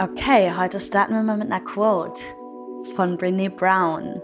Okay, 0.00 0.52
heute 0.56 0.78
starten 0.78 1.14
wir 1.14 1.22
mal 1.22 1.36
mit 1.36 1.50
einer 1.50 1.64
Quote 1.64 2.20
von 2.94 3.16
Brene 3.16 3.50
Brown. 3.50 4.20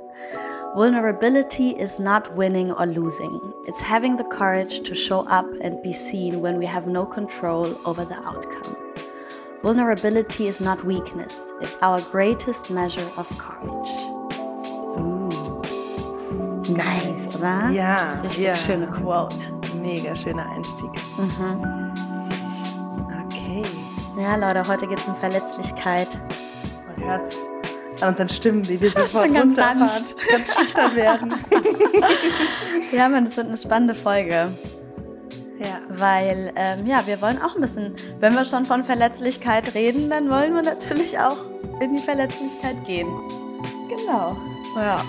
Vulnerability 0.74 1.70
is 1.70 1.98
not 1.98 2.36
winning 2.36 2.70
or 2.72 2.86
losing. 2.86 3.40
It's 3.66 3.80
having 3.80 4.16
the 4.16 4.24
courage 4.24 4.82
to 4.82 4.94
show 4.94 5.20
up 5.26 5.46
and 5.62 5.82
be 5.82 5.92
seen 5.92 6.42
when 6.42 6.58
we 6.58 6.66
have 6.66 6.86
no 6.86 7.06
control 7.06 7.74
over 7.84 8.04
the 8.04 8.16
outcome. 8.16 8.76
Vulnerability 9.62 10.46
is 10.48 10.60
not 10.60 10.84
weakness. 10.84 11.34
It's 11.60 11.76
our 11.80 12.00
greatest 12.12 12.70
measure 12.70 13.08
of 13.16 13.26
courage. 13.38 13.88
Nice, 16.68 17.26
oder? 17.34 17.70
Ja, 17.70 18.20
Richtig 18.22 18.44
ja. 18.44 18.54
schöne 18.54 18.86
Quote. 18.88 19.34
Mega 19.82 20.14
schöner 20.14 20.46
Einstieg. 20.50 20.90
Mhm. 21.18 21.83
Ja, 24.18 24.36
Leute, 24.36 24.66
heute 24.68 24.86
geht 24.86 24.98
es 24.98 25.04
um 25.06 25.14
Verletzlichkeit. 25.16 26.08
Man 26.96 27.08
hört's 27.08 27.36
an 28.00 28.10
unseren 28.10 28.28
Stimmen, 28.28 28.68
wie 28.68 28.80
wir 28.80 28.90
sofort 28.94 29.10
Schon 29.26 29.34
ganz 29.34 29.56
sanft. 29.56 30.16
ganz 30.30 30.54
schüchtern 30.54 30.94
werden. 30.96 31.34
Ja, 32.92 33.08
man, 33.08 33.24
das 33.24 33.36
wird 33.36 33.48
eine 33.48 33.56
spannende 33.58 33.94
Folge. 33.94 34.48
ja. 35.58 35.78
Weil, 35.88 36.52
ähm, 36.56 36.86
ja, 36.86 37.06
wir 37.06 37.20
wollen 37.22 37.40
auch 37.42 37.54
ein 37.54 37.60
bisschen, 37.60 37.94
wenn 38.20 38.34
wir 38.34 38.44
schon 38.44 38.64
von 38.64 38.84
Verletzlichkeit 38.84 39.74
reden, 39.74 40.10
dann 40.10 40.28
wollen 40.30 40.54
wir 40.54 40.62
natürlich 40.62 41.18
auch 41.18 41.36
in 41.80 41.96
die 41.96 42.02
Verletzlichkeit 42.02 42.76
gehen. 42.86 43.08
Genau. 43.88 44.36
Ja. 44.76 45.02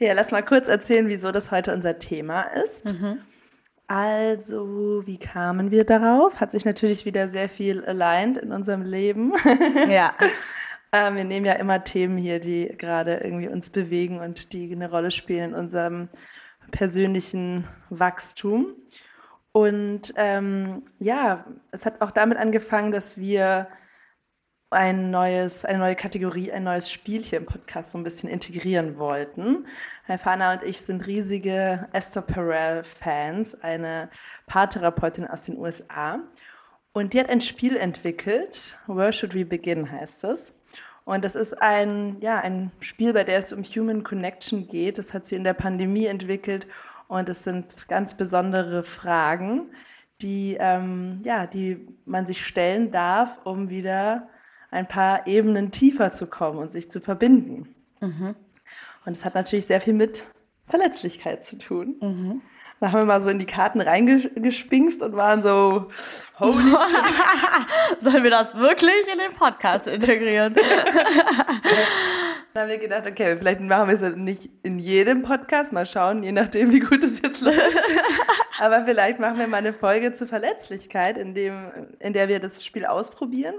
Ja, 0.00 0.14
lass 0.14 0.30
mal 0.30 0.42
kurz 0.42 0.66
erzählen, 0.66 1.08
wieso 1.08 1.30
das 1.30 1.50
heute 1.50 1.74
unser 1.74 1.98
Thema 1.98 2.42
ist. 2.42 2.86
Mhm. 2.86 3.18
Also, 3.86 5.02
wie 5.04 5.18
kamen 5.18 5.70
wir 5.70 5.84
darauf? 5.84 6.40
Hat 6.40 6.52
sich 6.52 6.64
natürlich 6.64 7.04
wieder 7.04 7.28
sehr 7.28 7.50
viel 7.50 7.84
aligned 7.84 8.38
in 8.38 8.50
unserem 8.50 8.82
Leben. 8.82 9.34
Ja. 9.88 10.14
Ähm, 10.92 11.14
wir 11.14 11.22
nehmen 11.22 11.46
ja 11.46 11.52
immer 11.52 11.84
Themen 11.84 12.18
hier, 12.18 12.40
die 12.40 12.74
gerade 12.76 13.18
irgendwie 13.18 13.46
uns 13.46 13.70
bewegen 13.70 14.18
und 14.18 14.52
die 14.52 14.72
eine 14.72 14.90
Rolle 14.90 15.12
spielen 15.12 15.50
in 15.50 15.54
unserem 15.54 16.08
persönlichen 16.72 17.68
Wachstum. 17.90 18.74
Und 19.52 20.12
ähm, 20.16 20.82
ja, 20.98 21.44
es 21.70 21.86
hat 21.86 22.00
auch 22.00 22.10
damit 22.10 22.38
angefangen, 22.38 22.90
dass 22.90 23.18
wir 23.18 23.68
ein 24.70 25.10
neues, 25.10 25.64
eine 25.64 25.78
neue 25.78 25.96
Kategorie, 25.96 26.52
ein 26.52 26.62
neues 26.62 26.90
Spiel 26.90 27.22
hier 27.22 27.38
im 27.38 27.46
Podcast 27.46 27.90
so 27.90 27.98
ein 27.98 28.04
bisschen 28.04 28.28
integrieren 28.28 28.98
wollten. 28.98 29.66
Fana 30.18 30.52
und 30.54 30.62
ich 30.62 30.80
sind 30.82 31.06
riesige 31.06 31.88
Esther 31.92 32.22
Perel-Fans, 32.22 33.60
eine 33.62 34.10
Paartherapeutin 34.46 35.26
aus 35.26 35.42
den 35.42 35.58
USA. 35.58 36.20
Und 36.92 37.12
die 37.12 37.20
hat 37.20 37.28
ein 37.28 37.40
Spiel 37.40 37.76
entwickelt, 37.76 38.78
Where 38.86 39.12
Should 39.12 39.34
We 39.34 39.44
Begin 39.44 39.90
heißt 39.90 40.24
es. 40.24 40.52
Und 41.04 41.24
das 41.24 41.34
ist 41.34 41.60
ein, 41.60 42.18
ja, 42.20 42.38
ein 42.38 42.70
Spiel, 42.78 43.12
bei 43.12 43.24
der 43.24 43.38
es 43.38 43.52
um 43.52 43.64
Human 43.64 44.04
Connection 44.04 44.68
geht. 44.68 44.98
Das 44.98 45.12
hat 45.12 45.26
sie 45.26 45.34
in 45.34 45.44
der 45.44 45.54
Pandemie 45.54 46.06
entwickelt 46.06 46.68
und 47.08 47.28
es 47.28 47.42
sind 47.42 47.88
ganz 47.88 48.14
besondere 48.14 48.84
Fragen, 48.84 49.72
die, 50.22 50.56
ähm, 50.60 51.22
ja, 51.24 51.48
die 51.48 51.88
man 52.04 52.26
sich 52.26 52.46
stellen 52.46 52.92
darf, 52.92 53.38
um 53.42 53.68
wieder 53.68 54.28
ein 54.70 54.88
paar 54.88 55.26
Ebenen 55.26 55.70
tiefer 55.70 56.12
zu 56.12 56.26
kommen 56.26 56.58
und 56.58 56.72
sich 56.72 56.90
zu 56.90 57.00
verbinden. 57.00 57.74
Und 58.00 59.12
es 59.12 59.24
hat 59.24 59.34
natürlich 59.34 59.66
sehr 59.66 59.80
viel 59.80 59.94
mit 59.94 60.24
Verletzlichkeit 60.66 61.44
zu 61.44 61.58
tun. 61.58 62.42
Da 62.80 62.92
haben 62.92 63.00
wir 63.00 63.04
mal 63.04 63.20
so 63.20 63.28
in 63.28 63.38
die 63.38 63.46
Karten 63.46 63.82
reingespingst 63.82 65.02
und 65.02 65.14
waren 65.14 65.42
so, 65.42 65.90
holy 66.38 66.62
shit. 66.70 68.00
Sollen 68.00 68.24
wir 68.24 68.30
das 68.30 68.56
wirklich 68.56 69.06
in 69.12 69.18
den 69.18 69.34
Podcast 69.34 69.86
integrieren? 69.86 70.54
Dann 72.54 72.62
haben 72.62 72.70
wir 72.70 72.78
gedacht, 72.78 73.06
okay, 73.06 73.36
vielleicht 73.36 73.60
machen 73.60 73.90
wir 73.90 74.00
es 74.00 74.16
nicht 74.16 74.48
in 74.62 74.78
jedem 74.78 75.22
Podcast, 75.22 75.72
mal 75.72 75.84
schauen, 75.84 76.22
je 76.22 76.32
nachdem, 76.32 76.72
wie 76.72 76.80
gut 76.80 77.04
es 77.04 77.20
jetzt 77.20 77.42
läuft. 77.42 77.60
Aber 78.60 78.86
vielleicht 78.86 79.20
machen 79.20 79.38
wir 79.38 79.46
mal 79.46 79.58
eine 79.58 79.74
Folge 79.74 80.14
zur 80.14 80.26
Verletzlichkeit, 80.26 81.18
in, 81.18 81.34
dem, 81.34 81.70
in 81.98 82.14
der 82.14 82.28
wir 82.28 82.40
das 82.40 82.64
Spiel 82.64 82.86
ausprobieren 82.86 83.56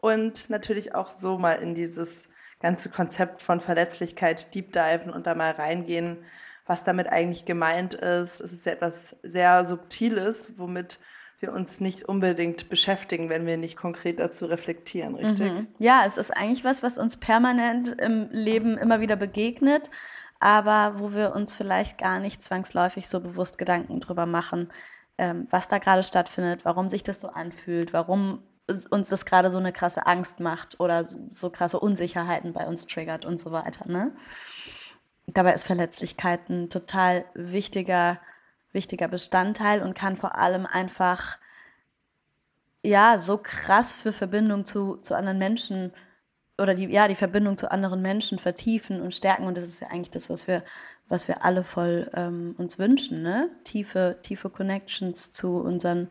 und 0.00 0.48
natürlich 0.50 0.94
auch 0.94 1.10
so 1.10 1.38
mal 1.38 1.54
in 1.54 1.74
dieses 1.74 2.28
ganze 2.60 2.90
Konzept 2.90 3.42
von 3.42 3.60
Verletzlichkeit 3.60 4.54
deep 4.54 4.72
diven 4.72 5.10
und 5.10 5.26
da 5.26 5.34
mal 5.34 5.52
reingehen, 5.52 6.18
was 6.66 6.84
damit 6.84 7.08
eigentlich 7.08 7.44
gemeint 7.44 7.94
ist. 7.94 8.40
Es 8.40 8.52
ist 8.52 8.66
ja 8.66 8.72
etwas 8.72 9.16
sehr 9.22 9.66
Subtiles, 9.66 10.52
womit 10.56 10.98
wir 11.40 11.52
uns 11.52 11.80
nicht 11.80 12.04
unbedingt 12.04 12.68
beschäftigen, 12.68 13.30
wenn 13.30 13.46
wir 13.46 13.56
nicht 13.56 13.76
konkret 13.76 14.20
dazu 14.20 14.44
reflektieren, 14.44 15.14
richtig? 15.14 15.50
Ja, 15.78 16.04
es 16.06 16.18
ist 16.18 16.30
eigentlich 16.30 16.64
was, 16.64 16.82
was 16.82 16.98
uns 16.98 17.16
permanent 17.16 17.88
im 17.98 18.28
Leben 18.30 18.76
immer 18.76 19.00
wieder 19.00 19.16
begegnet, 19.16 19.90
aber 20.38 21.00
wo 21.00 21.14
wir 21.14 21.34
uns 21.34 21.54
vielleicht 21.54 21.96
gar 21.96 22.20
nicht 22.20 22.42
zwangsläufig 22.42 23.08
so 23.08 23.20
bewusst 23.20 23.56
Gedanken 23.56 24.00
drüber 24.00 24.26
machen, 24.26 24.70
ähm, 25.16 25.46
was 25.50 25.68
da 25.68 25.78
gerade 25.78 26.02
stattfindet, 26.02 26.64
warum 26.64 26.88
sich 26.88 27.02
das 27.02 27.20
so 27.22 27.28
anfühlt, 27.28 27.94
warum 27.94 28.42
uns 28.90 29.08
das 29.08 29.24
gerade 29.24 29.50
so 29.50 29.58
eine 29.58 29.72
krasse 29.72 30.06
Angst 30.06 30.40
macht 30.40 30.80
oder 30.80 31.08
so 31.30 31.50
krasse 31.50 31.80
Unsicherheiten 31.80 32.52
bei 32.52 32.66
uns 32.66 32.86
triggert 32.86 33.24
und 33.24 33.38
so 33.38 33.52
weiter. 33.52 33.88
Ne? 33.88 34.12
Dabei 35.26 35.52
ist 35.54 35.64
Verletzlichkeit 35.64 36.48
ein 36.48 36.70
total 36.70 37.24
wichtiger, 37.34 38.18
wichtiger 38.72 39.08
Bestandteil 39.08 39.82
und 39.82 39.94
kann 39.94 40.16
vor 40.16 40.36
allem 40.36 40.66
einfach 40.66 41.38
ja, 42.82 43.18
so 43.18 43.38
krass 43.38 43.92
für 43.92 44.12
Verbindung 44.12 44.64
zu, 44.64 44.96
zu 44.96 45.14
anderen 45.14 45.38
Menschen 45.38 45.92
oder 46.58 46.74
die, 46.74 46.86
ja, 46.86 47.08
die 47.08 47.14
Verbindung 47.14 47.56
zu 47.56 47.70
anderen 47.70 48.02
Menschen 48.02 48.38
vertiefen 48.38 49.00
und 49.00 49.14
stärken. 49.14 49.46
Und 49.46 49.56
das 49.56 49.64
ist 49.64 49.80
ja 49.80 49.88
eigentlich 49.88 50.10
das, 50.10 50.28
was 50.28 50.46
wir, 50.46 50.62
was 51.08 51.26
wir 51.26 51.44
alle 51.44 51.64
voll 51.64 52.10
ähm, 52.14 52.54
uns 52.58 52.78
wünschen, 52.78 53.22
ne? 53.22 53.50
Tiefe, 53.64 54.18
tiefe 54.22 54.50
Connections 54.50 55.32
zu 55.32 55.56
unseren, 55.56 56.08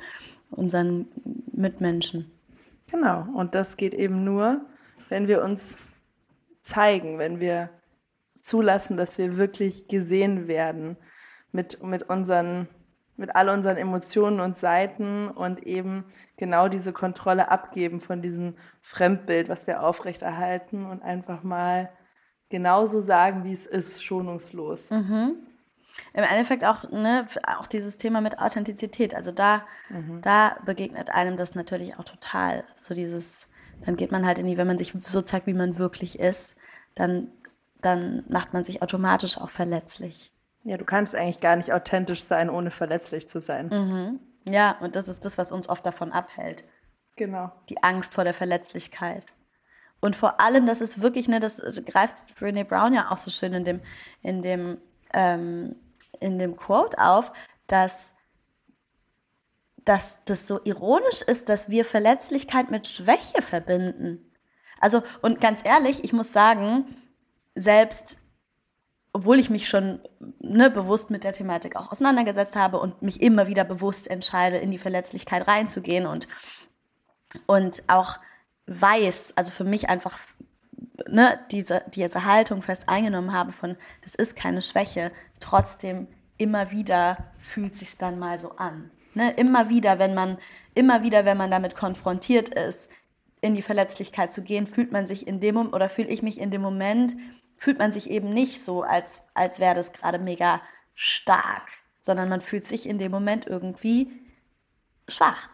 unseren 0.50 1.08
Mitmenschen. 1.52 2.32
Genau, 2.92 3.26
und 3.34 3.56
das 3.56 3.78
geht 3.78 3.94
eben 3.94 4.24
nur, 4.24 4.66
wenn 5.10 5.28
wir 5.28 5.44
uns 5.44 5.78
zeigen, 6.62 7.20
wenn 7.20 7.40
wir 7.40 7.70
zulassen, 8.42 8.98
dass 8.98 9.18
wir 9.18 9.38
wirklich 9.38 9.88
gesehen 9.88 10.48
werden 10.48 10.98
mit, 11.52 11.84
mit 11.84 12.04
unseren, 12.10 12.68
mit 13.16 13.36
all 13.36 13.50
unseren 13.50 13.78
Emotionen 13.78 14.40
und 14.40 14.58
Seiten 14.58 15.28
und 15.30 15.66
eben 15.66 16.06
genau 16.38 16.68
diese 16.68 16.94
Kontrolle 16.94 17.52
abgeben 17.52 18.02
von 18.02 18.22
diesem 18.22 18.56
Fremdbild, 18.82 19.50
was 19.50 19.68
wir 19.68 19.84
aufrechterhalten 19.84 20.86
und 20.86 21.02
einfach 21.04 21.44
mal 21.44 21.90
genauso 22.50 23.02
sagen, 23.02 23.44
wie 23.44 23.54
es 23.54 23.68
ist, 23.68 24.04
schonungslos. 24.04 24.90
Im 26.14 26.24
Endeffekt 26.24 26.64
auch, 26.66 26.90
ne, 26.92 27.28
auch 27.58 27.68
dieses 27.68 27.98
Thema 27.98 28.22
mit 28.22 28.40
Authentizität. 28.40 29.16
Also 29.16 29.32
da, 29.32 29.64
da 30.22 30.58
begegnet 30.66 31.10
einem 31.10 31.38
das 31.38 31.56
natürlich 31.56 31.98
auch 31.98 32.04
total. 32.04 32.64
So 32.78 32.94
dieses, 32.94 33.48
dann 33.86 33.96
geht 33.96 34.12
man 34.12 34.26
halt 34.26 34.40
in 34.40 34.48
die, 34.48 34.58
wenn 34.58 34.68
man 34.68 34.78
sich 34.78 34.94
so 34.94 35.22
zeigt, 35.22 35.48
wie 35.48 35.54
man 35.54 35.78
wirklich 35.78 36.20
ist, 36.20 36.56
dann, 36.96 37.30
dann 37.82 38.24
macht 38.30 38.54
man 38.54 38.64
sich 38.64 38.82
automatisch 38.82 39.38
auch 39.38 39.50
verletzlich. 39.50 40.32
Ja, 40.64 40.78
du 40.78 40.86
kannst 40.86 41.16
eigentlich 41.16 41.40
gar 41.40 41.56
nicht 41.56 41.72
authentisch 41.72 42.24
sein, 42.24 42.50
ohne 42.50 42.72
verletzlich 42.72 43.28
zu 43.28 43.42
sein. 43.42 44.20
Ja, 44.46 44.78
und 44.82 44.96
das 44.96 45.08
ist 45.08 45.26
das, 45.26 45.38
was 45.38 45.52
uns 45.52 45.70
oft 45.70 45.86
davon 45.86 46.12
abhält. 46.12 46.64
Genau. 47.16 47.52
Die 47.70 47.84
Angst 47.84 48.14
vor 48.14 48.24
der 48.24 48.34
Verletzlichkeit. 48.34 49.26
Und 50.02 50.16
vor 50.16 50.40
allem, 50.40 50.66
das 50.66 50.82
ist 50.82 51.02
wirklich, 51.02 51.28
ne, 51.28 51.40
das 51.40 51.62
greift 51.86 52.36
Brene 52.38 52.64
Brown 52.64 52.94
ja 52.94 53.12
auch 53.12 53.18
so 53.18 53.32
schön 53.32 53.54
in 53.54 53.66
dem, 53.66 53.82
in 54.22 54.42
dem, 54.42 54.78
ähm, 55.14 55.76
in 56.20 56.40
dem 56.40 56.56
Quote 56.56 56.98
auf, 57.00 57.32
dass, 57.68 58.10
dass 59.86 60.24
das 60.26 60.48
so 60.48 60.60
ironisch 60.64 61.22
ist, 61.22 61.50
dass 61.50 61.70
wir 61.70 61.86
Verletzlichkeit 61.86 62.72
mit 62.72 62.88
Schwäche 62.88 63.42
verbinden. 63.42 64.32
Also, 64.80 65.04
und 65.22 65.42
ganz 65.42 65.66
ehrlich, 65.66 66.04
ich 66.04 66.14
muss 66.14 66.32
sagen, 66.32 66.96
selbst 67.56 68.18
obwohl 69.12 69.40
ich 69.40 69.50
mich 69.50 69.68
schon 69.68 70.00
ne, 70.40 70.70
bewusst 70.70 71.10
mit 71.10 71.24
der 71.24 71.34
Thematik 71.34 71.76
auch 71.76 71.92
auseinandergesetzt 71.92 72.56
habe 72.56 72.80
und 72.80 73.02
mich 73.02 73.22
immer 73.22 73.48
wieder 73.48 73.64
bewusst 73.64 74.10
entscheide, 74.10 74.58
in 74.58 74.72
die 74.72 74.78
Verletzlichkeit 74.78 75.48
reinzugehen 75.48 76.06
und, 76.06 76.28
und 77.48 77.84
auch 77.88 78.20
weiß, 78.68 79.34
also 79.36 79.52
für 79.52 79.64
mich 79.64 79.90
einfach 79.90 80.20
ne, 81.08 81.40
diese, 81.52 81.84
diese 81.94 82.26
Haltung 82.26 82.62
fest 82.62 82.88
eingenommen 82.88 83.34
habe 83.34 83.52
von, 83.52 83.76
das 84.04 84.16
ist 84.16 84.36
keine 84.36 84.62
Schwäche, 84.62 85.12
trotzdem 85.40 86.08
immer 86.38 86.72
wieder 86.72 87.18
fühlt 87.38 87.76
sich 87.76 87.98
dann 87.98 88.18
mal 88.20 88.40
so 88.40 88.52
an. 88.58 88.92
Ne? 89.14 89.32
Immer 89.32 89.70
wieder, 89.70 90.00
wenn 90.00 90.14
man, 90.14 90.38
immer 90.74 91.04
wieder, 91.04 91.26
wenn 91.26 91.38
man 91.38 91.52
damit 91.52 91.76
konfrontiert 91.76 92.50
ist, 92.50 92.90
in 93.42 93.56
die 93.56 93.62
Verletzlichkeit 93.62 94.34
zu 94.34 94.44
gehen, 94.44 94.68
fühlt 94.68 94.92
man 94.92 95.06
sich 95.06 95.28
in 95.28 95.40
dem 95.40 95.56
Moment 95.56 95.74
oder 95.74 95.90
fühle 95.90 96.10
ich 96.10 96.22
mich 96.22 96.40
in 96.40 96.52
dem 96.52 96.62
Moment, 96.62 97.16
fühlt 97.58 97.80
man 97.80 97.92
sich 97.92 98.10
eben 98.10 98.34
nicht 98.34 98.64
so, 98.64 98.84
als, 98.84 99.22
als 99.34 99.60
wäre 99.60 99.76
das 99.76 99.94
gerade 99.94 100.20
mega 100.20 100.62
stark, 100.94 101.70
sondern 102.02 102.30
man 102.30 102.42
fühlt 102.42 102.66
sich 102.66 102.88
in 102.88 102.98
dem 102.98 103.12
Moment 103.12 103.48
irgendwie 103.48 104.12
schwach. 105.08 105.50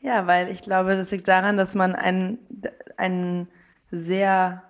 Ja, 0.00 0.26
weil 0.26 0.48
ich 0.48 0.62
glaube, 0.62 0.96
das 0.96 1.10
liegt 1.10 1.26
daran, 1.26 1.56
dass 1.56 1.74
man 1.74 1.94
einen, 1.94 2.38
einen 2.96 3.48
sehr, 3.90 4.62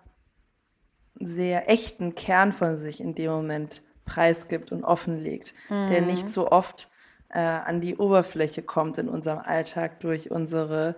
sehr 1.21 1.71
echten 1.71 2.15
Kern 2.15 2.53
von 2.53 2.77
sich 2.77 3.01
in 3.01 3.15
dem 3.15 3.31
Moment 3.31 3.83
preisgibt 4.05 4.73
und 4.73 4.85
offenlegt, 4.85 5.55
mhm. 5.69 5.89
der 5.91 6.01
nicht 6.03 6.29
so 6.29 6.51
oft 6.51 6.89
äh, 7.31 7.41
an 7.41 7.81
die 7.81 7.97
Oberfläche 7.97 8.63
kommt 8.63 8.99
in 8.99 9.09
unserem 9.09 9.39
Alltag 9.39 10.01
durch 10.01 10.31
unsere, 10.31 10.95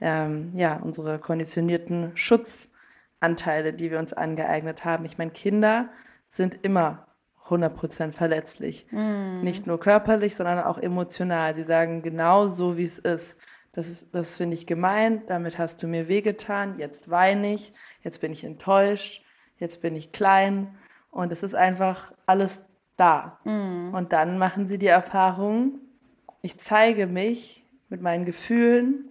ähm, 0.00 0.52
ja, 0.54 0.76
unsere 0.76 1.18
konditionierten 1.18 2.12
Schutzanteile, 2.16 3.72
die 3.72 3.90
wir 3.90 3.98
uns 3.98 4.12
angeeignet 4.12 4.84
haben. 4.84 5.04
Ich 5.04 5.18
meine, 5.18 5.30
Kinder 5.30 5.90
sind 6.30 6.58
immer 6.62 7.06
100% 7.48 8.12
verletzlich. 8.12 8.86
Mhm. 8.90 9.40
Nicht 9.42 9.66
nur 9.66 9.78
körperlich, 9.78 10.34
sondern 10.34 10.60
auch 10.60 10.78
emotional. 10.78 11.54
Sie 11.54 11.64
sagen 11.64 12.02
genau 12.02 12.48
so, 12.48 12.76
wie 12.76 12.84
es 12.84 12.98
ist. 12.98 13.36
Das, 13.72 13.88
ist, 13.88 14.14
das 14.14 14.36
finde 14.36 14.54
ich 14.54 14.66
gemein, 14.66 15.22
damit 15.26 15.58
hast 15.58 15.82
du 15.82 15.88
mir 15.88 16.06
wehgetan, 16.06 16.78
jetzt 16.78 17.10
weine 17.10 17.54
ich, 17.54 17.72
jetzt 18.02 18.20
bin 18.20 18.30
ich 18.30 18.44
enttäuscht, 18.44 19.23
jetzt 19.58 19.80
bin 19.80 19.94
ich 19.94 20.12
klein. 20.12 20.74
Und 21.10 21.30
es 21.30 21.42
ist 21.42 21.54
einfach 21.54 22.12
alles 22.26 22.64
da. 22.96 23.38
Mhm. 23.44 23.94
Und 23.94 24.12
dann 24.12 24.38
machen 24.38 24.66
sie 24.66 24.78
die 24.78 24.86
Erfahrung, 24.86 25.80
ich 26.42 26.58
zeige 26.58 27.06
mich 27.06 27.64
mit 27.88 28.02
meinen 28.02 28.24
Gefühlen 28.24 29.08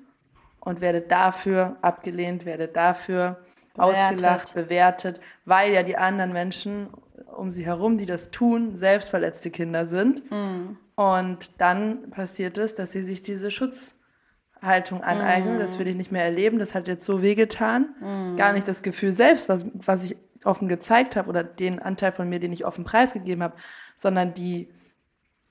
und 0.59 0.81
werde 0.81 1.01
dafür 1.01 1.77
abgelehnt, 1.81 2.45
werde 2.45 2.67
dafür 2.67 3.43
bewertet. 3.73 4.03
ausgelacht, 4.03 4.53
bewertet, 4.53 5.19
weil 5.45 5.73
ja 5.73 5.83
die 5.83 5.97
anderen 5.97 6.31
Menschen 6.33 6.89
um 7.35 7.51
sie 7.51 7.65
herum, 7.65 7.97
die 7.97 8.05
das 8.05 8.29
tun, 8.29 8.75
selbst 8.77 9.09
verletzte 9.09 9.49
Kinder 9.49 9.87
sind. 9.87 10.29
Mhm. 10.31 10.77
Und 10.95 11.59
dann 11.59 12.11
passiert 12.11 12.57
es, 12.57 12.75
dass 12.75 12.91
sie 12.91 13.03
sich 13.03 13.21
diese 13.23 13.49
Schutzhaltung 13.49 15.03
aneignen. 15.03 15.55
Mhm. 15.55 15.59
Das 15.59 15.79
will 15.79 15.87
ich 15.87 15.95
nicht 15.95 16.11
mehr 16.11 16.23
erleben. 16.23 16.59
Das 16.59 16.75
hat 16.75 16.87
jetzt 16.87 17.05
so 17.05 17.21
wehgetan. 17.21 17.95
Mhm. 17.99 18.37
Gar 18.37 18.53
nicht 18.53 18.67
das 18.67 18.83
Gefühl 18.83 19.13
selbst, 19.13 19.49
was, 19.49 19.65
was 19.73 20.03
ich 20.03 20.17
offen 20.45 20.67
gezeigt 20.67 21.15
habe 21.15 21.29
oder 21.29 21.43
den 21.43 21.79
Anteil 21.79 22.11
von 22.11 22.29
mir, 22.29 22.39
den 22.39 22.53
ich 22.53 22.65
offen 22.65 22.83
preisgegeben 22.83 23.43
habe, 23.43 23.55
sondern 23.95 24.33
die, 24.33 24.69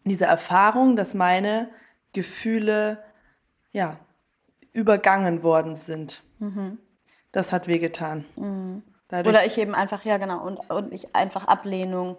diese 0.04 0.24
Erfahrung, 0.24 0.96
dass 0.96 1.14
meine 1.14 1.70
Gefühle 2.12 3.02
ja, 3.72 3.98
übergangen 4.72 5.42
worden 5.42 5.76
sind. 5.76 6.22
Mhm. 6.38 6.78
Das 7.32 7.52
hat 7.52 7.68
wehgetan. 7.68 8.24
Mhm. 8.36 8.82
Oder 9.10 9.44
ich 9.44 9.58
eben 9.58 9.74
einfach, 9.74 10.04
ja 10.04 10.16
genau, 10.16 10.42
und, 10.46 10.58
und 10.70 10.92
ich 10.92 11.14
einfach 11.14 11.46
Ablehnung 11.46 12.16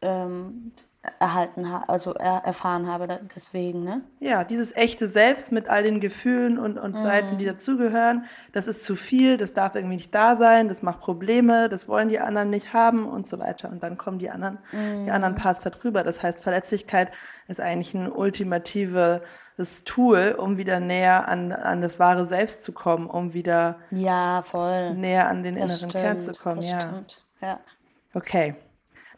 ähm, 0.00 0.72
erhalten 1.18 1.66
also 1.66 2.14
er, 2.14 2.42
erfahren 2.44 2.86
habe 2.86 3.20
deswegen, 3.34 3.84
ne? 3.84 4.02
Ja, 4.20 4.44
dieses 4.44 4.74
echte 4.74 5.08
Selbst 5.08 5.52
mit 5.52 5.68
all 5.68 5.82
den 5.82 6.00
Gefühlen 6.00 6.58
und, 6.58 6.78
und 6.78 6.94
mhm. 6.94 6.98
Seiten, 6.98 7.38
die 7.38 7.44
dazugehören, 7.44 8.24
das 8.52 8.66
ist 8.66 8.84
zu 8.84 8.96
viel, 8.96 9.36
das 9.36 9.52
darf 9.52 9.74
irgendwie 9.74 9.96
nicht 9.96 10.14
da 10.14 10.36
sein, 10.36 10.68
das 10.68 10.82
macht 10.82 11.00
Probleme, 11.00 11.68
das 11.68 11.88
wollen 11.88 12.08
die 12.08 12.20
anderen 12.20 12.50
nicht 12.50 12.72
haben 12.72 13.06
und 13.06 13.26
so 13.26 13.38
weiter. 13.38 13.70
Und 13.70 13.82
dann 13.82 13.98
kommen 13.98 14.18
die 14.18 14.30
anderen, 14.30 14.58
mhm. 14.72 15.04
die 15.04 15.10
anderen 15.10 15.34
Parts 15.34 15.60
darüber. 15.60 16.02
Das 16.02 16.22
heißt, 16.22 16.42
Verletzlichkeit 16.42 17.10
ist 17.48 17.60
eigentlich 17.60 17.94
ein 17.94 18.10
ultimative 18.10 19.22
das 19.56 19.84
Tool, 19.84 20.34
um 20.36 20.56
wieder 20.56 20.80
näher 20.80 21.28
an, 21.28 21.52
an 21.52 21.80
das 21.80 21.98
wahre 21.98 22.26
Selbst 22.26 22.64
zu 22.64 22.72
kommen, 22.72 23.06
um 23.06 23.34
wieder 23.34 23.78
ja, 23.90 24.42
voll. 24.42 24.94
näher 24.94 25.28
an 25.28 25.42
den 25.44 25.54
das 25.54 25.64
inneren 25.64 25.90
stimmt, 25.90 25.92
Kern 25.92 26.20
zu 26.20 26.32
kommen. 26.32 26.56
Das 26.56 26.70
ja. 26.70 26.80
Stimmt. 26.80 27.22
ja. 27.40 27.60
Okay. 28.14 28.56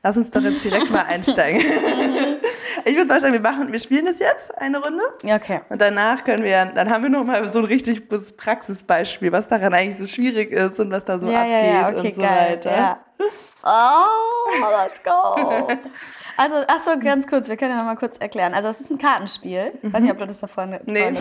Lass 0.07 0.17
uns 0.17 0.31
doch 0.31 0.41
jetzt 0.41 0.63
direkt 0.63 0.89
mal 0.93 1.03
einsteigen. 1.03 1.61
ich 2.85 2.95
würde 2.95 3.09
vorstellen, 3.09 3.33
wir 3.33 3.41
machen, 3.41 3.73
wir 3.73 3.81
spielen 3.81 4.07
das 4.07 4.21
jetzt 4.21 4.57
eine 4.57 4.79
Runde. 4.81 5.03
Ja, 5.25 5.35
okay. 5.35 5.63
Und 5.69 5.81
danach 5.81 6.23
können 6.23 6.45
wir, 6.45 6.65
dann 6.67 6.91
haben 6.91 7.03
wir 7.03 7.11
noch 7.11 7.25
mal 7.25 7.51
so 7.51 7.59
ein 7.59 7.65
richtig 7.65 8.05
Praxisbeispiel, 8.09 9.33
was 9.33 9.49
daran 9.49 9.75
eigentlich 9.75 9.99
so 9.99 10.07
schwierig 10.07 10.53
ist 10.53 10.79
und 10.79 10.93
was 10.93 11.05
da 11.05 11.19
so 11.19 11.29
ja, 11.29 11.41
abgeht 11.41 11.53
ja, 11.53 11.65
ja, 11.65 11.89
okay, 11.89 11.97
und 11.97 12.15
so 12.15 12.23
geil, 12.23 12.53
weiter. 12.53 13.01
Oh, 13.65 14.85
let's 14.85 15.03
go. 15.03 15.69
Also, 16.39 16.57
ach 16.69 16.85
so, 16.85 16.99
ganz 17.01 17.27
kurz, 17.27 17.49
wir 17.49 17.57
können 17.57 17.71
ja 17.71 17.79
noch 17.79 17.87
mal 17.87 17.97
kurz 17.97 18.19
erklären. 18.19 18.53
Also, 18.53 18.69
es 18.69 18.79
ist 18.79 18.91
ein 18.91 18.99
Kartenspiel. 18.99 19.73
Ich 19.83 19.91
weiß 19.91 20.03
nicht, 20.03 20.13
ob 20.13 20.19
du 20.19 20.27
das 20.27 20.39
da 20.39 20.47
vorne... 20.47 20.83
Nee. 20.85 21.15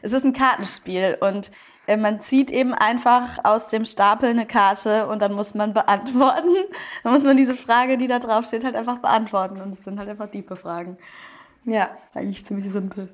es 0.00 0.12
ist 0.12 0.24
ein 0.24 0.32
Kartenspiel 0.32 1.18
und 1.20 1.50
man 1.86 2.20
zieht 2.20 2.50
eben 2.50 2.72
einfach 2.72 3.44
aus 3.44 3.68
dem 3.68 3.84
Stapel 3.84 4.30
eine 4.30 4.46
Karte 4.46 5.08
und 5.08 5.20
dann 5.20 5.32
muss 5.32 5.54
man 5.54 5.74
beantworten. 5.74 6.54
Dann 7.02 7.12
muss 7.12 7.24
man 7.24 7.36
diese 7.36 7.56
Frage, 7.56 7.96
die 7.96 8.06
da 8.06 8.18
drauf 8.18 8.46
steht, 8.46 8.64
halt 8.64 8.76
einfach 8.76 8.98
beantworten. 8.98 9.60
Und 9.60 9.72
es 9.72 9.82
sind 9.82 9.98
halt 9.98 10.08
einfach 10.08 10.30
diepe 10.30 10.54
Fragen. 10.56 10.98
Ja. 11.64 11.90
Eigentlich 12.14 12.44
ziemlich 12.44 12.70
simpel. 12.70 13.08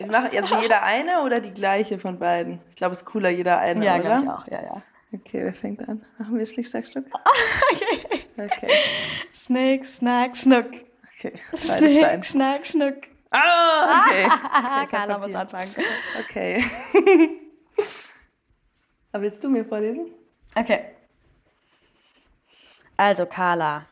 Machen 0.00 0.30
also 0.36 0.56
jeder 0.60 0.82
eine 0.82 1.22
oder 1.22 1.40
die 1.40 1.52
gleiche 1.52 1.98
von 1.98 2.18
beiden? 2.18 2.60
Ich 2.70 2.76
glaube, 2.76 2.92
es 2.92 3.00
ist 3.00 3.04
cooler, 3.04 3.28
jeder 3.28 3.58
eine, 3.58 3.84
ja, 3.84 3.96
oder? 3.96 4.08
Ja, 4.08 4.20
ich 4.20 4.28
auch, 4.28 4.46
ja, 4.48 4.62
ja. 4.62 4.82
Okay, 5.12 5.44
wer 5.44 5.54
fängt 5.54 5.88
an? 5.88 6.04
Machen 6.18 6.38
wir 6.38 6.46
Schnick, 6.46 6.68
Schnack, 6.68 6.86
Schnuck? 6.86 7.04
okay. 8.36 8.50
okay. 8.52 8.72
Schnick, 9.32 9.88
Schnack, 9.88 10.36
Schnuck. 10.36 10.66
Okay, 11.16 11.32
Schnick, 11.54 11.90
Stein. 11.92 12.24
Schnack, 12.24 12.66
Schnuck. 12.66 12.96
Ah, 13.30 14.06
okay. 14.06 14.26
okay 14.82 14.86
Carla 14.90 15.18
muss 15.18 15.34
anfangen. 15.34 15.74
Okay. 16.28 16.64
Aber 19.12 19.22
willst 19.22 19.42
du 19.42 19.48
mir 19.48 19.64
vorlesen? 19.64 20.06
Okay. 20.54 20.92
Also, 22.96 23.26
Carla. 23.26 23.86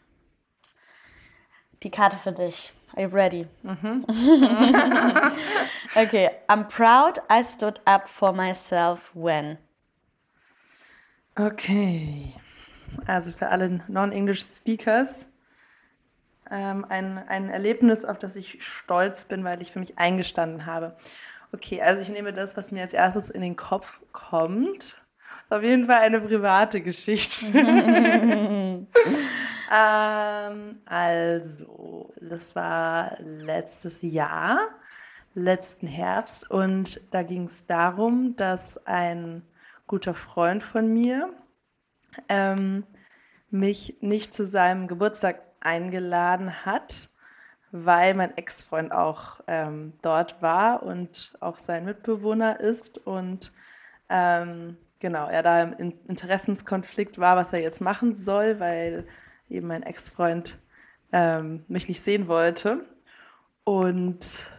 Die 1.82 1.90
Karte 1.90 2.16
für 2.16 2.32
dich. 2.32 2.72
Are 2.94 3.02
you 3.02 3.08
ready? 3.08 3.46
Mhm. 3.62 4.04
okay. 5.96 6.30
I'm 6.48 6.66
proud 6.66 7.18
I 7.28 7.42
stood 7.42 7.80
up 7.84 8.08
for 8.08 8.32
myself 8.32 9.10
when. 9.14 9.58
Okay. 11.38 12.34
Also 13.06 13.32
für 13.32 13.48
alle 13.48 13.82
Non-English 13.88 14.42
Speakers 14.42 15.26
ähm, 16.50 16.86
ein, 16.88 17.18
ein 17.28 17.50
Erlebnis, 17.50 18.04
auf 18.04 18.18
das 18.18 18.36
ich 18.36 18.64
stolz 18.64 19.24
bin, 19.24 19.44
weil 19.44 19.60
ich 19.60 19.72
für 19.72 19.78
mich 19.78 19.98
eingestanden 19.98 20.66
habe. 20.66 20.96
Okay, 21.52 21.82
also 21.82 22.00
ich 22.02 22.08
nehme 22.08 22.32
das, 22.32 22.56
was 22.56 22.72
mir 22.72 22.82
als 22.82 22.92
erstes 22.92 23.30
in 23.30 23.40
den 23.40 23.56
Kopf 23.56 24.00
kommt. 24.12 24.96
Auf 25.48 25.62
jeden 25.62 25.86
Fall 25.86 26.00
eine 26.00 26.20
private 26.20 26.80
Geschichte. 26.80 27.46
ähm, 29.72 30.78
also, 30.84 32.12
das 32.20 32.56
war 32.56 33.16
letztes 33.20 34.02
Jahr, 34.02 34.68
letzten 35.34 35.86
Herbst, 35.86 36.50
und 36.50 37.00
da 37.12 37.22
ging 37.22 37.44
es 37.44 37.64
darum, 37.66 38.34
dass 38.36 38.84
ein 38.86 39.42
guter 39.86 40.14
Freund 40.14 40.64
von 40.64 40.92
mir 40.92 41.32
ähm, 42.28 42.84
mich 43.50 43.98
nicht 44.00 44.34
zu 44.34 44.48
seinem 44.48 44.88
Geburtstag 44.88 45.42
eingeladen 45.60 46.64
hat, 46.64 47.10
weil 47.70 48.14
mein 48.14 48.36
Ex-Freund 48.36 48.90
auch 48.90 49.40
ähm, 49.46 49.92
dort 50.02 50.42
war 50.42 50.82
und 50.82 51.36
auch 51.40 51.58
sein 51.58 51.84
Mitbewohner 51.84 52.58
ist 52.58 52.98
und 53.06 53.52
ähm, 54.08 54.76
genau, 55.06 55.28
er 55.28 55.44
da 55.44 55.62
im 55.62 55.94
Interessenskonflikt 56.08 57.20
war, 57.20 57.36
was 57.36 57.52
er 57.52 57.60
jetzt 57.60 57.80
machen 57.80 58.16
soll, 58.16 58.58
weil 58.58 59.06
eben 59.48 59.68
mein 59.68 59.84
Ex-Freund 59.84 60.58
ähm, 61.12 61.64
mich 61.68 61.86
nicht 61.86 62.04
sehen 62.04 62.26
wollte. 62.26 62.84
Und 63.62 64.50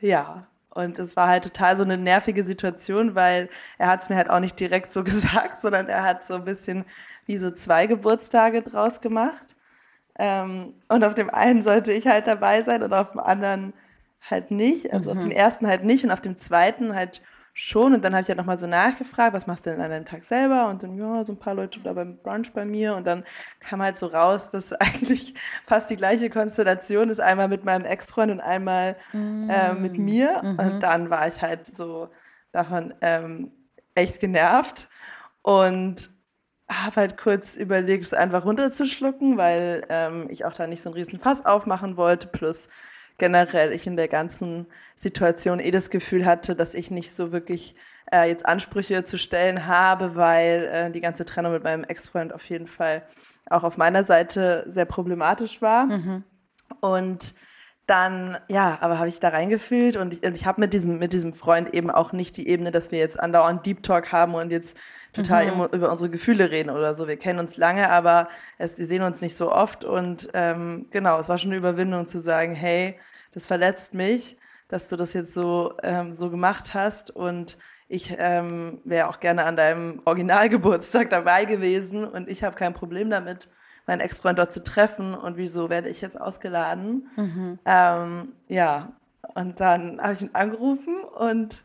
ja, 0.00 0.48
und 0.70 0.98
es 0.98 1.14
war 1.14 1.28
halt 1.28 1.44
total 1.44 1.76
so 1.76 1.84
eine 1.84 1.96
nervige 1.96 2.42
Situation, 2.42 3.14
weil 3.14 3.48
er 3.78 3.86
hat 3.86 4.02
es 4.02 4.08
mir 4.08 4.16
halt 4.16 4.28
auch 4.28 4.40
nicht 4.40 4.58
direkt 4.58 4.90
so 4.92 5.04
gesagt, 5.10 5.60
sondern 5.60 5.88
er 5.88 6.02
hat 6.02 6.24
so 6.24 6.34
ein 6.34 6.44
bisschen 6.44 6.84
wie 7.26 7.38
so 7.38 7.52
zwei 7.52 7.86
Geburtstage 7.86 8.62
draus 8.62 9.00
gemacht. 9.00 9.54
Ähm, 10.18 10.74
und 10.88 11.04
auf 11.04 11.14
dem 11.14 11.30
einen 11.30 11.62
sollte 11.62 11.92
ich 11.92 12.08
halt 12.08 12.26
dabei 12.26 12.64
sein 12.64 12.82
und 12.82 12.92
auf 12.92 13.12
dem 13.12 13.20
anderen 13.20 13.72
halt 14.20 14.50
nicht. 14.50 14.92
Also 14.92 15.12
mhm. 15.12 15.16
auf 15.16 15.24
dem 15.24 15.32
ersten 15.32 15.68
halt 15.68 15.84
nicht 15.84 16.02
und 16.02 16.10
auf 16.10 16.22
dem 16.22 16.38
zweiten 16.38 16.92
halt 16.96 17.22
schon. 17.58 17.94
Und 17.94 18.04
dann 18.04 18.12
habe 18.12 18.20
ich 18.20 18.28
halt 18.28 18.36
nochmal 18.36 18.58
so 18.58 18.66
nachgefragt, 18.66 19.32
was 19.32 19.46
machst 19.46 19.64
du 19.64 19.70
denn 19.70 19.80
an 19.80 19.90
deinem 19.90 20.04
Tag 20.04 20.26
selber? 20.26 20.68
Und 20.68 20.82
dann, 20.82 20.94
ja, 20.94 21.24
so 21.24 21.32
ein 21.32 21.38
paar 21.38 21.54
Leute 21.54 21.80
da 21.80 21.94
beim 21.94 22.18
Brunch 22.18 22.52
bei 22.52 22.66
mir. 22.66 22.94
Und 22.94 23.06
dann 23.06 23.24
kam 23.60 23.80
halt 23.80 23.96
so 23.96 24.08
raus, 24.08 24.50
dass 24.50 24.72
eigentlich 24.74 25.34
fast 25.66 25.88
die 25.88 25.96
gleiche 25.96 26.28
Konstellation 26.28 27.08
ist. 27.08 27.18
Einmal 27.18 27.48
mit 27.48 27.64
meinem 27.64 27.86
Ex-Freund 27.86 28.30
und 28.30 28.40
einmal 28.40 28.96
mm. 29.14 29.48
äh, 29.48 29.72
mit 29.72 29.96
mir. 29.96 30.42
Mhm. 30.42 30.58
Und 30.58 30.80
dann 30.80 31.08
war 31.08 31.26
ich 31.26 31.40
halt 31.40 31.66
so 31.66 32.10
davon 32.52 32.92
ähm, 33.00 33.52
echt 33.94 34.20
genervt. 34.20 34.90
Und 35.40 36.10
habe 36.68 36.96
halt 36.96 37.16
kurz 37.16 37.56
überlegt, 37.56 38.04
es 38.04 38.12
einfach 38.12 38.44
runterzuschlucken, 38.44 39.38
weil 39.38 39.86
ähm, 39.88 40.26
ich 40.28 40.44
auch 40.44 40.52
da 40.52 40.66
nicht 40.66 40.82
so 40.82 40.90
einen 40.90 40.98
riesen 40.98 41.20
Fass 41.20 41.46
aufmachen 41.46 41.96
wollte. 41.96 42.26
Plus 42.26 42.68
generell 43.18 43.72
ich 43.72 43.86
in 43.86 43.96
der 43.96 44.08
ganzen 44.08 44.66
Situation 44.96 45.60
eh 45.60 45.70
das 45.70 45.90
Gefühl 45.90 46.26
hatte, 46.26 46.54
dass 46.54 46.74
ich 46.74 46.90
nicht 46.90 47.14
so 47.14 47.32
wirklich 47.32 47.74
äh, 48.12 48.28
jetzt 48.28 48.46
Ansprüche 48.46 49.04
zu 49.04 49.18
stellen 49.18 49.66
habe, 49.66 50.14
weil 50.16 50.68
äh, 50.72 50.90
die 50.90 51.00
ganze 51.00 51.24
Trennung 51.24 51.52
mit 51.52 51.64
meinem 51.64 51.84
Ex-Freund 51.84 52.32
auf 52.32 52.44
jeden 52.48 52.66
Fall 52.66 53.02
auch 53.48 53.64
auf 53.64 53.76
meiner 53.76 54.04
Seite 54.04 54.64
sehr 54.68 54.84
problematisch 54.84 55.62
war. 55.62 55.86
Mhm. 55.86 56.24
Und 56.80 57.34
dann, 57.86 58.36
ja, 58.48 58.78
aber 58.80 58.98
habe 58.98 59.08
ich 59.08 59.20
da 59.20 59.28
reingefühlt 59.28 59.96
und 59.96 60.12
ich, 60.12 60.22
ich 60.22 60.44
habe 60.44 60.60
mit 60.60 60.72
diesem, 60.72 60.98
mit 60.98 61.12
diesem 61.12 61.34
Freund 61.34 61.72
eben 61.72 61.90
auch 61.90 62.12
nicht 62.12 62.36
die 62.36 62.48
Ebene, 62.48 62.72
dass 62.72 62.90
wir 62.90 62.98
jetzt 62.98 63.18
andauernd 63.18 63.64
Deep 63.64 63.82
Talk 63.84 64.10
haben 64.10 64.34
und 64.34 64.50
jetzt 64.50 64.76
total 65.12 65.54
mhm. 65.54 65.64
über 65.72 65.90
unsere 65.90 66.10
Gefühle 66.10 66.50
reden 66.50 66.70
oder 66.70 66.96
so. 66.96 67.06
Wir 67.06 67.16
kennen 67.16 67.38
uns 67.38 67.56
lange, 67.56 67.88
aber 67.90 68.28
es, 68.58 68.78
wir 68.78 68.86
sehen 68.86 69.02
uns 69.02 69.20
nicht 69.20 69.36
so 69.36 69.52
oft 69.52 69.84
und 69.84 70.28
ähm, 70.34 70.86
genau, 70.90 71.20
es 71.20 71.28
war 71.28 71.38
schon 71.38 71.50
eine 71.50 71.58
Überwindung 71.58 72.08
zu 72.08 72.20
sagen, 72.20 72.54
hey, 72.54 72.98
das 73.32 73.46
verletzt 73.46 73.94
mich, 73.94 74.36
dass 74.68 74.88
du 74.88 74.96
das 74.96 75.12
jetzt 75.12 75.32
so, 75.32 75.74
ähm, 75.84 76.16
so 76.16 76.28
gemacht 76.28 76.74
hast 76.74 77.10
und 77.10 77.56
ich 77.88 78.16
ähm, 78.18 78.80
wäre 78.84 79.08
auch 79.08 79.20
gerne 79.20 79.44
an 79.44 79.56
deinem 79.56 80.02
Originalgeburtstag 80.04 81.08
dabei 81.10 81.44
gewesen 81.44 82.04
und 82.04 82.28
ich 82.28 82.42
habe 82.42 82.56
kein 82.56 82.74
Problem 82.74 83.10
damit, 83.10 83.48
meinen 83.86 84.00
Ex-Freund 84.00 84.38
dort 84.38 84.52
zu 84.52 84.62
treffen 84.62 85.14
und 85.14 85.36
wieso 85.36 85.70
werde 85.70 85.88
ich 85.88 86.00
jetzt 86.00 86.20
ausgeladen? 86.20 87.08
Mhm. 87.16 87.58
Ähm, 87.64 88.32
ja, 88.48 88.92
und 89.34 89.60
dann 89.60 90.00
habe 90.00 90.12
ich 90.12 90.22
ihn 90.22 90.30
angerufen 90.32 91.02
und 91.02 91.64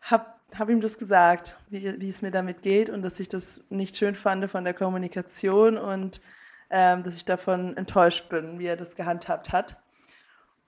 habe 0.00 0.26
hab 0.56 0.70
ihm 0.70 0.80
das 0.80 0.98
gesagt, 0.98 1.56
wie, 1.68 2.00
wie 2.00 2.08
es 2.08 2.22
mir 2.22 2.30
damit 2.30 2.62
geht 2.62 2.88
und 2.88 3.02
dass 3.02 3.20
ich 3.20 3.28
das 3.28 3.62
nicht 3.68 3.96
schön 3.96 4.14
fand 4.14 4.50
von 4.50 4.64
der 4.64 4.74
Kommunikation 4.74 5.76
und 5.76 6.20
ähm, 6.70 7.02
dass 7.02 7.16
ich 7.16 7.24
davon 7.24 7.76
enttäuscht 7.76 8.28
bin, 8.28 8.58
wie 8.58 8.66
er 8.66 8.76
das 8.76 8.94
gehandhabt 8.94 9.52
hat. 9.52 9.76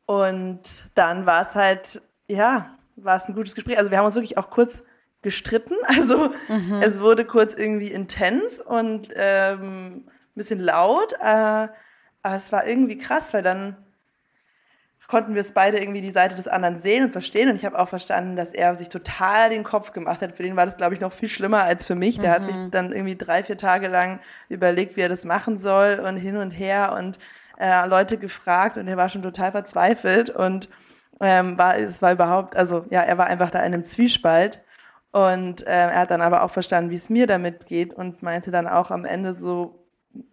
Und 0.07 0.91
dann 0.95 1.25
war 1.27 1.43
es 1.43 1.55
halt, 1.55 2.03
ja, 2.27 2.77
war 2.97 3.17
es 3.17 3.25
ein 3.25 3.35
gutes 3.35 3.55
Gespräch. 3.55 3.79
Also 3.79 3.91
wir 3.91 3.99
haben 3.99 4.07
uns 4.07 4.15
wirklich 4.15 4.39
auch 4.39 4.51
kurz 4.51 4.83
gestritten. 5.23 5.75
Also 5.87 6.33
mhm. 6.49 6.81
es 6.83 7.01
wurde 7.01 7.25
kurz 7.25 7.55
irgendwie 7.55 7.93
intens 7.93 8.61
und 8.61 9.11
ähm, 9.15 10.05
ein 10.31 10.39
bisschen 10.39 10.61
laut. 10.61 11.13
Äh, 11.21 11.69
aber 12.23 12.37
es 12.37 12.53
war 12.53 12.67
irgendwie 12.67 12.99
krass, 12.99 13.33
weil 13.33 13.43
dann 13.43 13.77
konnten 15.11 15.35
wir 15.35 15.41
es 15.41 15.53
beide 15.53 15.81
irgendwie 15.81 16.01
die 16.01 16.13
Seite 16.13 16.37
des 16.37 16.47
anderen 16.47 16.81
sehen 16.81 17.07
und 17.07 17.13
verstehen. 17.13 17.51
Und 17.51 17.57
ich 17.57 17.65
habe 17.65 17.79
auch 17.79 17.89
verstanden, 17.89 18.37
dass 18.37 18.55
er 18.55 18.77
sich 18.77 18.89
total 18.89 19.51
den 19.51 19.65
Kopf 19.65 19.93
gemacht 19.93 20.23
hat. 20.23 20.37
Für 20.37 20.45
den 20.45 20.55
war 20.55 20.67
das, 20.67 20.77
glaube 20.77 20.95
ich, 20.95 21.01
noch 21.01 21.13
viel 21.13 21.29
schlimmer 21.29 21.65
als 21.65 21.85
für 21.85 21.97
mich. 21.97 22.21
Der 22.21 22.31
mhm. 22.31 22.35
hat 22.35 22.47
sich 22.47 22.55
mhm. 22.55 22.71
dann 22.71 22.93
irgendwie 22.93 23.17
drei, 23.17 23.43
vier 23.43 23.57
Tage 23.57 23.89
lang 23.89 24.21
überlegt, 24.49 24.97
wie 24.97 25.01
er 25.01 25.09
das 25.09 25.25
machen 25.25 25.59
soll 25.59 25.99
und 25.99 26.17
hin 26.17 26.37
und 26.37 26.53
her 26.53 26.95
und 26.97 27.19
äh, 27.59 27.87
Leute 27.87 28.19
gefragt 28.19 28.79
und 28.79 28.87
er 28.87 28.97
war 28.97 29.09
schon 29.09 29.23
total 29.23 29.51
verzweifelt 29.51 30.31
und 30.31 30.71
ähm, 31.21 31.59
war, 31.59 31.77
es 31.77 32.01
war 32.01 32.13
überhaupt, 32.13 32.57
also 32.57 32.87
ja, 32.91 33.03
er 33.03 33.19
war 33.19 33.27
einfach 33.27 33.51
da 33.51 33.59
in 33.59 33.75
einem 33.75 33.85
Zwiespalt. 33.85 34.63
Und 35.13 35.67
äh, 35.67 35.71
er 35.71 36.01
hat 36.01 36.13
dann 36.13 36.23
aber 36.23 36.45
auch 36.45 36.53
verstanden, 36.53 36.91
wie 36.91 36.97
es 36.97 37.11
mir 37.11 37.27
damit 37.27 37.67
geht 37.67 37.93
und 37.93 38.23
meinte 38.23 38.53
dann 38.53 38.69
auch 38.69 38.93
am 38.93 39.05
Ende 39.05 39.35
so, 39.35 39.80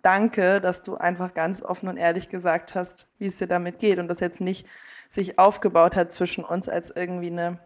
danke, 0.01 0.61
dass 0.61 0.81
du 0.81 0.95
einfach 0.95 1.33
ganz 1.33 1.61
offen 1.61 1.89
und 1.89 1.97
ehrlich 1.97 2.29
gesagt 2.29 2.75
hast, 2.75 3.07
wie 3.19 3.27
es 3.27 3.37
dir 3.37 3.47
damit 3.47 3.79
geht 3.79 3.99
und 3.99 4.07
das 4.07 4.19
jetzt 4.19 4.41
nicht 4.41 4.67
sich 5.09 5.39
aufgebaut 5.39 5.95
hat 5.95 6.11
zwischen 6.11 6.43
uns 6.43 6.67
als 6.67 6.91
irgendwie 6.95 7.31
eine 7.31 7.59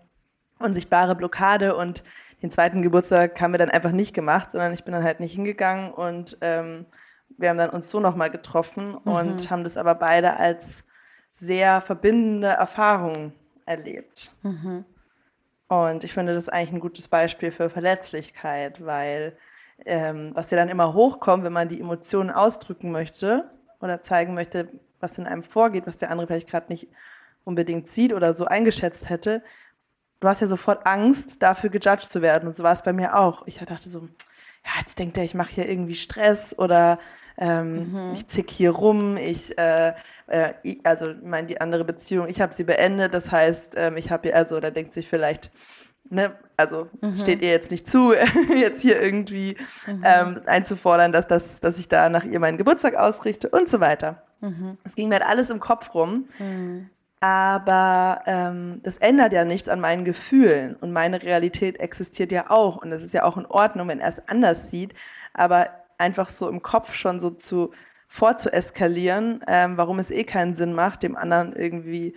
unsichtbare 0.60 1.16
Blockade 1.16 1.76
und 1.76 2.04
den 2.42 2.52
zweiten 2.52 2.82
Geburtstag 2.82 3.40
haben 3.40 3.54
wir 3.54 3.58
dann 3.60 3.70
einfach 3.70 3.92
nicht 3.92 4.14
gemacht, 4.14 4.52
sondern 4.52 4.74
ich 4.74 4.84
bin 4.84 4.94
dann 4.94 5.04
halt 5.04 5.20
nicht 5.20 5.34
hingegangen 5.34 5.92
und 5.92 6.38
ähm, 6.42 6.86
wir 7.38 7.50
haben 7.50 7.58
dann 7.58 7.70
uns 7.70 7.90
so 7.90 8.00
nochmal 8.00 8.30
getroffen 8.30 8.98
mhm. 9.04 9.12
und 9.12 9.50
haben 9.50 9.64
das 9.64 9.78
aber 9.78 9.96
beide 9.96 10.38
als 10.38 10.84
sehr 11.34 11.82
verbindende 11.82 12.48
Erfahrung 12.48 13.34
erlebt. 13.66 14.32
Mhm. 14.44 14.86
Und 15.68 16.04
ich 16.04 16.14
finde 16.14 16.34
das 16.34 16.50
eigentlich 16.50 16.74
ein 16.74 16.80
gutes 16.80 17.08
Beispiel 17.08 17.52
für 17.52 17.70
Verletzlichkeit, 17.70 18.86
weil 18.86 19.38
ähm, 19.86 20.32
was 20.34 20.52
ja 20.52 20.58
dann 20.58 20.70
immer 20.70 20.94
hochkommt, 20.94 21.44
wenn 21.44 21.54
man 21.54 21.70
die 21.70 21.80
Emotionen 21.80 22.30
ausdrücken 22.30 22.92
möchte 22.92 23.50
oder 23.80 24.02
zeigen 24.02 24.34
möchte, 24.34 24.70
was 25.00 25.18
in 25.18 25.26
einem 25.26 25.44
vorgeht, 25.44 25.88
was 25.88 25.98
der 25.98 26.12
andere 26.12 26.28
vielleicht 26.28 26.50
gerade 26.50 26.68
nicht 26.70 26.88
unbedingt 27.44 27.90
sieht 27.90 28.14
oder 28.14 28.34
so 28.34 28.46
eingeschätzt 28.46 29.10
hätte, 29.10 29.42
du 30.20 30.28
hast 30.28 30.42
ja 30.42 30.48
sofort 30.48 30.86
Angst, 30.86 31.42
dafür 31.42 31.70
gejudged 31.70 32.10
zu 32.10 32.22
werden. 32.22 32.48
Und 32.48 32.56
so 32.56 32.64
war 32.64 32.74
es 32.74 32.84
bei 32.84 32.94
mir 32.94 33.18
auch. 33.18 33.46
Ich 33.48 33.58
dachte 33.58 33.90
so, 33.90 34.02
ja, 34.64 34.72
jetzt 34.80 34.98
denkt 35.00 35.18
er, 35.18 35.24
ich 35.24 35.34
mache 35.34 35.52
hier 35.52 35.68
irgendwie 35.68 35.96
Stress 35.96 36.58
oder 36.58 37.00
ähm, 37.38 37.92
mhm. 37.92 38.14
ich 38.14 38.28
zick 38.28 38.52
hier 38.52 38.72
rum, 38.72 39.18
ich, 39.18 39.58
äh, 39.58 39.94
äh, 40.28 40.54
also 40.84 41.10
ich 41.10 41.22
meine, 41.24 41.48
die 41.48 41.60
andere 41.60 41.84
Beziehung, 41.84 42.28
ich 42.30 42.40
habe 42.40 42.54
sie 42.54 42.64
beendet, 42.64 43.14
das 43.14 43.32
heißt, 43.32 43.74
ähm, 43.78 43.98
ich 43.98 44.12
habe 44.12 44.28
ihr, 44.28 44.36
also 44.36 44.60
da 44.60 44.70
denkt 44.70 44.94
sich 44.94 45.08
vielleicht, 45.08 45.50
ne, 46.10 46.36
also 46.62 46.88
mhm. 47.02 47.18
steht 47.18 47.42
ihr 47.42 47.50
jetzt 47.50 47.72
nicht 47.72 47.90
zu, 47.90 48.14
jetzt 48.56 48.82
hier 48.82 49.02
irgendwie 49.02 49.58
mhm. 49.88 50.04
ähm, 50.06 50.42
einzufordern, 50.46 51.12
dass, 51.12 51.28
das, 51.28 51.60
dass 51.60 51.78
ich 51.78 51.88
da 51.88 52.10
nach 52.10 52.24
ihr 52.24 52.40
meinen 52.40 52.58
Geburtstag 52.58 52.96
ausrichte 52.96 53.50
und 53.50 53.68
so 53.68 53.80
weiter. 53.80 54.24
Mhm. 54.40 54.78
Es 54.84 54.96
ging 54.96 55.10
mir 55.10 55.16
halt 55.16 55.28
alles 55.28 55.50
im 55.50 55.60
Kopf 55.60 55.94
rum. 55.94 56.30
Mhm. 56.40 56.90
Aber 57.24 58.24
ähm, 58.26 58.80
das 58.82 58.98
ändert 58.98 59.32
ja 59.32 59.46
nichts 59.46 59.70
an 59.70 59.80
meinen 59.80 60.06
Gefühlen 60.06 60.76
und 60.76 60.92
meine 60.92 61.22
Realität 61.22 61.80
existiert 61.80 62.32
ja 62.32 62.50
auch 62.50 62.78
und 62.78 62.92
es 62.92 63.04
ist 63.04 63.14
ja 63.14 63.24
auch 63.24 63.38
in 63.38 63.46
Ordnung, 63.46 63.88
wenn 63.90 64.00
er 64.00 64.10
es 64.10 64.28
anders 64.28 64.72
sieht. 64.72 64.96
Aber 65.34 65.70
einfach 66.00 66.30
so 66.30 66.50
im 66.50 66.64
Kopf 66.64 66.96
schon 66.96 67.20
so 67.20 67.30
zu 67.30 67.72
vorzueskalieren, 68.08 69.42
ähm, 69.48 69.78
warum 69.78 70.00
es 70.00 70.10
eh 70.10 70.24
keinen 70.24 70.56
Sinn 70.56 70.74
macht, 70.74 71.04
dem 71.04 71.16
anderen 71.16 71.56
irgendwie 71.56 72.16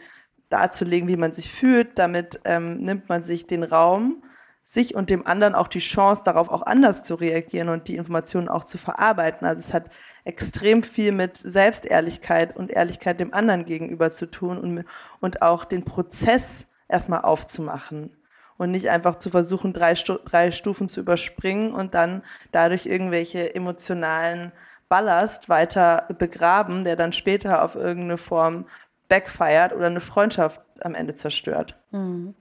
darzulegen, 0.48 1.06
wie 1.06 1.16
man 1.16 1.32
sich 1.32 1.52
fühlt. 1.52 1.98
Damit 1.98 2.40
ähm, 2.44 2.78
nimmt 2.78 3.08
man 3.08 3.22
sich 3.22 3.46
den 3.46 3.62
Raum, 3.62 4.22
sich 4.64 4.94
und 4.94 5.11
dem 5.11 5.26
anderen 5.26 5.54
auch 5.54 5.68
die 5.68 5.78
Chance, 5.78 6.23
darauf 6.25 6.49
auch 6.49 6.62
anders 6.62 7.02
zu 7.02 7.14
reagieren 7.14 7.68
und 7.68 7.87
die 7.87 7.97
Informationen 7.97 8.49
auch 8.49 8.64
zu 8.64 8.78
verarbeiten. 8.78 9.47
Also 9.47 9.62
es 9.66 9.73
hat 9.73 9.90
extrem 10.25 10.83
viel 10.83 11.12
mit 11.12 11.37
Selbstehrlichkeit 11.37 12.56
und 12.56 12.71
Ehrlichkeit 12.71 13.21
dem 13.21 13.35
anderen 13.35 13.66
gegenüber 13.66 14.11
zu 14.11 14.26
tun 14.26 14.59
und, 14.59 14.85
und 15.21 15.42
auch 15.42 15.64
den 15.64 15.85
Prozess 15.85 16.66
erstmal 16.88 17.21
aufzumachen 17.21 18.16
und 18.56 18.71
nicht 18.71 18.88
einfach 18.88 19.18
zu 19.18 19.30
versuchen, 19.30 19.73
drei, 19.73 19.94
Stu 19.94 20.14
drei 20.25 20.50
Stufen 20.50 20.88
zu 20.88 21.00
überspringen 21.00 21.73
und 21.73 21.94
dann 21.94 22.23
dadurch 22.52 22.87
irgendwelche 22.87 23.54
emotionalen 23.54 24.52
Ballast 24.88 25.49
weiter 25.49 26.06
begraben, 26.18 26.85
der 26.85 26.97
dann 26.97 27.12
später 27.12 27.64
auf 27.64 27.75
irgendeine 27.75 28.18
Form 28.18 28.66
backfeiert 29.09 29.73
oder 29.73 29.87
eine 29.87 30.00
Freundschaft 30.00 30.62
am 30.80 30.94
Ende 30.94 31.14
zerstört. 31.14 31.76
Mhm. 31.90 32.35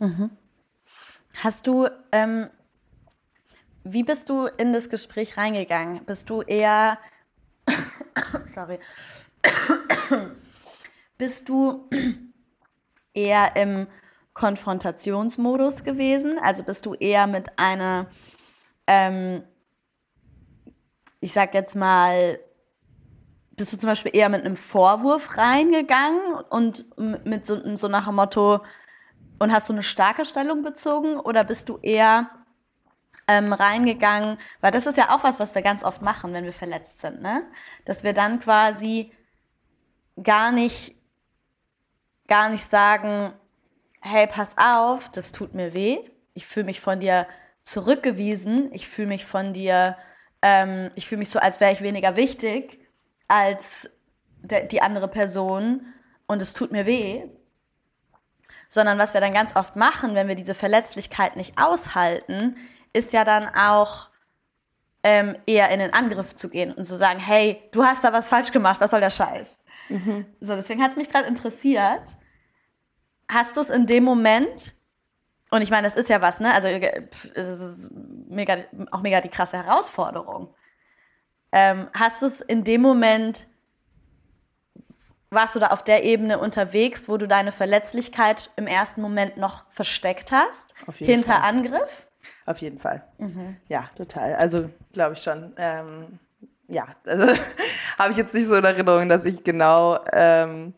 Mhm. 0.00 0.30
Hast 1.34 1.66
du, 1.66 1.88
ähm, 2.10 2.48
wie 3.84 4.02
bist 4.02 4.28
du 4.28 4.46
in 4.46 4.72
das 4.72 4.88
Gespräch 4.88 5.36
reingegangen? 5.36 6.04
Bist 6.06 6.28
du 6.30 6.40
eher, 6.42 6.98
sorry, 8.46 8.80
bist 11.18 11.48
du 11.48 11.88
eher 13.14 13.54
im 13.56 13.86
Konfrontationsmodus 14.32 15.84
gewesen? 15.84 16.38
Also 16.42 16.62
bist 16.62 16.86
du 16.86 16.94
eher 16.94 17.26
mit 17.26 17.58
einer, 17.58 18.06
ähm, 18.86 19.44
ich 21.20 21.32
sag 21.32 21.52
jetzt 21.52 21.76
mal, 21.76 22.38
bist 23.52 23.74
du 23.74 23.76
zum 23.76 23.90
Beispiel 23.90 24.16
eher 24.16 24.30
mit 24.30 24.46
einem 24.46 24.56
Vorwurf 24.56 25.36
reingegangen 25.36 26.34
und 26.48 26.86
mit 26.96 27.44
so, 27.44 27.76
so 27.76 27.88
nach 27.88 28.06
dem 28.06 28.14
Motto, 28.14 28.60
und 29.40 29.52
hast 29.52 29.68
du 29.68 29.72
eine 29.72 29.82
starke 29.82 30.24
Stellung 30.24 30.62
bezogen 30.62 31.18
oder 31.18 31.42
bist 31.42 31.68
du 31.68 31.78
eher 31.78 32.28
ähm, 33.26 33.52
reingegangen, 33.52 34.38
weil 34.60 34.70
das 34.70 34.86
ist 34.86 34.98
ja 34.98 35.14
auch 35.14 35.24
was, 35.24 35.40
was 35.40 35.54
wir 35.54 35.62
ganz 35.62 35.82
oft 35.82 36.02
machen, 36.02 36.32
wenn 36.32 36.44
wir 36.44 36.52
verletzt 36.52 37.00
sind, 37.00 37.22
ne? 37.22 37.42
Dass 37.86 38.04
wir 38.04 38.12
dann 38.12 38.38
quasi 38.38 39.12
gar 40.22 40.52
nicht, 40.52 40.94
gar 42.28 42.50
nicht 42.50 42.68
sagen, 42.68 43.32
hey, 44.00 44.26
pass 44.26 44.56
auf, 44.58 45.10
das 45.10 45.32
tut 45.32 45.54
mir 45.54 45.72
weh, 45.72 45.98
ich 46.34 46.46
fühle 46.46 46.66
mich 46.66 46.80
von 46.80 47.00
dir 47.00 47.26
zurückgewiesen, 47.62 48.70
ich 48.74 48.88
fühle 48.88 49.08
mich 49.08 49.24
von 49.24 49.54
dir, 49.54 49.96
ähm, 50.42 50.90
ich 50.96 51.06
fühle 51.06 51.20
mich 51.20 51.30
so, 51.30 51.38
als 51.38 51.60
wäre 51.60 51.72
ich 51.72 51.80
weniger 51.80 52.16
wichtig 52.16 52.78
als 53.26 53.90
die 54.42 54.82
andere 54.82 55.08
Person 55.08 55.86
und 56.26 56.42
es 56.42 56.52
tut 56.52 56.72
mir 56.72 56.84
weh. 56.84 57.24
Sondern 58.72 58.98
was 58.98 59.12
wir 59.12 59.20
dann 59.20 59.34
ganz 59.34 59.54
oft 59.56 59.76
machen, 59.76 60.14
wenn 60.14 60.28
wir 60.28 60.36
diese 60.36 60.54
Verletzlichkeit 60.54 61.36
nicht 61.36 61.58
aushalten, 61.58 62.56
ist 62.94 63.12
ja 63.12 63.24
dann 63.24 63.48
auch 63.54 64.08
ähm, 65.02 65.36
eher 65.46 65.68
in 65.70 65.80
den 65.80 65.92
Angriff 65.92 66.34
zu 66.34 66.48
gehen 66.48 66.72
und 66.72 66.84
zu 66.84 66.96
sagen, 66.96 67.20
hey, 67.20 67.62
du 67.72 67.84
hast 67.84 68.04
da 68.04 68.12
was 68.12 68.28
falsch 68.30 68.52
gemacht, 68.52 68.80
was 68.80 68.92
soll 68.92 69.00
der 69.00 69.10
Scheiß? 69.10 69.58
Mhm. 69.88 70.24
So, 70.40 70.54
deswegen 70.56 70.82
hat 70.82 70.92
es 70.92 70.96
mich 70.96 71.10
gerade 71.10 71.26
interessiert, 71.28 72.16
hast 73.28 73.56
du 73.56 73.60
es 73.60 73.70
in 73.70 73.86
dem 73.86 74.04
Moment 74.04 74.74
Und 75.50 75.62
ich 75.62 75.70
meine, 75.70 75.86
das 75.86 75.96
ist 75.96 76.08
ja 76.08 76.20
was, 76.22 76.40
ne? 76.40 76.54
Also 76.54 76.68
äh, 76.68 77.08
es 77.34 77.48
ist 77.48 77.90
mega, 77.92 78.58
auch 78.92 79.02
mega 79.02 79.20
die 79.20 79.28
krasse 79.28 79.56
Herausforderung. 79.56 80.54
Ähm, 81.52 81.88
hast 81.92 82.22
du 82.22 82.26
es 82.26 82.40
in 82.40 82.62
dem 82.62 82.80
Moment, 82.82 83.46
warst 85.30 85.54
du 85.54 85.60
da 85.60 85.68
auf 85.68 85.84
der 85.84 86.04
Ebene 86.04 86.38
unterwegs, 86.38 87.08
wo 87.08 87.16
du 87.16 87.26
deine 87.26 87.52
Verletzlichkeit 87.52 88.50
im 88.56 88.66
ersten 88.66 89.00
Moment 89.00 89.36
noch 89.36 89.64
versteckt 89.70 90.32
hast? 90.32 90.74
hinter 90.96 91.34
Fall. 91.34 91.42
Angriff? 91.42 92.08
Auf 92.46 92.58
jeden 92.58 92.78
Fall. 92.78 93.04
Mhm. 93.18 93.56
Ja, 93.68 93.88
total. 93.96 94.34
Also 94.34 94.70
glaube 94.92 95.14
ich 95.14 95.22
schon. 95.22 95.54
Ähm, 95.56 96.18
ja, 96.68 96.86
also 97.04 97.28
habe 97.98 98.12
ich 98.12 98.16
jetzt 98.16 98.34
nicht 98.34 98.48
so 98.48 98.54
in 98.54 98.64
Erinnerung, 98.64 99.08
dass 99.08 99.24
ich 99.24 99.44
genau 99.44 99.98
ähm, 100.12 100.74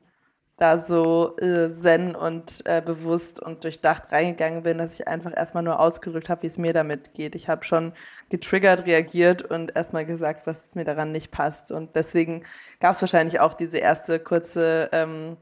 da 0.63 0.81
so 0.81 1.37
äh, 1.39 1.71
zen 1.83 2.15
und 2.15 2.65
äh, 2.67 2.81
bewusst 2.81 3.41
und 3.41 3.65
durchdacht 3.65 4.13
reingegangen 4.13 4.63
bin, 4.63 4.79
dass 4.79 4.95
ich 4.95 5.09
einfach 5.09 5.37
erstmal 5.37 5.65
nur 5.65 5.81
ausgedrückt 5.81 6.29
habe, 6.29 6.43
wie 6.43 6.47
es 6.47 6.57
mir 6.57 6.73
damit 6.73 7.15
geht. 7.15 7.35
Ich 7.35 7.49
habe 7.49 7.65
schon 7.65 7.93
getriggert, 8.29 8.87
reagiert 8.87 9.43
und 9.43 9.75
erstmal 9.75 10.07
gesagt, 10.07 10.47
was 10.47 10.77
mir 10.77 10.85
daran 10.85 11.11
nicht 11.11 11.33
passt. 11.33 11.73
Und 11.73 11.97
deswegen 11.97 12.45
gab 12.79 12.95
es 12.95 13.01
wahrscheinlich 13.01 13.41
auch 13.41 13.55
diese 13.55 13.79
erste 13.79 14.21
kurze 14.21 14.89
ähm, 14.93 15.37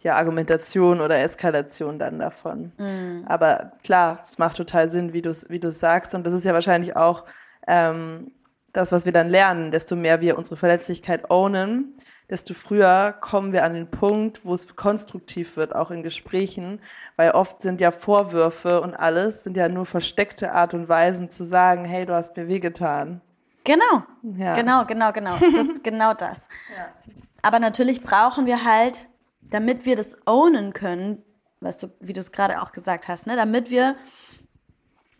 ja, 0.00 0.16
Argumentation 0.16 1.00
oder 1.00 1.20
Eskalation 1.20 2.00
dann 2.00 2.18
davon. 2.18 2.72
Mhm. 2.76 3.24
Aber 3.28 3.74
klar, 3.84 4.20
es 4.24 4.38
macht 4.38 4.56
total 4.56 4.90
Sinn, 4.90 5.12
wie 5.12 5.22
du 5.22 5.30
es 5.30 5.48
wie 5.48 5.60
sagst. 5.70 6.16
Und 6.16 6.26
das 6.26 6.32
ist 6.32 6.44
ja 6.44 6.52
wahrscheinlich 6.52 6.96
auch 6.96 7.24
ähm, 7.68 8.32
das, 8.72 8.90
was 8.90 9.04
wir 9.04 9.12
dann 9.12 9.28
lernen, 9.28 9.70
desto 9.70 9.94
mehr 9.94 10.20
wir 10.20 10.36
unsere 10.36 10.56
Verletzlichkeit 10.56 11.30
ownen, 11.30 11.96
desto 12.30 12.54
früher 12.54 13.14
kommen 13.20 13.52
wir 13.52 13.64
an 13.64 13.74
den 13.74 13.90
Punkt, 13.90 14.44
wo 14.44 14.54
es 14.54 14.76
konstruktiv 14.76 15.56
wird, 15.56 15.74
auch 15.74 15.90
in 15.90 16.02
Gesprächen, 16.02 16.80
weil 17.16 17.32
oft 17.32 17.60
sind 17.60 17.80
ja 17.80 17.90
Vorwürfe 17.90 18.80
und 18.80 18.94
alles 18.94 19.44
sind 19.44 19.56
ja 19.56 19.68
nur 19.68 19.86
versteckte 19.86 20.52
Art 20.52 20.74
und 20.74 20.88
Weisen 20.88 21.30
zu 21.30 21.44
sagen, 21.44 21.84
hey, 21.84 22.06
du 22.06 22.14
hast 22.14 22.36
mir 22.36 22.48
wehgetan. 22.48 23.20
Genau, 23.64 24.02
ja. 24.38 24.54
genau, 24.54 24.84
genau, 24.84 25.12
genau, 25.12 25.36
das 25.38 25.66
ist 25.66 25.84
genau 25.84 26.14
das. 26.14 26.48
Ja. 26.76 27.14
Aber 27.42 27.58
natürlich 27.58 28.02
brauchen 28.02 28.46
wir 28.46 28.64
halt, 28.64 29.06
damit 29.42 29.84
wir 29.84 29.96
das 29.96 30.16
ownen 30.26 30.72
können, 30.72 31.22
weißt 31.60 31.82
du, 31.82 31.88
wie 32.00 32.12
du 32.12 32.20
es 32.20 32.32
gerade 32.32 32.62
auch 32.62 32.72
gesagt 32.72 33.08
hast, 33.08 33.26
ne, 33.26 33.36
damit 33.36 33.70
wir 33.70 33.96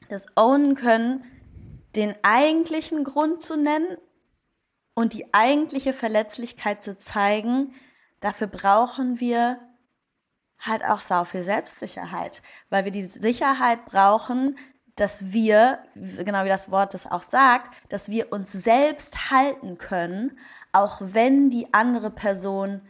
das 0.09 0.27
ownen 0.37 0.75
können, 0.75 1.25
den 1.97 2.15
eigentlichen 2.23 3.05
Grund 3.05 3.43
zu 3.43 3.57
nennen 3.57 3.97
und 4.95 5.13
die 5.13 5.33
eigentliche 5.35 5.93
Verletzlichkeit 5.93 6.83
zu 6.83 6.97
zeigen, 6.97 7.75
dafür 8.21 8.47
brauchen 8.47 9.21
wir 9.21 9.59
halt 10.59 10.85
auch 10.85 11.01
sau 11.01 11.25
viel 11.25 11.43
Selbstsicherheit, 11.43 12.43
weil 12.71 12.85
wir 12.85 12.93
die 12.93 13.03
Sicherheit 13.07 13.85
brauchen, 13.85 14.57
dass 14.97 15.33
wir, 15.33 15.81
genau 15.95 16.45
wie 16.45 16.49
das 16.49 16.71
Wort 16.71 16.95
das 16.95 17.11
auch 17.11 17.23
sagt, 17.23 17.75
dass 17.89 18.09
wir 18.09 18.33
uns 18.33 18.53
selbst 18.53 19.31
halten 19.31 19.77
können, 19.77 20.39
auch 20.73 20.99
wenn 21.01 21.51
die 21.51 21.75
andere 21.75 22.11
Person 22.11 22.81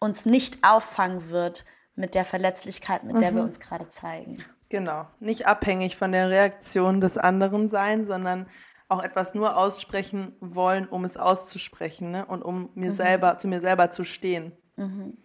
uns 0.00 0.24
nicht 0.24 0.64
auffangen 0.64 1.28
wird 1.28 1.64
mit 1.94 2.14
der 2.14 2.24
Verletzlichkeit, 2.24 3.04
mit 3.04 3.16
der 3.16 3.34
wir 3.34 3.42
mhm. 3.42 3.48
uns 3.48 3.60
gerade 3.60 3.88
zeigen. 3.88 4.42
Genau, 4.70 5.06
nicht 5.18 5.46
abhängig 5.46 5.96
von 5.96 6.12
der 6.12 6.30
Reaktion 6.30 7.00
des 7.00 7.18
anderen 7.18 7.68
sein, 7.68 8.06
sondern 8.06 8.46
auch 8.88 9.02
etwas 9.02 9.34
nur 9.34 9.56
aussprechen 9.56 10.34
wollen, 10.40 10.88
um 10.88 11.04
es 11.04 11.16
auszusprechen 11.16 12.10
ne? 12.10 12.26
und 12.26 12.42
um 12.42 12.70
mir 12.74 12.90
mhm. 12.90 12.96
selber, 12.96 13.38
zu 13.38 13.46
mir 13.46 13.60
selber 13.60 13.90
zu 13.90 14.04
stehen. 14.04 14.52
Mhm. 14.76 15.18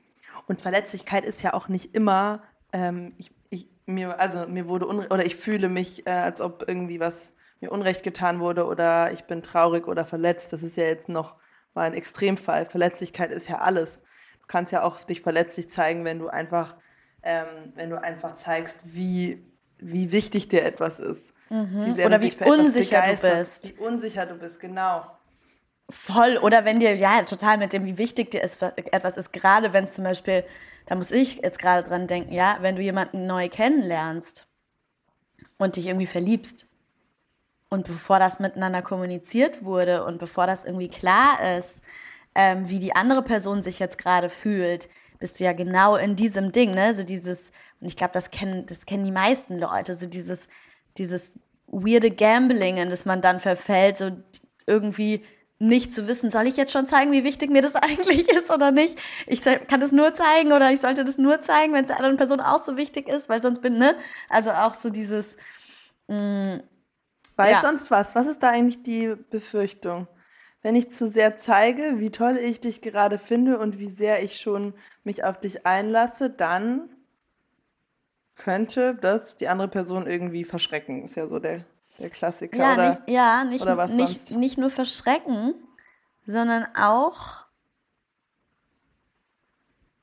Und 0.48 0.62
Verletzlichkeit 0.62 1.24
ist 1.24 1.41
ja 1.41 1.53
auch 1.53 1.70
nicht 1.70 1.96
immer, 1.96 2.43
ähm, 2.74 3.13
ich, 3.17 3.32
ich, 3.50 3.70
mir, 3.86 4.20
also 4.20 4.48
mir 4.48 4.67
wurde 4.67 4.88
oder 4.88 5.25
ich 5.25 5.38
fühle 5.38 5.70
mich, 5.70 6.05
äh, 6.05 6.12
als 6.12 6.41
ob 6.41 6.65
irgendwie 6.67 7.00
was 7.00 7.34
mir 7.62 7.72
Unrecht 7.72 8.03
getan 8.03 8.39
wurde 8.41 8.65
oder 8.65 9.12
ich 9.13 9.24
bin 9.24 9.41
traurig 9.41 9.88
oder 9.88 10.05
verletzt. 10.05 10.51
Das 10.51 10.63
ist 10.63 10.75
ja 10.75 10.84
jetzt 10.84 11.08
noch 11.08 11.38
mal 11.74 11.84
ein 11.84 11.93
Extremfall. 11.93 12.65
Verletzlichkeit 12.65 13.32
ist 13.32 13.48
ja 13.48 13.60
alles. 13.60 14.01
Du 14.41 14.48
kannst 14.48 14.74
ja 14.74 14.83
auch 14.83 15.03
dich 15.05 15.22
verletzlich 15.22 15.72
zeigen, 15.72 16.03
wenn 16.03 16.20
du 16.20 16.27
einfach, 16.27 16.75
ähm, 17.24 17.72
wenn 17.75 17.90
du 17.90 18.01
einfach 18.01 18.35
zeigst, 18.35 18.77
wie, 18.83 19.46
wie 19.77 20.11
wichtig 20.11 20.50
dir 20.50 20.66
etwas 20.66 21.00
ist. 21.00 21.32
Mhm. 21.50 21.98
Wie 21.98 22.06
Oder 22.06 22.22
wie 22.22 22.34
unsicher 22.44 23.03
du 23.08 23.16
bist. 23.18 23.77
Wie 23.77 23.82
unsicher 23.82 24.25
du 24.25 24.36
bist, 24.36 24.60
genau. 24.60 25.06
Voll. 25.90 26.38
Oder 26.38 26.66
wenn 26.66 26.79
dir, 26.79 26.96
ja, 26.96 27.24
total 27.24 27.58
mit 27.58 27.74
dem, 27.74 27.86
wie 27.86 27.98
wichtig 27.98 28.32
dir 28.32 28.42
ist, 28.42 28.62
etwas 28.62 29.18
ist, 29.18 29.34
gerade 29.34 29.74
wenn 29.74 29.84
es 29.84 29.94
zum 29.94 30.03
Beispiel, 30.03 30.44
da 30.86 30.96
muss 30.96 31.12
ich 31.12 31.38
jetzt 31.38 31.60
gerade 31.60 31.88
dran 31.88 32.08
denken, 32.08 32.34
ja, 32.34 32.58
wenn 32.62 32.75
du 32.75 32.82
jemanden 32.82 33.27
neu 33.27 33.50
kennenlernst 33.50 34.48
und 35.58 35.75
dich 35.75 35.88
irgendwie 35.88 36.08
verliebst 36.08 36.68
und 37.70 37.86
bevor 37.86 38.20
das 38.20 38.40
miteinander 38.40 38.82
kommuniziert 38.82 39.64
wurde 39.64 40.06
und 40.06 40.20
bevor 40.20 40.48
das 40.48 40.64
irgendwie 40.64 40.90
klar 40.90 41.58
ist, 41.58 41.82
ähm, 42.36 42.70
wie 42.70 42.79
die 42.79 42.96
andere 42.96 43.22
Person 43.22 43.62
sich 43.62 43.79
jetzt 43.79 43.98
gerade 43.98 44.29
fühlt, 44.29 44.90
bist 45.20 45.40
du 45.40 45.44
ja 45.44 45.53
genau 45.53 45.96
in 45.96 46.16
diesem 46.16 46.51
Ding, 46.51 46.74
ne? 46.74 46.94
So 46.94 47.03
dieses, 47.03 47.51
und 47.79 47.88
ich 47.88 47.96
glaube, 47.96 48.14
das 48.14 48.32
kennen, 48.32 48.66
das 48.66 48.86
kennen 48.86 49.06
die 49.06 49.12
meisten 49.12 49.58
Leute, 49.58 49.96
so 49.96 50.08
dieses, 50.08 50.48
dieses 50.98 51.34
weirde 51.68 52.12
Gambling, 52.12 52.77
in 52.77 52.90
das 52.90 53.06
man 53.06 53.22
dann 53.22 53.40
verfällt, 53.40 53.98
so 53.98 54.12
irgendwie 54.68 55.24
nicht 55.60 55.94
zu 55.94 56.08
wissen, 56.08 56.29
soll 56.29 56.48
ich 56.48 56.58
jetzt 56.58 56.74
schon 56.74 56.88
zeigen, 56.88 57.12
wie 57.12 57.24
wichtig 57.24 57.50
mir 57.50 57.62
das 57.62 57.75
eigentlich 57.75 58.29
ist 58.29 58.51
oder 58.51 58.72
nicht? 58.72 59.00
Ich 59.27 59.42
kann 59.42 59.79
das 59.79 59.92
nur 59.92 60.14
zeigen 60.14 60.51
oder 60.51 60.72
ich 60.72 60.82
sollte 60.82 61.03
das 61.03 61.18
nur 61.18 61.42
zeigen, 61.42 61.74
wenn 61.74 61.84
es 61.84 61.88
der 61.88 61.98
anderen 61.98 62.18
Person 62.18 62.40
auch 62.40 62.58
so 62.58 62.77
wichtig 62.77 63.08
ist, 63.08 63.29
weil 63.29 63.42
sonst 63.42 63.62
bin, 63.62 63.77
ne? 63.77 63.96
Also 64.29 64.51
auch 64.51 64.75
so 64.75 64.90
dieses. 64.90 65.38
Mh, 66.08 66.58
mm, 66.58 66.64
weil 67.36 67.51
ja. 67.51 67.62
sonst 67.62 67.90
was? 67.90 68.14
Was 68.14 68.27
ist 68.27 68.44
da 68.44 68.50
eigentlich 68.50 68.84
die 68.84 69.16
Befürchtung? 69.32 70.08
Wenn 70.62 70.75
ich 70.75 70.92
zu 70.92 71.10
sehr 71.10 71.38
zeige, 71.38 72.00
wie 72.00 72.12
toll 72.12 72.38
ich 72.38 72.62
dich 72.62 72.82
gerade 72.82 73.18
finde 73.18 73.58
und 73.58 73.79
wie 73.79 73.90
sehr 73.90 74.24
ich 74.24 74.40
schon 74.40 74.74
mich 75.03 75.24
auf 75.24 75.40
dich 75.40 75.66
einlasse, 75.66 76.29
dann 76.29 76.90
könnte 78.35 78.96
das 78.96 79.37
die 79.37 79.48
andere 79.48 79.67
Person 79.67 80.07
irgendwie 80.07 80.43
verschrecken. 80.43 81.03
Ist 81.03 81.15
ja 81.15 81.27
so 81.27 81.39
der, 81.39 81.65
der 82.00 82.09
Klassiker. 82.09 82.57
Ja, 82.57 82.74
oder, 82.74 82.89
nicht, 82.89 83.01
ja, 83.07 83.43
nicht, 83.43 83.61
oder 83.61 83.77
was 83.77 83.91
nicht, 83.91 84.31
nicht 84.31 84.57
nur 84.57 84.69
verschrecken, 84.69 85.55
sondern 86.25 86.65
auch, 86.75 87.46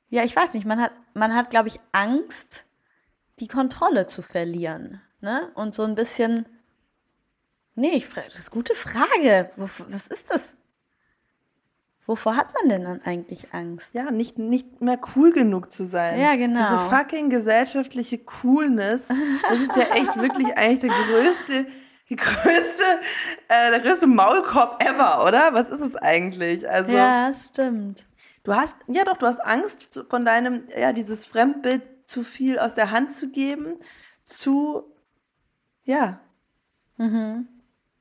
ja, 0.08 0.24
ich 0.24 0.34
weiß 0.34 0.54
nicht, 0.54 0.66
man 0.66 0.80
hat, 0.80 0.92
man 1.14 1.34
hat, 1.34 1.50
glaube 1.50 1.68
ich, 1.68 1.80
Angst, 1.92 2.66
die 3.38 3.48
Kontrolle 3.48 4.06
zu 4.06 4.22
verlieren. 4.22 5.00
Ne? 5.20 5.50
Und 5.54 5.74
so 5.74 5.82
ein 5.82 5.94
bisschen, 5.94 6.46
nee, 7.74 7.92
ich, 7.92 8.08
das 8.08 8.38
ist 8.38 8.52
eine 8.52 8.62
gute 8.62 8.74
Frage. 8.74 9.50
Was 9.56 10.08
ist 10.08 10.30
das? 10.30 10.54
Wovor 12.10 12.34
hat 12.34 12.52
man 12.54 12.68
denn 12.68 12.82
dann 12.82 13.02
eigentlich 13.02 13.54
Angst? 13.54 13.94
Ja, 13.94 14.10
nicht, 14.10 14.36
nicht 14.36 14.80
mehr 14.80 14.98
cool 15.14 15.30
genug 15.30 15.70
zu 15.70 15.86
sein. 15.86 16.18
Ja, 16.18 16.34
genau. 16.34 16.60
Diese 16.60 16.90
fucking 16.90 17.30
gesellschaftliche 17.30 18.18
Coolness, 18.18 19.02
das 19.48 19.60
ist 19.60 19.76
ja 19.76 19.94
echt 19.94 20.16
wirklich 20.20 20.58
eigentlich 20.58 20.92
der 20.92 21.04
größte, 21.06 21.66
die 22.08 22.16
größte, 22.16 22.84
äh, 23.46 23.70
der 23.70 23.78
größte 23.78 24.08
Maulkorb 24.08 24.82
ever, 24.82 25.24
oder? 25.24 25.54
Was 25.54 25.70
ist 25.70 25.82
es 25.82 25.94
eigentlich? 25.94 26.68
Also, 26.68 26.90
ja, 26.90 27.32
stimmt. 27.32 28.08
Du 28.42 28.56
hast, 28.56 28.74
ja 28.88 29.04
doch, 29.04 29.16
du 29.16 29.26
hast 29.26 29.38
Angst 29.38 30.04
von 30.10 30.24
deinem, 30.24 30.64
ja, 30.76 30.92
dieses 30.92 31.24
Fremdbild 31.26 31.82
zu 32.06 32.24
viel 32.24 32.58
aus 32.58 32.74
der 32.74 32.90
Hand 32.90 33.14
zu 33.14 33.30
geben, 33.30 33.76
zu, 34.24 34.82
ja, 35.84 36.18
mhm. 36.96 37.46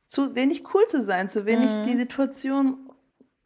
zu 0.08 0.34
wenig 0.34 0.64
cool 0.74 0.88
zu 0.88 1.04
sein, 1.04 1.30
zu 1.30 1.46
wenig 1.46 1.70
mhm. 1.70 1.84
die 1.84 1.96
Situation 1.96 2.89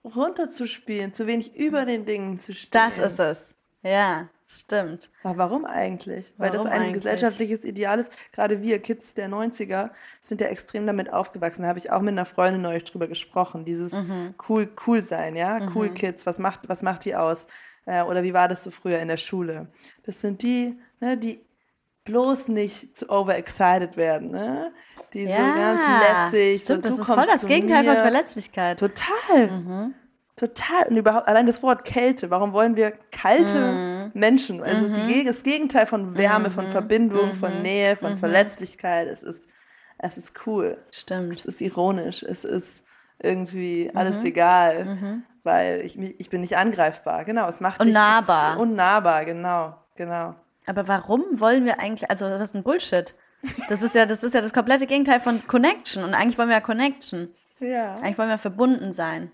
runterzuspielen, 0.04 1.14
zu 1.14 1.28
wenig 1.28 1.56
über 1.56 1.86
den 1.86 2.06
Dingen 2.06 2.40
zu 2.40 2.54
stehen. 2.54 2.72
Das 2.72 3.00
ist 3.00 3.20
es. 3.20 3.56
Ja, 3.84 4.30
stimmt. 4.48 5.10
Aber 5.24 5.38
warum 5.38 5.66
eigentlich? 5.66 6.34
Weil 6.38 6.52
das 6.52 6.66
ein 6.66 6.72
eigentlich? 6.72 6.94
gesellschaftliches 6.94 7.66
Ideal 7.66 8.00
ist. 8.00 8.12
Gerade 8.32 8.62
wir 8.62 8.80
Kids 8.80 9.14
der 9.14 9.30
90er 9.30 9.90
sind 10.22 10.42
ja 10.42 10.48
extrem 10.48 10.88
damit 10.88 11.12
aufgewachsen. 11.12 11.64
Da 11.64 11.68
habe 11.68 11.80
ich 11.80 11.92
auch 11.92 12.02
mit 12.02 12.14
einer 12.14 12.26
Freundin 12.26 12.62
neulich 12.62 12.86
drüber 12.86 13.08
gesprochen. 13.08 13.66
Dieses 13.66 13.92
mhm. 13.92 14.36
cool, 14.48 14.70
cool 14.88 15.02
sein, 15.04 15.36
ja? 15.36 15.60
Mhm. 15.60 15.72
Cool 15.76 15.90
Kids, 15.90 16.26
was 16.26 16.40
macht, 16.40 16.70
was 16.70 16.82
macht 16.82 17.06
die 17.06 17.16
aus? 17.16 17.46
Äh, 17.86 18.04
oder 18.04 18.24
wie 18.24 18.34
war 18.34 18.48
das 18.48 18.64
so 18.64 18.72
früher 18.72 19.00
in 19.00 19.10
der 19.10 19.18
Schule? 19.18 19.68
Das 20.04 20.22
sind 20.22 20.42
die, 20.44 20.80
ne, 21.02 21.18
die 21.18 21.42
bloß 22.06 22.50
nicht 22.50 22.96
zu 22.96 23.10
overexcited 23.10 23.98
werden, 23.98 24.32
ne? 24.32 24.72
Die 25.14 25.24
ja, 25.24 25.38
so 25.38 25.60
ganz 25.60 26.32
lässig. 26.32 26.62
Stimmt, 26.62 26.86
das 26.86 27.00
ist 27.00 27.06
voll 27.06 27.26
das 27.26 27.46
Gegenteil 27.46 27.86
von 27.86 27.96
Verletzlichkeit. 27.96 28.80
Total. 28.80 29.48
Mhm. 29.50 29.96
Total. 30.36 30.88
Und 30.90 30.98
überhaupt, 30.98 31.28
allein 31.28 31.48
das 31.48 31.62
Wort 31.64 31.86
Kälte. 31.86 32.30
Warum 32.30 32.54
wollen 32.54 32.76
wir 32.76 32.92
kalte 33.12 34.12
mhm. 34.14 34.20
Menschen? 34.20 34.62
Also 34.62 34.90
mhm. 34.90 35.08
die, 35.08 35.24
das 35.24 35.44
Gegenteil 35.44 35.86
von 35.86 36.18
Wärme, 36.18 36.50
von 36.50 36.68
mhm. 36.68 36.72
Verbindung, 36.72 37.36
von 37.36 37.58
mhm. 37.58 37.62
Nähe, 37.62 37.96
von 37.96 38.14
mhm. 38.14 38.18
Verletzlichkeit. 38.18 39.08
Es 39.08 39.24
ist, 39.24 39.48
es 40.00 40.18
ist 40.18 40.34
cool. 40.46 40.78
Stimmt. 40.94 41.36
Es 41.36 41.46
ist 41.46 41.62
ironisch. 41.62 42.24
Es 42.24 42.44
ist 42.44 42.84
irgendwie 43.20 43.92
alles 43.94 44.24
egal. 44.24 45.24
Weil 45.44 45.82
ich, 45.82 45.98
ich 46.00 46.30
bin 46.30 46.42
nicht 46.42 46.58
angreifbar. 46.58 47.26
Genau. 47.26 47.48
Es 47.48 47.60
macht 47.60 47.80
unnahbar. 47.80 48.54
Dich, 48.54 48.62
unnahbar, 48.62 49.26
genau. 49.26 49.78
Genau. 49.96 50.36
Aber 50.66 50.88
warum 50.88 51.40
wollen 51.40 51.66
wir 51.66 51.80
eigentlich, 51.80 52.10
also 52.10 52.30
das 52.30 52.50
ist 52.50 52.56
ein 52.56 52.64
Bullshit. 52.64 53.16
Das 53.68 53.82
ist 53.82 53.96
ja, 53.96 54.06
das 54.06 54.24
ist 54.24 54.34
ja 54.34 54.42
das 54.42 54.54
komplette 54.54 54.88
Gegenteil 54.88 55.20
von 55.20 55.46
Connection. 55.48 56.04
Und 56.04 56.14
eigentlich 56.14 56.38
wollen 56.38 56.50
wir 56.50 56.56
ja 56.56 56.62
Connection. 56.62 57.30
Ja. 57.60 57.96
Eigentlich 57.96 58.18
wollen 58.18 58.30
wir 58.30 58.38
verbunden 58.38 58.94
sein. 58.94 59.32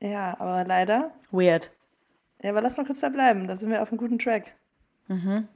Ja, 0.00 0.36
aber 0.38 0.64
leider. 0.64 1.10
Weird. 1.30 1.70
Ja, 2.42 2.50
aber 2.50 2.62
lass 2.62 2.76
mal 2.76 2.86
kurz 2.86 3.00
da 3.00 3.08
bleiben. 3.08 3.46
Da 3.46 3.56
sind 3.56 3.70
wir 3.70 3.82
auf 3.82 3.90
einem 3.90 3.98
guten 3.98 4.18
Track. 4.18 4.54
Mhm. 5.08 5.48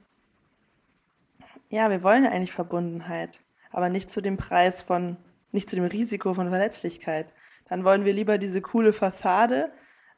Ja, 1.69 1.89
wir 1.89 2.03
wollen 2.03 2.25
ja 2.25 2.31
eigentlich 2.31 2.51
Verbundenheit. 2.53 3.39
Aber 3.71 3.89
nicht 3.89 4.11
zu 4.11 4.21
dem 4.21 4.37
Preis 4.37 4.83
von, 4.83 5.17
nicht 5.51 5.69
zu 5.69 5.75
dem 5.75 5.85
Risiko 5.85 6.33
von 6.33 6.49
Verletzlichkeit. 6.49 7.27
Dann 7.67 7.83
wollen 7.83 8.05
wir 8.05 8.13
lieber 8.13 8.37
diese 8.37 8.61
coole 8.61 8.93
Fassade, 8.93 9.71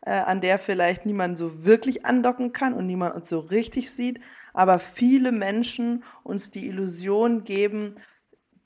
äh, 0.07 0.23
an 0.25 0.39
der 0.39 0.57
vielleicht 0.57 1.05
niemand 1.05 1.37
so 1.37 1.65
wirklich 1.65 2.05
andocken 2.05 2.53
kann 2.53 2.73
und 2.73 2.85
niemand 2.85 3.13
uns 3.13 3.27
so 3.27 3.39
richtig 3.39 3.91
sieht, 3.91 4.21
aber 4.53 4.79
viele 4.79 5.33
Menschen 5.33 6.03
uns 6.23 6.49
die 6.49 6.67
Illusion 6.67 7.43
geben, 7.43 7.95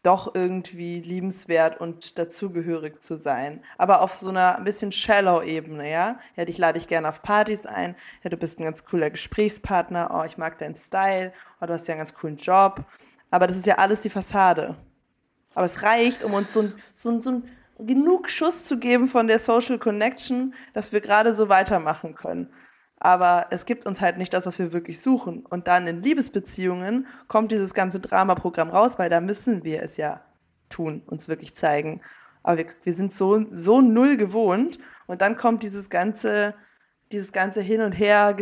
doch 0.03 0.33
irgendwie 0.33 0.99
liebenswert 0.99 1.79
und 1.79 2.17
dazugehörig 2.17 3.01
zu 3.01 3.17
sein. 3.17 3.63
Aber 3.77 4.01
auf 4.01 4.13
so 4.15 4.29
einer 4.29 4.57
ein 4.57 4.63
bisschen 4.63 4.91
shallow 4.91 5.41
Ebene, 5.41 5.91
ja? 5.91 6.19
Ja, 6.35 6.45
dich 6.45 6.57
lade 6.57 6.77
ich 6.77 6.87
gerne 6.87 7.09
auf 7.09 7.21
Partys 7.21 7.65
ein. 7.65 7.95
Ja, 8.23 8.29
du 8.29 8.37
bist 8.37 8.59
ein 8.59 8.63
ganz 8.63 8.85
cooler 8.85 9.09
Gesprächspartner. 9.09 10.11
Oh, 10.13 10.23
ich 10.23 10.37
mag 10.37 10.57
deinen 10.57 10.75
Style. 10.75 11.33
Oh, 11.59 11.65
du 11.65 11.73
hast 11.73 11.87
ja 11.87 11.93
einen 11.93 11.99
ganz 11.99 12.13
coolen 12.15 12.37
Job. 12.37 12.83
Aber 13.29 13.45
das 13.45 13.57
ist 13.57 13.67
ja 13.67 13.75
alles 13.75 14.01
die 14.01 14.09
Fassade. 14.09 14.75
Aber 15.53 15.65
es 15.65 15.83
reicht, 15.83 16.23
um 16.23 16.33
uns 16.33 16.53
so 16.53 16.61
ein, 16.61 16.73
so 16.93 17.09
ein, 17.09 17.21
so 17.21 17.31
ein 17.31 17.43
genug 17.85 18.29
Schuss 18.29 18.65
zu 18.65 18.79
geben 18.79 19.07
von 19.07 19.27
der 19.27 19.39
Social 19.39 19.79
Connection, 19.79 20.53
dass 20.73 20.91
wir 20.91 21.01
gerade 21.01 21.33
so 21.33 21.49
weitermachen 21.49 22.15
können. 22.15 22.49
Aber 22.99 23.47
es 23.49 23.65
gibt 23.65 23.87
uns 23.87 23.99
halt 23.99 24.17
nicht 24.17 24.33
das, 24.33 24.45
was 24.45 24.59
wir 24.59 24.73
wirklich 24.73 25.01
suchen. 25.01 25.45
Und 25.47 25.67
dann 25.67 25.87
in 25.87 26.03
Liebesbeziehungen 26.03 27.07
kommt 27.27 27.51
dieses 27.51 27.73
ganze 27.73 27.99
Dramaprogramm 27.99 28.69
raus, 28.69 28.99
weil 28.99 29.09
da 29.09 29.21
müssen 29.21 29.63
wir 29.63 29.81
es 29.81 29.97
ja 29.97 30.21
tun, 30.69 31.01
uns 31.07 31.27
wirklich 31.27 31.55
zeigen. 31.55 32.01
Aber 32.43 32.57
wir, 32.57 32.65
wir 32.83 32.93
sind 32.93 33.13
so, 33.13 33.45
so 33.53 33.81
null 33.81 34.17
gewohnt. 34.17 34.77
Und 35.07 35.21
dann 35.21 35.35
kommt 35.35 35.63
dieses 35.63 35.89
ganze, 35.89 36.53
dieses 37.11 37.31
ganze 37.31 37.61
Hin 37.61 37.81
und 37.81 37.93
Her, 37.93 38.37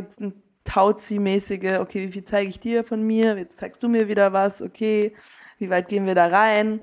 Tauzi-mäßige, 0.66 1.80
okay, 1.80 2.08
wie 2.08 2.12
viel 2.12 2.26
zeige 2.26 2.50
ich 2.50 2.60
dir 2.60 2.84
von 2.84 3.02
mir? 3.02 3.38
Jetzt 3.38 3.58
zeigst 3.58 3.82
du 3.82 3.88
mir 3.88 4.08
wieder 4.08 4.34
was, 4.34 4.62
okay, 4.62 5.16
wie 5.58 5.70
weit 5.70 5.88
gehen 5.88 6.06
wir 6.06 6.16
da 6.16 6.28
rein? 6.28 6.82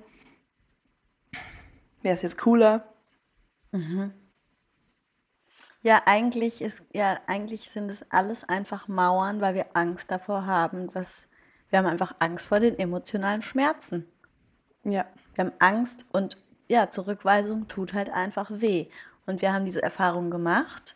Wer 2.06 2.12
ist 2.12 2.22
jetzt 2.22 2.38
cooler? 2.38 2.84
Mhm. 3.72 4.12
Ja, 5.82 6.02
eigentlich 6.06 6.62
ist, 6.62 6.80
ja, 6.92 7.18
eigentlich 7.26 7.68
sind 7.70 7.90
es 7.90 8.08
alles 8.12 8.48
einfach 8.48 8.86
Mauern, 8.86 9.40
weil 9.40 9.56
wir 9.56 9.66
Angst 9.74 10.08
davor 10.12 10.46
haben, 10.46 10.88
dass 10.88 11.26
wir 11.68 11.80
haben 11.80 11.86
einfach 11.86 12.14
Angst 12.20 12.46
vor 12.46 12.60
den 12.60 12.78
emotionalen 12.78 13.42
Schmerzen. 13.42 14.06
Ja. 14.84 15.06
Wir 15.34 15.46
haben 15.46 15.52
Angst 15.58 16.06
und 16.12 16.36
ja, 16.68 16.88
Zurückweisung 16.90 17.66
tut 17.66 17.92
halt 17.92 18.10
einfach 18.10 18.52
weh. 18.52 18.86
Und 19.26 19.42
wir 19.42 19.52
haben 19.52 19.64
diese 19.64 19.82
Erfahrung 19.82 20.30
gemacht 20.30 20.94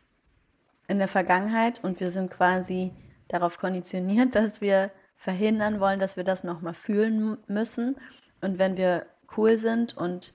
in 0.87 1.01
der 1.01 1.09
Vergangenheit 1.09 1.83
und 1.83 1.99
wir 1.99 2.13
sind 2.13 2.31
quasi 2.31 2.93
darauf 3.27 3.59
konditioniert, 3.59 4.35
dass 4.37 4.61
wir 4.61 4.93
verhindern 5.17 5.81
wollen, 5.81 5.99
dass 5.99 6.17
wir 6.17 6.23
das 6.23 6.45
nochmal 6.45 6.75
fühlen 6.75 7.37
müssen. 7.49 7.97
Und 8.41 8.61
wenn 8.61 8.77
wir 8.77 9.07
cool 9.37 9.59
sind 9.59 9.97
und 9.97 10.35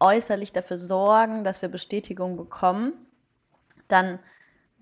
äußerlich 0.00 0.52
dafür 0.52 0.78
sorgen, 0.78 1.44
dass 1.44 1.62
wir 1.62 1.68
Bestätigung 1.68 2.36
bekommen, 2.36 2.92
dann 3.88 4.18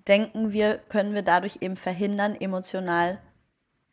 denken 0.09 0.53
wir, 0.53 0.79
können 0.79 1.14
wir 1.14 1.22
dadurch 1.22 1.59
eben 1.61 1.77
verhindern, 1.77 2.35
emotional 2.35 3.20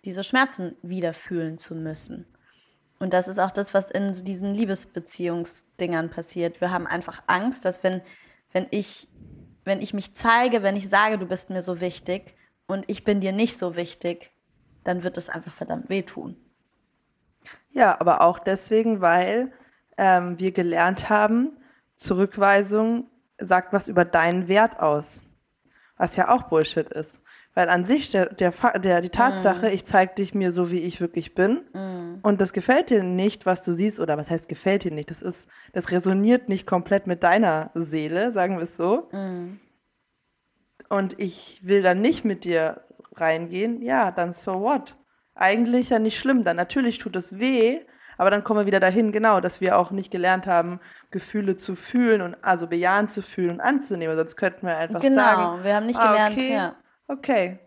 diese 0.03 0.23
Schmerzen 0.23 0.75
wieder 0.81 1.13
fühlen 1.13 1.57
zu 1.57 1.75
müssen. 1.75 2.25
Und 2.99 3.13
das 3.13 3.27
ist 3.27 3.39
auch 3.39 3.51
das, 3.51 3.73
was 3.73 3.89
in 3.89 4.13
diesen 4.13 4.53
Liebesbeziehungsdingern 4.53 6.09
passiert. 6.09 6.61
Wir 6.61 6.71
haben 6.71 6.85
einfach 6.85 7.23
Angst, 7.27 7.65
dass 7.65 7.83
wenn, 7.83 8.01
wenn 8.51 8.67
ich, 8.69 9.07
wenn 9.63 9.81
ich 9.81 9.93
mich 9.93 10.15
zeige, 10.15 10.61
wenn 10.63 10.75
ich 10.75 10.89
sage, 10.89 11.17
du 11.17 11.25
bist 11.25 11.49
mir 11.49 11.61
so 11.61 11.81
wichtig 11.81 12.35
und 12.67 12.83
ich 12.87 13.03
bin 13.03 13.19
dir 13.19 13.31
nicht 13.31 13.57
so 13.57 13.75
wichtig, 13.75 14.31
dann 14.83 15.03
wird 15.03 15.17
es 15.17 15.29
einfach 15.29 15.53
verdammt 15.53 15.89
wehtun. 15.89 16.35
Ja, 17.71 17.99
aber 17.99 18.21
auch 18.21 18.39
deswegen, 18.39 19.01
weil 19.01 19.51
ähm, 19.97 20.39
wir 20.39 20.51
gelernt 20.51 21.09
haben, 21.09 21.57
Zurückweisung 21.95 23.05
sagt 23.37 23.73
was 23.73 23.87
über 23.87 24.05
deinen 24.05 24.47
Wert 24.47 24.79
aus. 24.79 25.21
Was 25.97 26.15
ja 26.15 26.29
auch 26.29 26.43
Bullshit 26.43 26.89
ist. 26.89 27.21
Weil 27.53 27.69
an 27.69 27.85
sich 27.85 28.11
der, 28.11 28.27
der, 28.27 28.53
der 28.79 29.01
die 29.01 29.09
Tatsache, 29.09 29.67
mm. 29.67 29.73
ich 29.73 29.85
zeige 29.85 30.15
dich 30.15 30.33
mir 30.33 30.51
so, 30.51 30.71
wie 30.71 30.79
ich 30.79 31.01
wirklich 31.01 31.35
bin, 31.35 31.61
mm. 31.73 32.19
und 32.23 32.39
das 32.39 32.53
gefällt 32.53 32.89
dir 32.89 33.03
nicht, 33.03 33.45
was 33.45 33.61
du 33.61 33.73
siehst, 33.73 33.99
oder 33.99 34.17
was 34.17 34.29
heißt 34.29 34.47
gefällt 34.47 34.85
dir 34.85 34.91
nicht? 34.91 35.09
Das 35.09 35.21
ist, 35.21 35.49
das 35.73 35.91
resoniert 35.91 36.47
nicht 36.47 36.65
komplett 36.65 37.07
mit 37.07 37.23
deiner 37.23 37.71
Seele, 37.73 38.31
sagen 38.31 38.55
wir 38.55 38.63
es 38.63 38.77
so. 38.77 39.09
Mm. 39.11 39.59
Und 40.87 41.19
ich 41.19 41.59
will 41.63 41.81
dann 41.81 42.01
nicht 42.01 42.23
mit 42.23 42.45
dir 42.45 42.81
reingehen, 43.15 43.81
ja, 43.81 44.11
dann 44.11 44.33
so 44.33 44.61
what? 44.61 44.95
Eigentlich 45.35 45.89
ja 45.89 45.99
nicht 45.99 46.19
schlimm. 46.19 46.43
Dann 46.43 46.57
natürlich 46.57 46.97
tut 46.99 47.15
es 47.15 47.39
weh, 47.39 47.81
aber 48.21 48.29
dann 48.29 48.43
kommen 48.43 48.59
wir 48.59 48.65
wieder 48.67 48.79
dahin, 48.79 49.11
genau, 49.11 49.41
dass 49.41 49.61
wir 49.61 49.79
auch 49.79 49.89
nicht 49.89 50.11
gelernt 50.11 50.45
haben, 50.45 50.79
Gefühle 51.09 51.57
zu 51.57 51.75
fühlen 51.75 52.21
und 52.21 52.35
also 52.43 52.67
bejahend 52.67 53.09
zu 53.09 53.23
fühlen 53.23 53.49
und 53.49 53.61
anzunehmen. 53.61 54.15
Sonst 54.15 54.35
könnten 54.35 54.67
wir 54.67 54.77
einfach 54.77 54.99
genau, 54.99 55.23
sagen. 55.23 55.41
Genau, 55.41 55.63
wir 55.63 55.75
haben 55.75 55.87
nicht 55.87 55.99
ah, 55.99 56.11
gelernt. 56.11 56.37
Okay, 56.37 56.53
ja. 56.53 56.75
okay, 57.07 57.59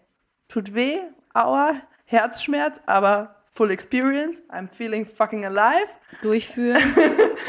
tut 0.47 0.73
weh, 0.73 1.01
aua, 1.35 1.73
Herzschmerz, 2.05 2.81
aber 2.87 3.35
full 3.51 3.73
experience, 3.73 4.40
I'm 4.49 4.69
feeling 4.69 5.05
fucking 5.05 5.45
alive. 5.45 5.88
Durchführen 6.23 6.77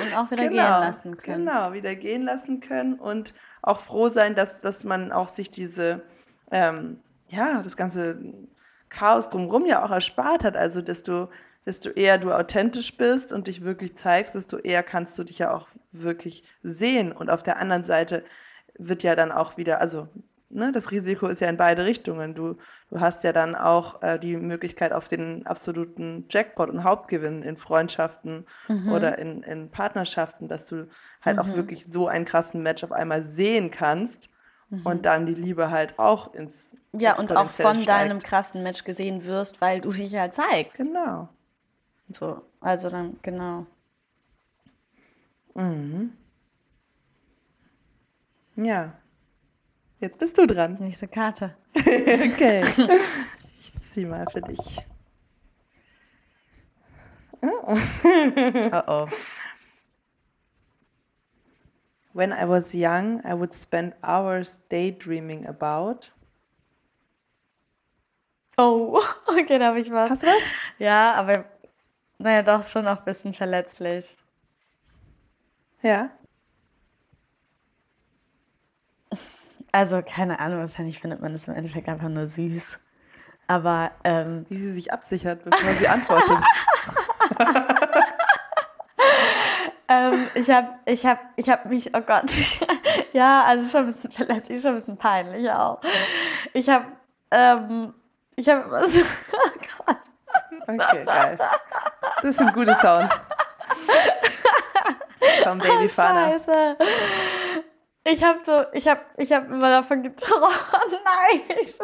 und 0.04 0.18
auch 0.18 0.32
wieder 0.32 0.50
genau, 0.50 0.64
gehen 0.64 0.80
lassen 0.88 1.18
können. 1.18 1.46
Genau, 1.46 1.74
wieder 1.74 1.94
gehen 1.94 2.24
lassen 2.24 2.60
können 2.60 2.96
und 2.96 3.36
auch 3.62 3.82
froh 3.82 4.10
sein, 4.10 4.34
dass, 4.34 4.62
dass 4.62 4.84
man 4.84 5.12
auch 5.12 5.28
sich 5.28 5.52
diese, 5.52 6.02
ähm, 6.50 7.02
ja, 7.28 7.62
das 7.62 7.78
ganze 7.78 8.18
Chaos 8.90 9.30
drumherum 9.30 9.68
ja 9.68 9.86
auch 9.86 9.92
erspart 9.92 10.44
hat. 10.44 10.58
Also, 10.58 10.82
dass 10.82 11.04
du 11.04 11.30
desto 11.66 11.90
eher 11.90 12.18
du 12.18 12.32
authentisch 12.32 12.96
bist 12.98 13.34
und 13.34 13.48
dich 13.48 13.64
wirklich 13.64 13.98
zeigst, 13.98 14.36
desto 14.36 14.58
eher 14.58 14.84
kannst 14.84 15.18
du 15.18 15.24
dich 15.24 15.40
ja 15.40 15.54
auch 15.54 15.68
wirklich 15.92 16.44
sehen. 16.64 17.12
Und 17.12 17.30
auf 17.30 17.44
der 17.44 17.58
anderen 17.58 17.84
Seite 17.84 18.24
wird 18.78 19.04
ja 19.04 19.16
dann 19.16 19.32
auch 19.32 19.58
wieder, 19.58 19.82
also 19.82 20.08
ne, 20.50 20.72
das 20.72 20.92
Risiko 20.92 21.28
ist 21.28 21.42
ja 21.42 21.50
in 21.50 21.58
beide 21.58 21.86
Richtungen. 21.86 22.36
Du, 22.36 22.58
du 22.90 23.00
hast 23.00 23.24
ja 23.24 23.34
dann 23.34 23.56
auch 23.56 24.02
äh, 24.02 24.20
die 24.20 24.38
Möglichkeit 24.38 24.94
auf 24.94 25.08
den 25.08 25.46
absoluten 25.46 26.26
Jackpot 26.30 26.70
und 26.70 26.84
Hauptgewinn 26.84 27.44
in 27.44 27.58
Freundschaften 27.58 28.46
mhm. 28.68 28.92
oder 28.92 29.18
in, 29.18 29.44
in 29.44 29.70
Partnerschaften, 29.70 30.48
dass 30.48 30.66
du 30.66 30.88
halt 31.22 31.38
mhm. 31.38 31.42
auch 31.42 31.56
wirklich 31.56 31.88
so 31.90 32.08
einen 32.08 32.26
krassen 32.26 32.62
Match 32.64 32.84
auf 32.84 32.92
einmal 32.92 33.24
sehen 33.24 33.72
kannst 33.72 34.30
mhm. 34.70 34.86
und 34.86 35.06
dann 35.06 35.26
die 35.26 35.36
Liebe 35.36 35.72
halt 35.72 35.98
auch 36.00 36.34
ins 36.34 36.72
ja, 36.98 37.18
und 37.18 37.36
auch 37.36 37.50
von 37.50 37.82
steigt. 37.82 37.90
deinem 37.90 38.20
krassen 38.20 38.64
Match 38.64 38.86
gesehen 38.86 39.26
wirst, 39.26 39.60
weil 39.60 39.82
du 39.82 39.92
dich 39.92 40.16
halt 40.16 40.34
zeigst. 40.34 40.78
Genau. 40.78 41.28
So, 42.10 42.44
also 42.60 42.90
dann, 42.90 43.20
genau. 43.22 43.66
Mhm. 45.56 46.14
Ja. 48.56 48.94
Jetzt 50.00 50.20
bist 50.20 50.38
du 50.38 50.46
dran. 50.46 50.78
Nächste 50.80 51.08
Karte. 51.08 51.56
okay. 51.76 52.64
Ich 53.58 53.92
zieh 53.92 54.06
mal 54.06 54.26
für 54.30 54.42
dich. 54.42 54.86
Oh. 57.42 57.78
oh 58.72 58.84
oh. 58.88 59.08
When 62.14 62.32
I 62.32 62.46
was 62.46 62.74
young, 62.74 63.22
I 63.26 63.34
would 63.34 63.54
spend 63.54 63.94
hours 64.04 64.60
daydreaming 64.70 65.46
about. 65.46 66.12
Oh, 68.58 69.02
okay, 69.28 69.60
da 69.60 69.68
habe 69.68 69.80
ich 69.80 69.92
was. 69.92 70.10
Hast 70.10 70.24
du 70.24 70.28
was? 70.28 70.42
Ja, 70.80 71.14
aber 71.16 71.46
naja, 72.18 72.42
doch 72.42 72.68
schon 72.68 72.88
auch 72.88 73.00
ein 73.00 73.06
bisschen 73.06 73.34
verletzlich. 73.34 74.16
Ja. 75.82 76.10
Also, 79.72 80.02
keine 80.02 80.40
Ahnung, 80.40 80.60
wahrscheinlich 80.60 81.00
findet 81.00 81.22
man 81.22 81.34
das 81.34 81.48
im 81.48 81.54
Endeffekt 81.54 81.90
einfach 81.90 82.08
nur 82.08 82.28
süß. 82.28 82.80
Aber, 83.48 83.92
ähm, 84.04 84.46
Wie 84.50 84.62
sie 84.62 84.74
sich 84.74 84.92
absichert, 84.94 85.44
bevor 85.44 85.74
sie 85.74 85.88
antwortet. 85.88 86.40
ähm, 89.88 90.28
ich 90.34 90.50
habe 90.50 90.70
ich 90.86 91.06
hab, 91.06 91.20
ich 91.36 91.50
hab 91.50 91.66
mich, 91.66 91.94
oh 91.96 92.02
Gott. 92.02 92.32
ja, 93.14 93.44
also 93.44 93.70
schon 93.70 93.88
ein 93.88 93.94
bisschen 93.94 94.12
verletzlich, 94.12 94.62
schon 94.62 94.72
ein 94.72 94.78
bisschen 94.78 94.98
peinlich 94.98 95.50
auch. 95.52 95.80
Ich 96.54 96.70
habe, 96.70 96.86
ähm, 97.32 97.94
ich 98.36 98.50
habe 98.50 98.72
was, 98.72 98.98
oh 99.32 99.60
Gott. 99.86 99.98
Okay, 100.62 101.06
geil. 101.06 101.38
Das 102.22 102.36
sind 102.36 102.54
gute 102.54 102.76
Sounds. 102.82 103.14
Komm, 105.44 105.60
Baby 105.60 105.90
Fana. 105.90 106.32
Scheiße. 106.32 106.78
ich 108.04 108.24
habe 108.24 108.40
so, 108.46 108.66
ich 108.74 108.88
habe, 108.88 109.02
ich 109.18 109.32
habe 109.32 109.48
immer 109.48 109.70
davon 109.70 110.04
geträumt. 110.04 110.44
Oh 110.74 110.96
nein, 111.04 111.42
ich, 111.62 111.76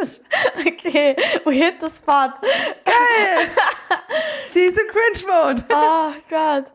okay, 0.59 1.15
we 1.45 1.53
hit 1.53 1.75
the 1.81 1.89
spot. 1.89 2.33
Geil. 2.85 3.47
Sie 4.53 4.61
ist 4.61 4.79
in 4.79 4.87
Cringe-Mode. 4.87 5.63
Oh 5.69 6.11
Gott. 6.29 6.71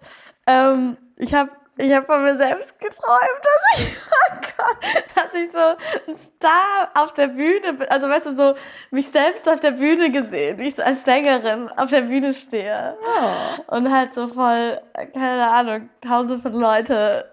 Ähm, 0.46 0.96
ich 1.16 1.34
habe 1.34 1.50
ich 1.78 1.92
habe 1.92 2.06
von 2.06 2.22
mir 2.22 2.36
selbst 2.36 2.78
geträumt, 2.78 3.42
dass 3.42 3.80
ich, 3.80 3.96
oh 4.30 4.36
Gott, 4.56 5.04
dass 5.14 5.34
ich 5.34 5.52
so 5.52 6.08
ein 6.08 6.14
Star 6.14 6.90
auf 6.94 7.12
der 7.12 7.28
Bühne 7.28 7.74
bin. 7.74 7.88
Also 7.88 8.08
weißt 8.08 8.26
du, 8.26 8.36
so 8.36 8.54
mich 8.90 9.08
selbst 9.08 9.48
auf 9.48 9.60
der 9.60 9.72
Bühne 9.72 10.10
gesehen, 10.10 10.58
wie 10.58 10.68
ich 10.68 10.74
so 10.74 10.82
als 10.82 11.04
Sängerin 11.04 11.68
auf 11.76 11.90
der 11.90 12.02
Bühne 12.02 12.32
stehe. 12.32 12.96
Oh. 13.02 13.76
Und 13.76 13.92
halt 13.92 14.14
so 14.14 14.26
voll, 14.26 14.80
keine 15.12 15.50
Ahnung, 15.50 15.90
tausend 16.00 16.42
von 16.42 16.54
Leute 16.54 17.30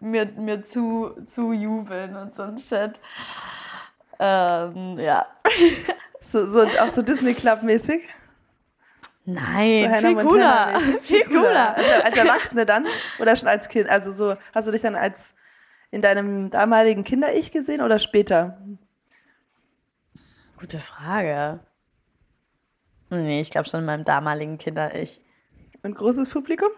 mir, 0.00 0.26
mir 0.36 0.62
zu, 0.62 1.10
zu 1.24 1.52
jubeln 1.52 2.16
und 2.16 2.34
so 2.34 2.44
ein 2.44 2.58
Shit. 2.58 3.00
Ähm, 4.18 4.98
ja. 4.98 5.26
So, 6.32 6.50
so, 6.50 6.62
auch 6.62 6.90
so 6.90 7.02
Disney 7.02 7.34
Club-mäßig? 7.34 8.02
Nein, 9.26 9.90
so 10.00 10.06
viel 10.06 10.16
cooler. 10.16 10.80
Viel 11.02 11.24
cooler. 11.24 11.76
Also 11.76 12.02
als 12.04 12.16
Erwachsene 12.16 12.66
dann 12.66 12.86
oder 13.18 13.36
schon 13.36 13.48
als 13.48 13.68
Kind? 13.68 13.88
Also 13.88 14.12
so, 14.12 14.36
hast 14.54 14.68
du 14.68 14.72
dich 14.72 14.82
dann 14.82 14.94
als 14.94 15.34
in 15.90 16.02
deinem 16.02 16.50
damaligen 16.50 17.04
Kinder-Ich 17.04 17.52
gesehen 17.52 17.80
oder 17.80 17.98
später? 17.98 18.58
Gute 20.58 20.78
Frage. 20.78 21.60
Nee, 23.10 23.40
ich 23.40 23.50
glaube 23.50 23.68
schon 23.68 23.80
in 23.80 23.86
meinem 23.86 24.04
damaligen 24.04 24.58
Kinder-Ich. 24.58 25.20
Und 25.82 25.94
großes 25.94 26.28
Publikum? 26.30 26.70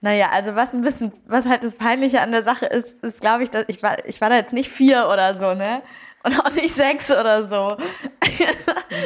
Naja, 0.00 0.30
also 0.30 0.56
was 0.56 0.74
ein 0.74 0.82
bisschen, 0.82 1.12
was 1.26 1.44
halt 1.44 1.62
das 1.62 1.76
Peinliche 1.76 2.22
an 2.22 2.32
der 2.32 2.42
Sache 2.42 2.66
ist, 2.66 3.02
ist, 3.04 3.20
glaube 3.20 3.44
ich, 3.44 3.50
dass 3.50 3.64
ich 3.68 3.82
war, 3.82 4.04
ich 4.04 4.20
war 4.20 4.30
da 4.30 4.36
jetzt 4.36 4.52
nicht 4.52 4.70
vier 4.70 5.08
oder 5.12 5.36
so, 5.36 5.54
ne? 5.54 5.82
Und 6.24 6.38
auch 6.40 6.50
nicht 6.50 6.74
sechs 6.74 7.10
oder 7.10 7.46
so. 7.48 7.76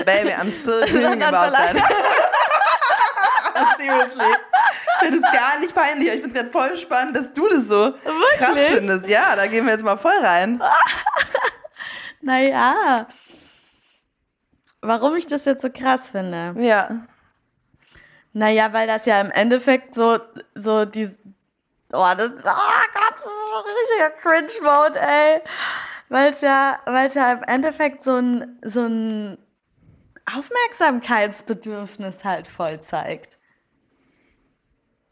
Baby, 0.05 0.33
I'm 0.33 0.51
still 0.51 0.81
dreaming 0.87 1.23
about 1.23 1.53
that. 1.53 1.77
Seriously. 3.79 4.27
Ich 4.27 5.09
finde 5.09 5.27
es 5.27 5.33
gar 5.33 5.59
nicht 5.61 5.75
peinlich. 5.75 6.09
Ich 6.09 6.21
finde 6.21 6.29
es 6.29 6.35
gerade 6.35 6.51
voll 6.51 6.77
spannend, 6.79 7.17
dass 7.17 7.33
du 7.33 7.49
das 7.49 7.69
so 7.69 7.95
Wirklich? 7.95 8.39
krass 8.39 8.55
findest. 8.55 9.09
Ja, 9.09 9.35
da 9.35 9.47
gehen 9.47 9.65
wir 9.65 9.73
jetzt 9.73 9.85
mal 9.85 9.97
voll 9.97 10.19
rein. 10.21 10.63
naja. 12.21 13.07
Warum 14.83 15.17
ich 15.17 15.27
das 15.27 15.47
jetzt 15.47 15.63
so 15.63 15.71
krass 15.71 16.11
finde? 16.11 16.55
Ja. 16.59 17.07
Naja, 18.33 18.73
weil 18.73 18.87
das 18.87 19.07
ja 19.07 19.21
im 19.21 19.31
Endeffekt 19.31 19.95
so, 19.95 20.19
so 20.55 20.85
die, 20.85 21.07
oh, 21.93 22.13
das, 22.17 22.31
oh 22.31 22.43
Gott, 22.43 23.13
das 23.13 23.21
ist 23.21 23.27
ein 23.27 23.65
richtiger 23.65 24.11
Cringe-Mode, 24.21 25.01
ey 25.01 25.41
weil 26.09 26.31
es 26.31 26.41
ja, 26.41 26.79
weil 26.85 27.09
es 27.09 27.15
ja 27.15 27.33
im 27.33 27.43
Endeffekt 27.45 28.03
so 28.03 28.17
ein, 28.17 28.59
so 28.63 28.83
ein 28.83 29.39
Aufmerksamkeitsbedürfnis 30.27 32.25
halt 32.25 32.49
voll 32.49 32.81
zeigt. 32.81 33.39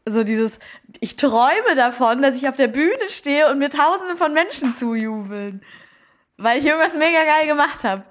So 0.07 0.23
dieses, 0.23 0.59
ich 0.99 1.15
träume 1.15 1.75
davon, 1.75 2.21
dass 2.21 2.35
ich 2.35 2.47
auf 2.47 2.55
der 2.55 2.67
Bühne 2.67 3.09
stehe 3.09 3.49
und 3.49 3.57
mir 3.57 3.69
tausende 3.69 4.15
von 4.17 4.33
Menschen 4.33 4.73
zujubeln. 4.75 5.63
Weil 6.37 6.59
ich 6.59 6.65
irgendwas 6.65 6.93
mega 6.93 7.23
geil 7.23 7.47
gemacht 7.47 7.83
habe. 7.83 8.03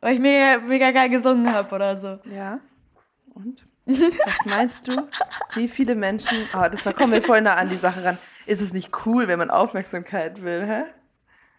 Weil 0.00 0.14
ich 0.14 0.20
mega, 0.20 0.58
mega 0.58 0.90
geil 0.90 1.10
gesungen 1.10 1.52
habe 1.52 1.74
oder 1.74 1.96
so. 1.96 2.18
Ja. 2.24 2.60
Und? 3.34 3.66
Was 3.86 4.44
meinst 4.44 4.86
du? 4.86 5.08
Wie 5.54 5.68
viele 5.68 5.94
Menschen, 5.94 6.46
oh, 6.54 6.66
das, 6.70 6.82
da 6.82 6.92
kommen 6.92 7.12
wir 7.12 7.22
voll 7.22 7.40
nah 7.40 7.54
an 7.54 7.68
die 7.68 7.76
Sache 7.76 8.04
ran. 8.04 8.18
Ist 8.46 8.60
es 8.60 8.72
nicht 8.72 9.06
cool, 9.06 9.28
wenn 9.28 9.38
man 9.38 9.50
Aufmerksamkeit 9.50 10.42
will, 10.42 10.66
hä? 10.66 10.84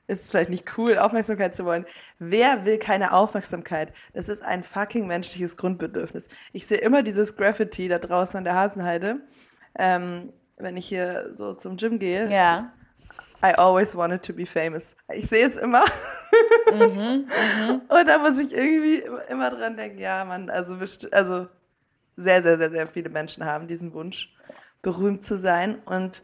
Ist 0.09 0.23
es 0.23 0.29
vielleicht 0.31 0.49
nicht 0.49 0.77
cool, 0.77 0.97
Aufmerksamkeit 0.97 1.55
zu 1.55 1.65
wollen. 1.65 1.85
Wer 2.17 2.65
will 2.65 2.79
keine 2.79 3.13
Aufmerksamkeit? 3.13 3.93
Das 4.13 4.27
ist 4.27 4.41
ein 4.41 4.63
fucking 4.63 5.05
menschliches 5.05 5.55
Grundbedürfnis. 5.55 6.27
Ich 6.51 6.65
sehe 6.65 6.79
immer 6.79 7.03
dieses 7.03 7.35
Graffiti 7.35 7.87
da 7.87 7.99
draußen 7.99 8.37
an 8.37 8.43
der 8.43 8.55
Hasenheide, 8.55 9.21
ähm, 9.77 10.33
wenn 10.57 10.75
ich 10.77 10.87
hier 10.87 11.29
so 11.33 11.53
zum 11.53 11.77
Gym 11.77 11.99
gehe. 11.99 12.29
Ja. 12.29 12.73
I 13.41 13.53
always 13.53 13.95
wanted 13.95 14.23
to 14.23 14.33
be 14.33 14.45
famous. 14.45 14.95
Ich 15.13 15.29
sehe 15.29 15.47
es 15.47 15.55
immer. 15.55 15.83
Mhm, 16.73 17.27
mh. 17.27 17.81
Und 17.99 18.07
da 18.07 18.17
muss 18.17 18.37
ich 18.39 18.51
irgendwie 18.51 19.03
immer 19.29 19.49
dran 19.51 19.77
denken, 19.77 19.99
ja, 19.99 20.25
man, 20.25 20.49
also, 20.49 20.75
also 21.11 21.47
sehr, 22.17 22.43
sehr, 22.43 22.57
sehr, 22.57 22.71
sehr 22.71 22.87
viele 22.87 23.09
Menschen 23.09 23.45
haben 23.45 23.67
diesen 23.67 23.93
Wunsch, 23.93 24.33
berühmt 24.81 25.23
zu 25.23 25.37
sein. 25.37 25.81
Und 25.85 26.23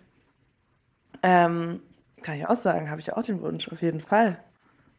ähm, 1.24 1.82
kann 2.26 2.40
ich 2.40 2.48
auch 2.48 2.56
sagen, 2.56 2.90
habe 2.90 3.00
ich 3.00 3.14
auch 3.14 3.24
den 3.24 3.42
Wunsch, 3.42 3.72
auf 3.72 3.84
jeden 3.84 4.02
Fall. 4.02 4.40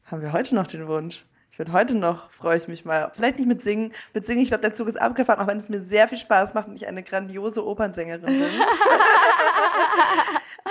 Haben 0.04 0.22
wir 0.22 0.32
heute 0.32 0.54
noch 0.54 0.68
den 0.68 0.86
Wunsch. 0.86 1.26
Ich 1.50 1.58
bin 1.58 1.72
heute 1.72 1.96
noch, 1.96 2.30
freue 2.30 2.56
ich 2.56 2.68
mich 2.68 2.84
mal. 2.84 3.10
Vielleicht 3.14 3.38
nicht 3.38 3.48
mit 3.48 3.62
Singen. 3.62 3.92
Mit 4.14 4.24
Singen, 4.24 4.42
ich 4.42 4.48
glaube, 4.48 4.62
der 4.62 4.74
Zug 4.74 4.86
ist 4.86 5.00
abgefahren, 5.00 5.40
auch 5.40 5.48
wenn 5.48 5.58
es 5.58 5.68
mir 5.68 5.80
sehr 5.80 6.06
viel 6.06 6.18
Spaß 6.18 6.54
macht 6.54 6.68
und 6.68 6.76
ich 6.76 6.86
eine 6.86 7.02
grandiose 7.02 7.66
Opernsängerin 7.66 8.26
bin. 8.26 8.48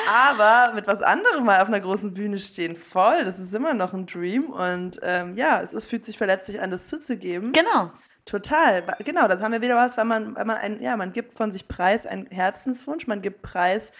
Aber 0.08 0.74
mit 0.76 0.88
was 0.88 1.02
anderem 1.02 1.44
mal 1.44 1.62
auf 1.62 1.68
einer 1.68 1.82
großen 1.82 2.14
Bühne 2.14 2.40
stehen, 2.40 2.78
voll, 2.78 3.26
das 3.26 3.38
ist 3.38 3.54
immer 3.54 3.74
noch 3.74 3.94
ein 3.94 4.06
Dream. 4.06 4.46
Und 4.46 5.00
ähm, 5.02 5.36
ja, 5.36 5.62
es, 5.62 5.74
es 5.74 5.86
fühlt 5.86 6.06
sich 6.06 6.18
verletzlich 6.18 6.62
an, 6.62 6.72
das 6.72 6.88
zuzugeben. 6.88 7.52
Genau. 7.52 7.92
Total, 8.26 8.82
genau, 9.04 9.28
das 9.28 9.42
haben 9.42 9.52
wir 9.52 9.62
wieder 9.62 9.76
was, 9.76 9.98
weil 9.98 10.06
man, 10.06 10.36
weil 10.36 10.46
man 10.46 10.58
ein, 10.58 10.82
ja, 10.82 10.96
man 10.96 11.12
gibt 11.12 11.38
von 11.38 11.52
sich 11.52 11.68
preis, 11.68 12.06
einen 12.06 12.28
Herzenswunsch, 12.28 13.08
man 13.08 13.22
gibt 13.22 13.42
preis 13.42 13.92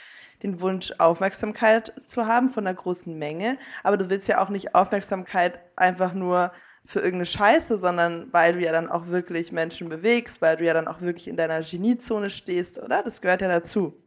den 0.46 0.62
Wunsch, 0.62 0.94
Aufmerksamkeit 1.00 1.92
zu 2.06 2.28
haben 2.28 2.52
von 2.52 2.66
einer 2.66 2.76
großen 2.76 3.18
Menge. 3.18 3.58
Aber 3.84 3.98
du 3.98 4.10
willst 4.10 4.28
ja 4.28 4.42
auch 4.42 4.50
nicht 4.50 4.76
Aufmerksamkeit 4.76 5.60
einfach 5.76 6.14
nur 6.14 6.52
für 6.86 7.00
irgendeine 7.00 7.26
Scheiße, 7.26 7.80
sondern 7.80 8.32
weil 8.32 8.54
du 8.54 8.60
ja 8.60 8.72
dann 8.72 8.90
auch 8.90 9.08
wirklich 9.08 9.52
Menschen 9.52 9.90
bewegst, 9.90 10.42
weil 10.42 10.58
du 10.58 10.66
ja 10.66 10.74
dann 10.74 10.88
auch 10.88 11.02
wirklich 11.02 11.28
in 11.28 11.36
deiner 11.36 11.62
Geniezone 11.62 12.30
stehst, 12.30 12.78
oder? 12.78 13.02
Das 13.02 13.22
gehört 13.22 13.42
ja 13.42 13.48
dazu. 13.48 14.00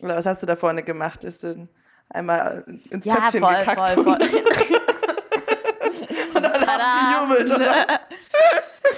Oder 0.00 0.16
was 0.16 0.26
hast 0.26 0.42
du 0.42 0.46
da 0.46 0.56
vorne 0.56 0.82
gemacht? 0.82 1.22
Ist 1.22 1.44
du 1.44 1.68
einmal 2.08 2.64
ins 2.90 3.04
ja, 3.04 3.14
Töpfchen 3.14 3.40
voll, 3.40 3.54
gekackt? 3.54 3.78
Voll, 3.78 4.04
voll. 4.04 4.14
und 6.34 6.42
dann 6.42 6.66
haben 6.66 7.30
sie 7.30 7.34
jubelt, 7.34 7.54
oder? 7.54 8.00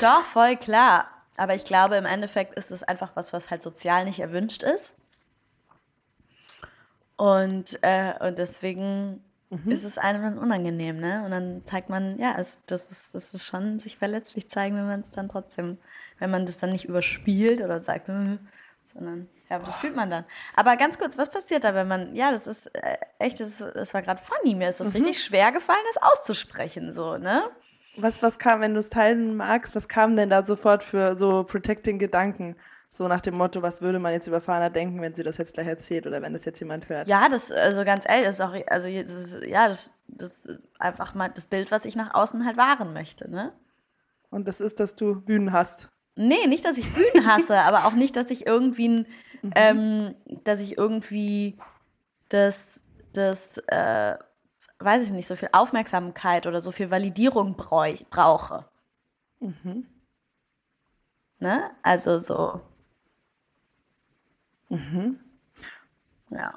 Doch, 0.01 0.25
voll 0.33 0.57
klar. 0.57 1.09
Aber 1.37 1.55
ich 1.55 1.65
glaube, 1.65 1.97
im 1.97 2.07
Endeffekt 2.07 2.55
ist 2.55 2.71
es 2.71 2.83
einfach 2.83 3.11
was, 3.15 3.35
was 3.35 3.51
halt 3.51 3.63
sozial 3.63 4.07
nicht 4.07 4.21
erwünscht 4.21 4.63
ist. 4.63 4.95
Und, 7.17 7.79
äh, 7.83 8.15
und 8.27 8.39
deswegen 8.39 9.23
mhm. 9.51 9.71
ist 9.71 9.85
es 9.85 9.99
einem 9.99 10.23
dann 10.23 10.39
unangenehm, 10.39 10.99
ne? 10.99 11.23
Und 11.25 11.31
dann 11.31 11.63
zeigt 11.65 11.89
man, 11.89 12.19
ja, 12.19 12.35
es, 12.39 12.65
das, 12.67 12.91
ist, 12.91 13.15
das 13.15 13.33
ist 13.33 13.45
schon 13.45 13.79
sich 13.79 13.99
verletzlich 13.99 14.49
zeigen, 14.49 14.77
wenn 14.77 14.87
man 14.87 15.01
es 15.01 15.11
dann 15.11 15.29
trotzdem, 15.29 15.79
wenn 16.19 16.31
man 16.31 16.47
das 16.47 16.57
dann 16.57 16.73
nicht 16.73 16.87
überspielt 16.87 17.61
oder 17.61 17.81
sagt, 17.81 18.09
äh, 18.09 18.39
sondern 18.93 19.29
ja, 19.51 19.59
das 19.59 19.77
fühlt 19.77 19.95
man 19.95 20.11
dann. 20.11 20.25
Aber 20.57 20.77
ganz 20.77 20.99
kurz, 20.99 21.19
was 21.19 21.31
passiert 21.31 21.65
da, 21.65 21.75
wenn 21.75 21.87
man, 21.87 22.15
ja, 22.15 22.33
das 22.33 22.47
ist 22.47 22.75
äh, 22.75 22.97
echt, 23.19 23.41
das, 23.41 23.59
das 23.59 23.93
war 23.93 24.03
gerade 24.03 24.21
funny, 24.23 24.55
mir 24.55 24.71
ist 24.71 24.81
das 24.81 24.89
mhm. 24.89 24.95
richtig 24.95 25.23
schwer 25.23 25.53
gefallen, 25.53 25.85
das 25.93 26.03
auszusprechen, 26.03 26.93
so, 26.93 27.19
ne? 27.19 27.43
Was, 27.97 28.23
was 28.23 28.41
kam, 28.41 28.61
wenn 28.61 28.75
du 28.75 28.81
es 28.81 28.91
teilen 28.91 29.37
magst, 29.37 29.77
was 29.77 29.87
kam 29.87 30.17
denn 30.17 30.31
da 30.31 30.45
sofort 30.45 30.83
für 30.83 31.17
so 31.17 31.45
protecting 31.45 32.01
Gedanken? 32.01 32.57
So 32.97 33.09
nach 33.09 33.23
dem 33.23 33.35
Motto, 33.35 33.61
was 33.61 33.83
würde 33.83 33.99
man 33.99 34.13
jetzt 34.13 34.29
über 34.29 34.41
Fana 34.41 34.69
denken, 34.69 35.01
wenn 35.01 35.17
sie 35.17 35.25
das 35.25 35.37
jetzt 35.37 35.55
gleich 35.55 35.67
erzählt 35.67 36.07
oder 36.07 36.23
wenn 36.23 36.33
das 36.33 36.45
jetzt 36.45 36.61
jemand 36.61 36.89
hört? 36.89 37.09
Ja, 37.09 37.29
das, 37.29 37.51
also 37.51 37.85
ganz 37.85 38.09
ehrlich, 38.09 38.27
das 38.27 38.37
ist 38.37 38.41
auch, 38.41 38.55
also 38.69 38.89
das 38.89 39.11
ist, 39.11 39.43
ja, 39.43 39.67
das, 39.67 39.91
das 40.07 40.41
einfach 40.79 41.13
mal 41.13 41.29
das 41.29 41.49
Bild, 41.49 41.73
was 41.73 41.87
ich 41.87 41.97
nach 41.97 42.15
außen 42.15 42.47
halt 42.47 42.57
wahren 42.57 42.93
möchte, 42.93 43.29
ne? 43.29 43.53
Und 44.31 44.47
das 44.47 44.61
ist, 44.61 44.79
dass 44.79 44.95
du 44.95 45.21
Bühnen 45.21 45.51
hast. 45.51 45.89
Nee, 46.15 46.47
nicht, 46.47 46.65
dass 46.65 46.79
ich 46.79 46.87
Bühnen 46.95 47.27
hasse, 47.27 47.59
aber 47.59 47.87
auch 47.87 47.95
nicht, 47.95 48.15
dass 48.15 48.31
ich 48.31 48.47
irgendwie, 48.47 48.89
mhm. 48.89 49.53
ähm, 49.57 50.15
dass 50.45 50.61
ich 50.61 50.79
irgendwie 50.79 51.59
das, 52.29 52.85
das, 53.13 53.59
äh, 53.67 54.17
weiß 54.79 55.03
ich 55.03 55.11
nicht, 55.11 55.27
so 55.27 55.35
viel 55.35 55.49
Aufmerksamkeit 55.51 56.47
oder 56.47 56.61
so 56.61 56.71
viel 56.71 56.93
Validierung 56.93 57.57
brauche. 57.57 58.67
Mhm. 59.41 59.85
Ne? 61.41 61.73
Also 61.83 62.21
so, 62.21 62.61
Mhm. 64.69 65.21
Ja. 66.31 66.55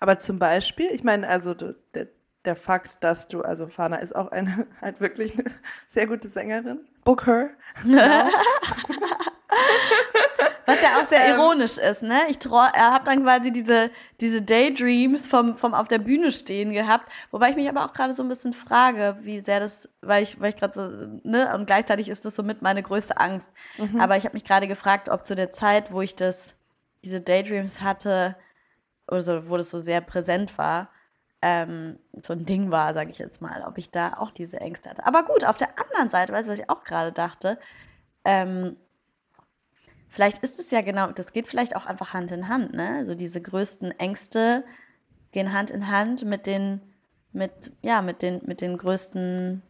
Aber 0.00 0.18
zum 0.18 0.38
Beispiel, 0.38 0.88
ich 0.90 1.04
meine, 1.04 1.28
also 1.28 1.54
der, 1.54 2.08
der 2.44 2.56
Fakt, 2.56 3.02
dass 3.02 3.28
du, 3.28 3.42
also 3.42 3.66
Fana 3.66 3.96
ist 3.96 4.14
auch 4.14 4.30
eine 4.30 4.66
halt 4.80 5.00
wirklich 5.00 5.38
eine 5.38 5.50
sehr 5.88 6.06
gute 6.06 6.28
Sängerin. 6.28 6.80
Book 7.04 7.26
her. 7.26 7.50
Genau. 7.82 8.28
Was 10.66 10.82
ja 10.82 10.98
auch 10.98 11.06
sehr 11.06 11.24
ähm, 11.24 11.38
ironisch 11.38 11.78
ist, 11.78 12.02
ne? 12.02 12.22
Ich 12.28 12.38
habe 12.50 13.04
dann 13.04 13.22
quasi 13.22 13.52
diese, 13.52 13.90
diese 14.20 14.42
Daydreams 14.42 15.28
vom, 15.28 15.56
vom 15.56 15.74
auf 15.74 15.88
der 15.88 15.98
Bühne 15.98 16.32
stehen 16.32 16.72
gehabt, 16.72 17.10
wobei 17.30 17.50
ich 17.50 17.56
mich 17.56 17.68
aber 17.68 17.84
auch 17.84 17.92
gerade 17.92 18.12
so 18.14 18.22
ein 18.22 18.28
bisschen 18.28 18.52
frage, 18.52 19.16
wie 19.20 19.40
sehr 19.40 19.60
das, 19.60 19.88
weil 20.02 20.24
ich, 20.24 20.40
weil 20.40 20.50
ich 20.50 20.56
gerade 20.56 20.74
so, 20.74 21.28
ne, 21.28 21.54
und 21.54 21.66
gleichzeitig 21.66 22.08
ist 22.08 22.24
das 22.24 22.34
so 22.34 22.42
mit 22.42 22.62
meine 22.62 22.82
größte 22.82 23.16
Angst. 23.16 23.48
Mhm. 23.78 24.00
Aber 24.00 24.16
ich 24.16 24.24
habe 24.24 24.34
mich 24.34 24.44
gerade 24.44 24.66
gefragt, 24.66 25.08
ob 25.08 25.24
zu 25.24 25.36
der 25.36 25.50
Zeit, 25.50 25.92
wo 25.92 26.02
ich 26.02 26.16
das, 26.16 26.56
diese 27.04 27.20
Daydreams 27.20 27.80
hatte, 27.80 28.36
also 29.06 29.48
wo 29.48 29.56
das 29.56 29.70
so 29.70 29.78
sehr 29.78 30.00
präsent 30.00 30.58
war, 30.58 30.90
ähm, 31.42 31.98
so 32.22 32.32
ein 32.32 32.44
Ding 32.44 32.72
war, 32.72 32.92
sage 32.94 33.10
ich 33.10 33.18
jetzt 33.18 33.40
mal, 33.40 33.62
ob 33.66 33.78
ich 33.78 33.90
da 33.90 34.14
auch 34.14 34.32
diese 34.32 34.60
Ängste 34.60 34.90
hatte. 34.90 35.06
Aber 35.06 35.22
gut, 35.22 35.44
auf 35.44 35.56
der 35.56 35.78
anderen 35.78 36.10
Seite, 36.10 36.32
weißt 36.32 36.48
du, 36.48 36.52
was 36.52 36.58
ich 36.58 36.68
auch 36.68 36.82
gerade 36.82 37.12
dachte? 37.12 37.58
Ähm, 38.24 38.76
vielleicht 40.16 40.38
ist 40.38 40.58
es 40.58 40.70
ja 40.70 40.80
genau, 40.80 41.12
das 41.12 41.34
geht 41.34 41.46
vielleicht 41.46 41.76
auch 41.76 41.84
einfach 41.84 42.14
Hand 42.14 42.32
in 42.32 42.48
Hand, 42.48 42.72
ne? 42.72 42.96
Also 42.96 43.14
diese 43.14 43.42
größten 43.42 43.90
Ängste 44.00 44.64
gehen 45.32 45.52
Hand 45.52 45.70
in 45.70 45.88
Hand 45.88 46.24
mit 46.24 46.46
den, 46.46 46.80
mit, 47.32 47.70
ja, 47.82 48.00
mit 48.00 48.22
den, 48.22 48.40
mit 48.46 48.62
den 48.62 48.78
größten 48.78 49.62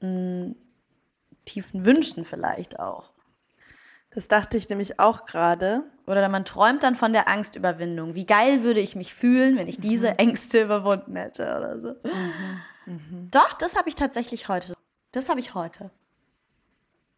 mh, 0.00 0.08
mm, 0.08 0.56
tiefen 1.44 1.84
Wünschen 1.84 2.24
vielleicht 2.24 2.78
auch. 2.78 3.10
Das 4.14 4.28
dachte 4.28 4.56
ich 4.56 4.68
nämlich 4.68 5.00
auch 5.00 5.26
gerade. 5.26 5.82
Oder 6.06 6.28
man 6.28 6.44
träumt 6.44 6.84
dann 6.84 6.94
von 6.94 7.12
der 7.12 7.26
Angstüberwindung. 7.26 8.14
Wie 8.14 8.24
geil 8.24 8.62
würde 8.62 8.78
ich 8.78 8.94
mich 8.94 9.14
fühlen, 9.14 9.56
wenn 9.56 9.66
ich 9.66 9.80
diese 9.80 10.10
mhm. 10.10 10.18
Ängste 10.18 10.62
überwunden 10.62 11.16
hätte 11.16 11.42
oder 11.42 11.80
so. 11.80 11.88
Mhm. 12.08 12.60
Mhm. 12.86 13.30
Doch, 13.32 13.52
das 13.54 13.76
habe 13.76 13.88
ich 13.88 13.96
tatsächlich 13.96 14.48
heute. 14.48 14.74
Das 15.10 15.28
habe 15.28 15.40
ich 15.40 15.54
heute. 15.54 15.90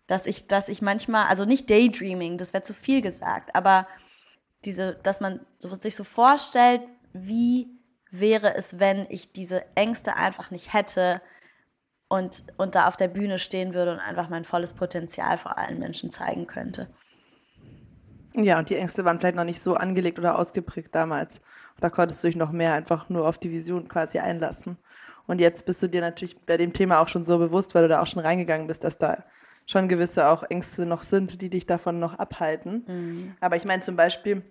Dass 0.09 0.27
ich, 0.27 0.49
dass 0.49 0.69
ich 0.69 0.83
manchmal, 0.83 1.27
also 1.29 1.45
nicht 1.45 1.71
Daydreaming, 1.71 2.37
das 2.39 2.53
wäre 2.53 2.65
zu 2.65 2.75
viel 2.75 3.03
gesagt, 3.03 3.55
aber 3.55 3.87
diese, 4.65 4.95
dass 5.05 5.21
man 5.21 5.41
so, 5.59 5.73
sich 5.75 5.95
so 5.95 6.03
vorstellt, 6.03 6.83
wie 7.13 7.69
wäre 8.11 8.57
es, 8.57 8.81
wenn 8.81 9.07
ich 9.11 9.33
diese 9.33 9.65
Ängste 9.77 10.17
einfach 10.17 10.51
nicht 10.51 10.73
hätte 10.73 11.21
und, 12.09 12.45
und 12.57 12.75
da 12.75 12.89
auf 12.89 12.97
der 12.97 13.09
Bühne 13.09 13.39
stehen 13.39 13.75
würde 13.75 13.93
und 13.93 14.01
einfach 14.01 14.29
mein 14.29 14.45
volles 14.45 14.73
Potenzial 14.73 15.39
vor 15.39 15.59
allen 15.59 15.79
Menschen 15.79 16.11
zeigen 16.11 16.47
könnte. 16.47 16.89
Ja, 18.35 18.59
und 18.59 18.71
die 18.71 18.77
Ängste 18.77 19.05
waren 19.05 19.19
vielleicht 19.19 19.37
noch 19.37 19.45
nicht 19.45 19.61
so 19.61 19.75
angelegt 19.75 20.19
oder 20.19 20.39
ausgeprägt 20.39 20.95
damals. 20.95 21.41
Da 21.81 21.91
konntest 21.91 22.23
du 22.23 22.29
dich 22.29 22.37
noch 22.37 22.51
mehr 22.51 22.73
einfach 22.75 23.09
nur 23.09 23.27
auf 23.27 23.39
die 23.39 23.51
Vision 23.51 23.89
quasi 23.89 24.19
einlassen. 24.19 24.79
Und 25.27 25.41
jetzt 25.41 25.67
bist 25.67 25.83
du 25.83 25.89
dir 25.89 26.01
natürlich 26.01 26.41
bei 26.47 26.57
dem 26.57 26.73
Thema 26.73 27.01
auch 27.01 27.09
schon 27.09 27.25
so 27.25 27.39
bewusst, 27.39 27.75
weil 27.75 27.83
du 27.83 27.89
da 27.89 28.01
auch 28.01 28.07
schon 28.07 28.23
reingegangen 28.23 28.67
bist, 28.67 28.85
dass 28.85 28.97
da 28.97 29.25
schon 29.69 29.87
gewisse 29.87 30.29
auch 30.29 30.43
Ängste 30.45 30.87
noch 30.87 31.03
sind, 31.03 31.41
die 31.43 31.51
dich 31.51 31.67
davon 31.67 32.01
noch 32.01 32.19
abhalten. 32.19 32.85
Mhm. 32.89 33.37
Aber 33.41 33.57
ich 33.57 33.65
meine 33.65 33.83
zum 33.83 33.97
Beispiel, 33.97 34.43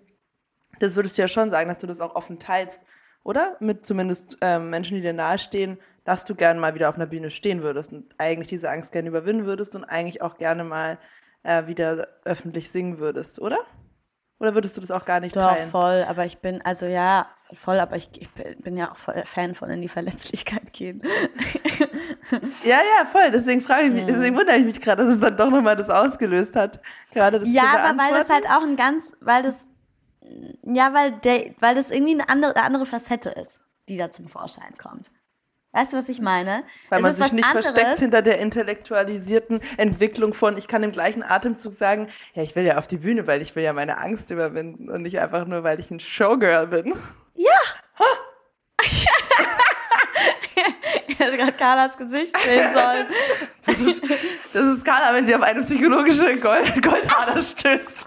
das 0.78 0.96
würdest 0.96 1.18
du 1.18 1.22
ja 1.22 1.28
schon 1.28 1.50
sagen, 1.50 1.68
dass 1.68 1.80
du 1.80 1.86
das 1.86 2.00
auch 2.00 2.14
offen 2.14 2.38
teilst, 2.38 2.82
oder? 3.24 3.56
Mit 3.60 3.84
zumindest 3.84 4.38
ähm, 4.40 4.70
Menschen, 4.70 4.94
die 4.94 5.02
dir 5.02 5.12
nahestehen, 5.12 5.78
dass 6.04 6.24
du 6.24 6.34
gerne 6.34 6.60
mal 6.60 6.74
wieder 6.74 6.88
auf 6.88 6.94
einer 6.94 7.06
Bühne 7.06 7.30
stehen 7.30 7.62
würdest 7.62 7.92
und 7.92 8.14
eigentlich 8.16 8.48
diese 8.48 8.70
Angst 8.70 8.92
gerne 8.92 9.08
überwinden 9.08 9.44
würdest 9.44 9.74
und 9.74 9.84
eigentlich 9.84 10.22
auch 10.22 10.38
gerne 10.38 10.62
mal 10.62 10.98
äh, 11.42 11.66
wieder 11.66 12.08
öffentlich 12.24 12.70
singen 12.70 12.98
würdest, 12.98 13.40
oder? 13.40 13.58
Oder 14.40 14.54
würdest 14.54 14.76
du 14.76 14.80
das 14.80 14.92
auch 14.92 15.04
gar 15.04 15.18
nicht 15.18 15.34
Doch, 15.34 15.42
teilen? 15.42 15.68
voll, 15.68 16.04
aber 16.08 16.24
ich 16.24 16.38
bin, 16.38 16.62
also 16.62 16.86
ja, 16.86 17.28
voll, 17.54 17.80
aber 17.80 17.96
ich, 17.96 18.08
ich 18.20 18.30
bin 18.30 18.76
ja 18.76 18.92
auch 18.92 18.96
voll 18.96 19.20
Fan 19.24 19.56
von 19.56 19.68
in 19.68 19.82
die 19.82 19.88
Verletzlichkeit 19.88 20.57
gehen. 20.72 21.02
ja, 22.64 22.76
ja, 22.76 23.04
voll, 23.10 23.30
deswegen 23.30 23.60
frage 23.60 23.86
ich 23.86 23.92
mich, 23.92 24.06
deswegen 24.06 24.36
wundere 24.36 24.56
ich 24.56 24.64
mich 24.64 24.80
gerade, 24.80 25.04
dass 25.04 25.14
es 25.14 25.20
dann 25.20 25.36
doch 25.36 25.50
nochmal 25.50 25.76
das 25.76 25.90
ausgelöst 25.90 26.56
hat. 26.56 26.80
Gerade 27.12 27.40
das 27.40 27.48
ja, 27.48 27.78
aber 27.78 27.98
weil 27.98 28.12
das 28.12 28.28
halt 28.28 28.46
auch 28.46 28.62
ein 28.62 28.76
ganz, 28.76 29.04
weil 29.20 29.42
das, 29.42 29.56
ja, 30.62 30.92
weil, 30.92 31.12
der, 31.12 31.54
weil 31.60 31.74
das 31.74 31.90
irgendwie 31.90 32.14
eine 32.14 32.28
andere, 32.28 32.56
eine 32.56 32.64
andere 32.64 32.86
Facette 32.86 33.30
ist, 33.30 33.60
die 33.88 33.96
da 33.96 34.10
zum 34.10 34.28
Vorschein 34.28 34.76
kommt. 34.76 35.10
Weißt 35.72 35.92
du, 35.92 35.98
was 35.98 36.08
ich 36.08 36.20
meine? 36.20 36.64
Weil 36.88 36.98
es 36.98 37.02
man 37.02 37.14
sich 37.14 37.32
nicht 37.32 37.44
anderes. 37.44 37.70
versteckt 37.70 37.98
hinter 37.98 38.22
der 38.22 38.38
intellektualisierten 38.38 39.60
Entwicklung 39.76 40.32
von, 40.32 40.56
ich 40.56 40.66
kann 40.66 40.82
im 40.82 40.92
gleichen 40.92 41.22
Atemzug 41.22 41.74
sagen, 41.74 42.08
ja, 42.34 42.42
ich 42.42 42.56
will 42.56 42.64
ja 42.64 42.78
auf 42.78 42.86
die 42.86 42.96
Bühne, 42.96 43.26
weil 43.26 43.42
ich 43.42 43.54
will 43.54 43.62
ja 43.62 43.72
meine 43.74 43.98
Angst 43.98 44.30
überwinden 44.30 44.88
und 44.88 45.02
nicht 45.02 45.20
einfach 45.20 45.46
nur, 45.46 45.64
weil 45.64 45.78
ich 45.78 45.90
ein 45.90 46.00
Showgirl 46.00 46.68
bin. 46.68 46.94
Ja. 47.34 47.50
Ich 51.08 51.18
hätte 51.18 51.36
gerade 51.36 51.52
Carlas 51.52 51.96
Gesicht 51.96 52.36
sehen 52.38 52.72
sollen. 52.72 53.06
Das 53.64 53.80
ist, 53.80 54.02
das 54.54 54.64
ist 54.64 54.84
Carla, 54.84 55.12
wenn 55.12 55.26
sie 55.26 55.34
auf 55.34 55.42
eine 55.42 55.62
psychologische 55.62 56.38
Gold 56.40 56.82
Goldader 56.82 57.38
stößt. 57.38 58.06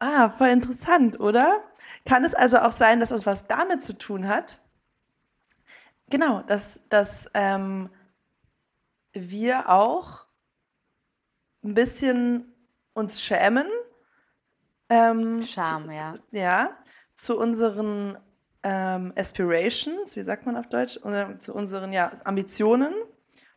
ah, 0.00 0.28
voll 0.36 0.48
interessant, 0.48 1.18
oder? 1.18 1.64
Kann 2.04 2.26
es 2.26 2.34
also 2.34 2.58
auch 2.58 2.72
sein, 2.72 3.00
dass 3.00 3.08
das 3.08 3.24
was 3.24 3.46
damit 3.46 3.82
zu 3.82 3.96
tun 3.96 4.28
hat? 4.28 4.58
Genau, 6.10 6.42
dass, 6.42 6.86
dass 6.90 7.30
ähm, 7.32 7.88
wir 9.12 9.70
auch 9.70 10.26
ein 11.64 11.72
bisschen 11.72 12.52
uns 12.92 13.22
schämen. 13.22 13.66
Ähm, 14.90 15.42
Scham, 15.42 15.86
zu, 15.86 15.90
ja. 15.92 16.14
Ja, 16.32 16.76
zu 17.14 17.38
unseren 17.38 18.18
ähm, 18.62 19.12
Aspirations, 19.16 20.16
wie 20.16 20.22
sagt 20.22 20.46
man 20.46 20.56
auf 20.56 20.68
Deutsch, 20.68 20.98
zu 21.38 21.54
unseren 21.54 21.92
ja, 21.92 22.12
Ambitionen 22.24 22.92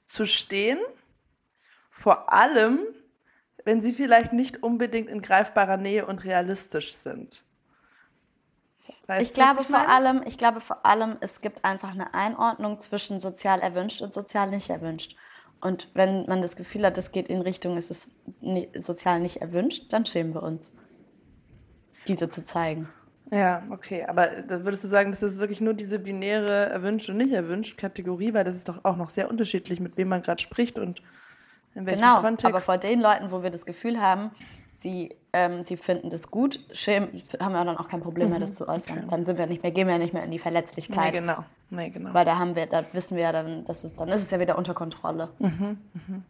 zu 0.06 0.26
stehen. 0.26 0.80
Vor 1.90 2.32
allem, 2.32 2.80
wenn 3.64 3.82
sie 3.82 3.94
vielleicht 3.94 4.34
nicht 4.34 4.64
unbedingt 4.64 5.10
in 5.10 5.22
greifbarer 5.22 5.78
Nähe 5.78 6.06
und 6.06 6.24
realistisch 6.24 6.94
sind. 6.94 7.44
Weißt 9.08 9.24
ich 9.24 9.34
glaube 9.34 9.62
ich 9.62 9.68
vor 9.68 9.88
allem, 9.88 10.24
ich 10.26 10.38
glaube 10.38 10.62
vor 10.62 10.86
allem, 10.86 11.18
es 11.22 11.42
gibt 11.42 11.64
einfach 11.64 11.92
eine 11.92 12.14
Einordnung 12.14 12.80
zwischen 12.80 13.20
sozial 13.20 13.60
erwünscht 13.60 14.02
und 14.02 14.14
sozial 14.14 14.50
nicht 14.50 14.70
erwünscht. 14.70 15.16
Und 15.60 15.90
wenn 15.94 16.26
man 16.26 16.42
das 16.42 16.56
Gefühl 16.56 16.86
hat, 16.86 16.98
es 16.98 17.12
geht 17.12 17.28
in 17.30 17.42
Richtung, 17.42 17.78
es 17.78 17.90
ist 17.90 18.12
sozial 18.76 19.20
nicht 19.20 19.42
erwünscht, 19.42 19.94
dann 19.94 20.06
schämen 20.06 20.34
wir 20.34 20.44
uns, 20.44 20.72
diese 22.08 22.30
zu 22.30 22.44
zeigen. 22.44 22.90
Ja, 23.32 23.64
okay. 23.70 24.06
Aber 24.06 24.28
da 24.28 24.64
würdest 24.66 24.84
du 24.84 24.90
sagen, 24.90 25.12
das 25.12 25.24
ist 25.24 25.40
wirklich 25.40 25.62
nur 25.62 25.74
diese 25.74 26.00
binäre 26.00 26.70
erwünscht 26.70 27.10
und 27.10 27.18
nicht 27.18 27.32
erwünscht 27.32 27.78
Kategorie, 27.78 28.34
weil 28.34 28.44
das 28.44 28.58
ist 28.58 28.68
doch 28.68 28.84
auch 28.84 28.98
noch 28.98 29.10
sehr 29.10 29.30
unterschiedlich, 29.30 29.80
mit 29.80 29.98
wem 29.98 30.10
man 30.10 30.22
gerade 30.22 30.42
spricht 30.42 30.78
und 30.78 31.02
in 31.74 31.86
welchem 31.86 32.02
genau, 32.02 32.22
Kontext. 32.22 32.46
Aber 32.46 32.60
vor 32.60 32.78
den 32.78 33.00
Leuten, 33.00 33.32
wo 33.32 33.42
wir 33.42 33.50
das 33.50 33.66
Gefühl 33.66 34.02
haben, 34.02 34.32
sie, 34.78 35.16
ähm, 35.32 35.64
sie 35.64 35.78
finden 35.78 36.10
das 36.10 36.30
gut, 36.30 36.60
schämen, 36.74 37.10
haben 37.40 37.54
wir 37.54 37.64
dann 37.64 37.78
auch 37.78 37.88
kein 37.88 38.02
Problem 38.02 38.30
mehr, 38.30 38.40
das 38.40 38.56
zu 38.56 38.68
äußern. 38.68 38.98
Okay. 38.98 39.08
Dann 39.10 39.24
sind 39.24 39.38
wir 39.38 39.48
nicht 39.48 39.64
mehr, 39.64 39.72
gehen 39.72 39.88
wir 39.88 39.98
nicht 39.98 40.14
mehr 40.14 40.24
in 40.24 40.32
die 40.32 40.40
Verletzlichkeit. 40.40 41.14
Nee, 41.14 41.20
genau. 41.22 41.46
Nee, 41.70 41.90
genau. 41.90 42.14
Weil 42.14 42.26
da 42.26 42.38
haben 42.38 42.58
wir, 42.58 42.66
da 42.66 42.84
wissen 42.92 43.16
wir 43.16 43.24
ja 43.24 43.32
dann, 43.32 43.64
dass 43.64 43.86
es, 43.86 43.96
dann 43.96 44.10
ist 44.10 44.24
es 44.24 44.32
ja 44.32 44.42
wieder 44.42 44.58
unter 44.58 44.74
Kontrolle. 44.74 45.30
Mhm, 45.40 45.78
mh. 45.94 46.22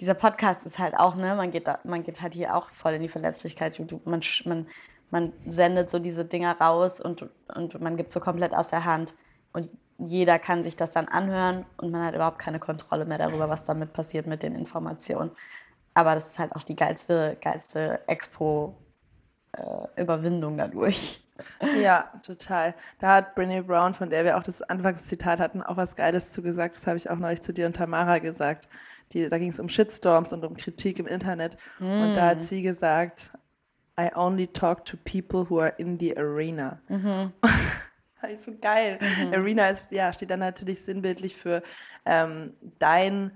Dieser 0.00 0.14
Podcast 0.14 0.66
ist 0.66 0.80
halt 0.80 0.96
auch, 0.98 1.14
ne, 1.14 1.36
man 1.36 1.52
geht, 1.52 1.68
da, 1.68 1.78
man 1.84 2.02
geht 2.02 2.20
halt 2.20 2.34
hier 2.34 2.56
auch 2.56 2.70
voll 2.70 2.94
in 2.94 3.02
die 3.02 3.08
Verletzlichkeit. 3.08 3.80
Man, 4.04 4.20
man, 4.44 4.66
man 5.10 5.32
sendet 5.46 5.90
so 5.90 5.98
diese 5.98 6.24
Dinger 6.24 6.56
raus 6.60 7.00
und, 7.00 7.28
und 7.54 7.80
man 7.80 7.96
gibt 7.96 8.12
so 8.12 8.20
komplett 8.20 8.54
aus 8.54 8.68
der 8.68 8.84
Hand. 8.84 9.14
Und 9.52 9.68
jeder 9.98 10.38
kann 10.38 10.62
sich 10.64 10.76
das 10.76 10.92
dann 10.92 11.08
anhören 11.08 11.66
und 11.76 11.90
man 11.90 12.04
hat 12.04 12.14
überhaupt 12.14 12.38
keine 12.38 12.58
Kontrolle 12.58 13.04
mehr 13.04 13.18
darüber, 13.18 13.48
was 13.48 13.64
damit 13.64 13.92
passiert 13.92 14.26
mit 14.26 14.42
den 14.42 14.54
Informationen. 14.54 15.30
Aber 15.94 16.14
das 16.14 16.30
ist 16.30 16.38
halt 16.38 16.54
auch 16.54 16.62
die 16.62 16.76
geilste, 16.76 17.36
geilste 17.40 18.00
Expo-Überwindung 18.06 20.54
äh, 20.54 20.58
dadurch. 20.58 21.24
Ja, 21.80 22.12
total. 22.24 22.74
Da 22.98 23.16
hat 23.16 23.34
Brene 23.34 23.62
Brown, 23.62 23.94
von 23.94 24.08
der 24.10 24.24
wir 24.24 24.36
auch 24.36 24.42
das 24.42 24.60
Anfangszitat 24.62 25.40
hatten, 25.40 25.62
auch 25.62 25.78
was 25.78 25.96
Geiles 25.96 26.30
zu 26.32 26.42
gesagt. 26.42 26.76
Das 26.76 26.86
habe 26.86 26.98
ich 26.98 27.10
auch 27.10 27.16
neulich 27.16 27.42
zu 27.42 27.52
dir 27.52 27.66
und 27.66 27.76
Tamara 27.76 28.18
gesagt. 28.18 28.68
Die, 29.12 29.28
da 29.28 29.38
ging 29.38 29.50
es 29.50 29.58
um 29.58 29.68
Shitstorms 29.68 30.32
und 30.32 30.44
um 30.44 30.56
Kritik 30.56 31.00
im 31.00 31.06
Internet. 31.06 31.56
Mm. 31.78 32.02
Und 32.02 32.14
da 32.14 32.28
hat 32.28 32.40
mm. 32.40 32.42
sie 32.42 32.62
gesagt, 32.62 33.30
I 33.98 34.10
only 34.14 34.46
talk 34.46 34.84
to 34.86 34.96
people 34.96 35.46
who 35.48 35.60
are 35.60 35.74
in 35.78 35.98
the 35.98 36.16
arena. 36.16 36.80
Mhm. 36.88 37.32
Ich 38.30 38.42
so 38.42 38.52
geil. 38.60 38.98
Mhm. 39.00 39.32
Arena 39.32 39.70
ist, 39.70 39.90
ja, 39.92 40.12
steht 40.12 40.28
dann 40.28 40.40
natürlich 40.40 40.84
sinnbildlich 40.84 41.36
für 41.36 41.62
ähm, 42.04 42.52
dein 42.78 43.32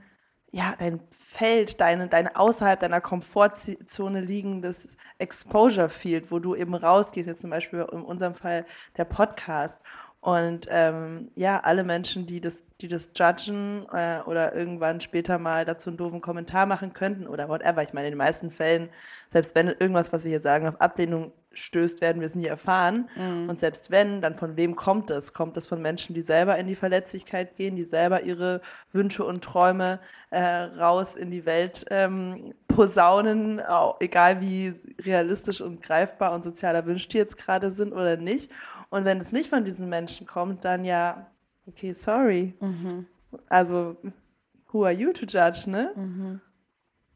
ja, 0.55 0.77
dein 0.79 1.01
Feld, 1.11 1.81
deine, 1.81 2.07
dein 2.07 2.29
außerhalb 2.29 2.79
deiner 2.79 3.01
Komfortzone 3.01 4.21
liegendes 4.21 4.97
Exposure 5.19 5.89
Field, 5.89 6.31
wo 6.31 6.39
du 6.39 6.55
eben 6.55 6.77
rausgehst, 6.77 7.27
jetzt 7.27 7.41
zum 7.41 7.51
Beispiel 7.51 7.85
in 7.91 8.03
unserem 8.03 8.37
Fall 8.37 8.65
der 8.97 9.05
Podcast. 9.05 9.77
Und 10.25 10.69
ähm, 10.71 11.31
ja, 11.37 11.61
alle 11.61 11.85
Menschen, 11.85 12.25
die 12.25 12.41
das, 12.41 12.63
die 12.81 12.89
das 12.89 13.11
judgen 13.15 13.85
äh, 13.93 14.21
oder 14.25 14.55
irgendwann 14.55 15.03
später 15.03 15.39
mal 15.39 15.67
dazu 15.67 15.91
einen 15.91 15.99
doofen 15.99 16.23
Kommentar 16.23 16.65
machen 16.65 16.95
könnten 16.95 17.27
oder 17.27 17.51
whatever. 17.51 17.83
Ich 17.83 17.93
meine, 17.93 18.07
in 18.07 18.13
den 18.13 18.19
meisten 18.19 18.51
Fällen, 18.51 18.89
selbst 19.35 19.55
wenn 19.55 19.69
irgendwas, 19.69 20.15
was 20.15 20.25
wir 20.25 20.31
hier 20.31 20.41
sagen, 20.41 20.67
auf 20.67 20.81
Ablehnung 20.81 21.33
stößt, 21.53 22.01
werden 22.01 22.21
wir 22.21 22.27
es 22.27 22.35
nie 22.35 22.47
erfahren. 22.47 23.11
Mhm. 23.17 23.51
Und 23.51 23.61
selbst 23.61 23.91
wenn, 23.91 24.23
dann 24.23 24.37
von 24.37 24.57
wem 24.57 24.77
kommt 24.77 25.11
es? 25.11 25.35
Kommt 25.35 25.59
es 25.59 25.67
von 25.67 25.83
Menschen, 25.83 26.15
die 26.15 26.23
selber 26.23 26.57
in 26.57 26.69
die 26.69 26.75
Verletzlichkeit 26.75 27.57
gehen, 27.57 27.77
die 27.77 27.85
selber 27.85 28.23
ihre 28.23 28.63
Wünsche 28.93 29.25
und 29.25 29.45
Träume 29.45 30.01
äh, 30.31 30.41
raus 30.43 31.17
in 31.17 31.31
die 31.31 31.45
Welt 31.45 31.85
ähm, 31.91 32.55
posaunen, 32.67 33.61
egal 34.01 34.41
wie 34.41 34.75
realistisch 35.03 35.61
und 35.61 35.83
greifbar 35.83 36.33
und 36.33 36.45
sozial 36.45 36.75
erwünscht 36.75 37.13
die 37.13 37.19
jetzt 37.19 37.37
gerade 37.37 37.71
sind 37.71 37.93
oder 37.93 38.17
nicht? 38.17 38.51
Und 38.95 39.05
wenn 39.05 39.19
es 39.19 39.33
nicht 39.33 39.51
von 39.51 39.65
diesen 39.65 39.89
Menschen 39.89 40.25
kommt, 40.25 40.65
dann 40.65 40.85
ja, 40.85 41.27
okay, 41.67 41.95
sorry. 41.95 42.55
Mhm. 42.61 43.07
Also, 43.49 43.97
who 44.71 44.85
are 44.85 44.93
you 44.93 45.13
to 45.13 45.27
judge, 45.27 45.69
ne? 45.69 45.91
Mhm. 45.97 46.41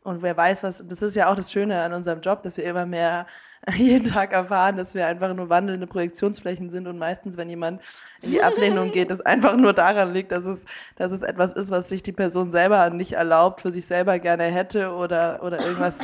Und 0.02 0.20
wer 0.20 0.36
weiß, 0.36 0.64
was, 0.64 0.82
das 0.84 1.02
ist 1.02 1.14
ja 1.14 1.30
auch 1.30 1.36
das 1.36 1.52
Schöne 1.52 1.80
an 1.80 1.92
unserem 1.92 2.20
Job, 2.20 2.42
dass 2.42 2.56
wir 2.56 2.64
immer 2.64 2.84
mehr 2.84 3.28
jeden 3.76 4.08
Tag 4.08 4.32
erfahren, 4.32 4.76
dass 4.76 4.92
wir 4.96 5.06
einfach 5.06 5.32
nur 5.32 5.50
wandelnde 5.50 5.86
Projektionsflächen 5.86 6.70
sind 6.70 6.88
und 6.88 6.98
meistens, 6.98 7.36
wenn 7.36 7.48
jemand 7.48 7.80
in 8.22 8.32
die 8.32 8.42
Ablehnung 8.42 8.90
geht, 8.90 9.12
es 9.12 9.20
einfach 9.20 9.56
nur 9.56 9.72
daran 9.72 10.12
liegt, 10.12 10.32
dass 10.32 10.44
es, 10.44 10.58
dass 10.96 11.12
es 11.12 11.22
etwas 11.22 11.52
ist, 11.52 11.70
was 11.70 11.88
sich 11.88 12.02
die 12.02 12.10
Person 12.10 12.50
selber 12.50 12.90
nicht 12.90 13.12
erlaubt, 13.12 13.60
für 13.60 13.70
sich 13.70 13.86
selber 13.86 14.18
gerne 14.18 14.46
hätte 14.46 14.92
oder, 14.92 15.44
oder 15.44 15.60
irgendwas 15.60 15.98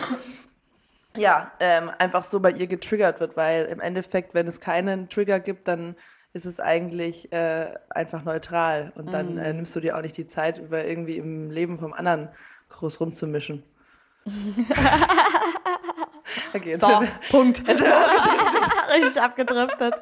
ja, 1.16 1.52
ähm, 1.60 1.90
einfach 1.98 2.24
so 2.24 2.40
bei 2.40 2.50
ihr 2.50 2.66
getriggert 2.66 3.20
wird, 3.20 3.36
weil 3.36 3.66
im 3.66 3.80
Endeffekt, 3.80 4.34
wenn 4.34 4.46
es 4.46 4.60
keinen 4.60 5.08
Trigger 5.08 5.40
gibt, 5.40 5.68
dann 5.68 5.96
ist 6.32 6.46
es 6.46 6.58
eigentlich 6.58 7.32
äh, 7.32 7.74
einfach 7.90 8.24
neutral 8.24 8.92
und 8.96 9.12
dann 9.12 9.38
äh, 9.38 9.50
mhm. 9.50 9.56
nimmst 9.56 9.76
du 9.76 9.80
dir 9.80 9.96
auch 9.96 10.02
nicht 10.02 10.16
die 10.16 10.26
Zeit, 10.26 10.58
über 10.58 10.84
irgendwie 10.84 11.16
im 11.16 11.50
Leben 11.50 11.78
vom 11.78 11.92
anderen 11.92 12.28
groß 12.70 12.98
rumzumischen. 13.00 13.62
okay, 16.54 16.74
so, 16.74 17.04
Punkt. 17.30 17.62
Richtig 17.68 19.20
abgedriftet. 19.20 19.94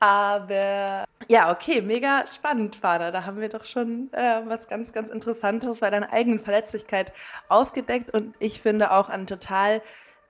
Aber 0.00 1.04
ja, 1.28 1.52
okay, 1.52 1.82
mega 1.82 2.26
spannend, 2.26 2.76
Fana. 2.76 3.10
Da 3.10 3.24
haben 3.26 3.40
wir 3.40 3.50
doch 3.50 3.64
schon 3.64 4.10
äh, 4.12 4.40
was 4.46 4.66
ganz, 4.66 4.92
ganz 4.92 5.10
Interessantes 5.10 5.78
bei 5.78 5.90
deiner 5.90 6.10
eigenen 6.10 6.40
Verletzlichkeit 6.40 7.12
aufgedeckt 7.48 8.10
und 8.10 8.34
ich 8.38 8.62
finde 8.62 8.92
auch 8.92 9.10
ein 9.10 9.26
total 9.26 9.82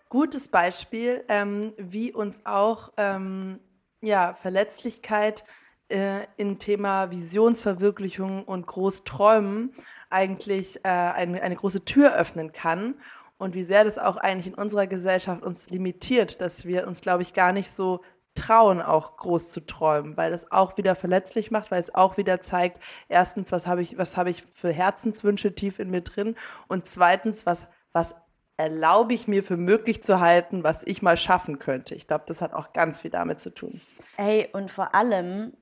gutes 0.09 0.49
Beispiel, 0.49 1.25
ähm, 1.29 1.73
wie 1.79 2.13
uns 2.13 2.45
auch 2.45 2.93
ähm, 2.97 3.61
ja, 4.01 4.35
Verletzlichkeit 4.35 5.45
äh, 5.89 6.27
im 6.37 6.59
Thema 6.59 7.13
Visionsverwirklichung 7.13 8.45
und 8.45 8.67
Großträumen 8.67 9.73
eigentlich 10.11 10.85
äh, 10.85 10.89
eine, 10.89 11.43
eine 11.43 11.55
große 11.55 11.85
Tür 11.85 12.15
öffnen 12.17 12.53
kann 12.53 12.97
und 13.39 13.55
wie 13.55 13.65
sehr 13.65 13.85
das 13.85 13.99
auch 13.99 14.17
eigentlich 14.17 14.49
in 14.49 14.55
unserer 14.55 14.87
Gesellschaft 14.87 15.43
uns 15.43 15.71
limitiert, 15.71 16.41
dass 16.41 16.67
wir 16.67 16.87
uns, 16.87 17.01
glaube 17.01 17.23
ich, 17.23 17.33
gar 17.33 17.53
nicht 17.53 17.71
so 17.71 18.03
trauen, 18.35 18.81
auch 18.81 19.17
groß 19.17 19.53
zu 19.53 19.65
träumen, 19.67 20.17
weil 20.17 20.33
es 20.33 20.51
auch 20.51 20.77
wieder 20.77 20.95
verletzlich 20.95 21.51
macht, 21.51 21.71
weil 21.71 21.81
es 21.81 21.95
auch 21.95 22.17
wieder 22.17 22.41
zeigt, 22.41 22.81
erstens, 23.09 23.53
was 23.53 23.67
habe 23.67 23.83
ich, 23.83 23.99
was 23.99 24.17
habe 24.17 24.31
ich 24.31 24.45
für 24.55 24.73
Herzenswünsche 24.73 25.55
tief 25.55 25.79
in 25.79 25.91
mir 25.91 26.03
drin 26.03 26.37
und 26.69 26.87
zweitens, 26.87 27.45
was, 27.47 27.67
was 27.93 28.15
erlaube 28.57 29.15
ich 29.15 29.27
mir 29.27 29.43
für 29.43 29.57
möglich 29.57 30.03
zu 30.03 30.21
halten, 30.21 30.63
was 30.63 30.83
ich 30.83 31.01
mal 31.01 31.17
schaffen 31.17 31.59
könnte. 31.59 31.95
Ich 31.95 32.07
glaube, 32.07 32.25
das 32.27 32.41
hat 32.41 32.53
auch 32.53 32.73
ganz 32.73 33.01
viel 33.01 33.11
damit 33.11 33.41
zu 33.41 33.51
tun. 33.51 33.81
Ey, 34.17 34.49
und 34.53 34.71
vor 34.71 34.95
allem, 34.95 35.55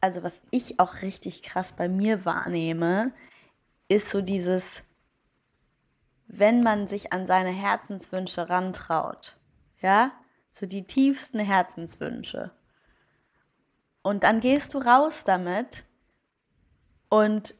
also 0.00 0.22
was 0.22 0.40
ich 0.50 0.78
auch 0.78 1.02
richtig 1.02 1.42
krass 1.42 1.72
bei 1.72 1.88
mir 1.88 2.24
wahrnehme, 2.24 3.12
ist 3.88 4.10
so 4.10 4.20
dieses, 4.20 4.82
wenn 6.28 6.62
man 6.62 6.86
sich 6.86 7.12
an 7.12 7.26
seine 7.26 7.50
Herzenswünsche 7.50 8.48
rantraut, 8.48 9.36
ja, 9.80 10.12
so 10.58 10.66
die 10.66 10.84
tiefsten 10.84 11.38
Herzenswünsche. 11.38 12.50
Und 14.02 14.24
dann 14.24 14.40
gehst 14.40 14.74
du 14.74 14.78
raus 14.78 15.24
damit 15.24 15.84
und 17.08 17.54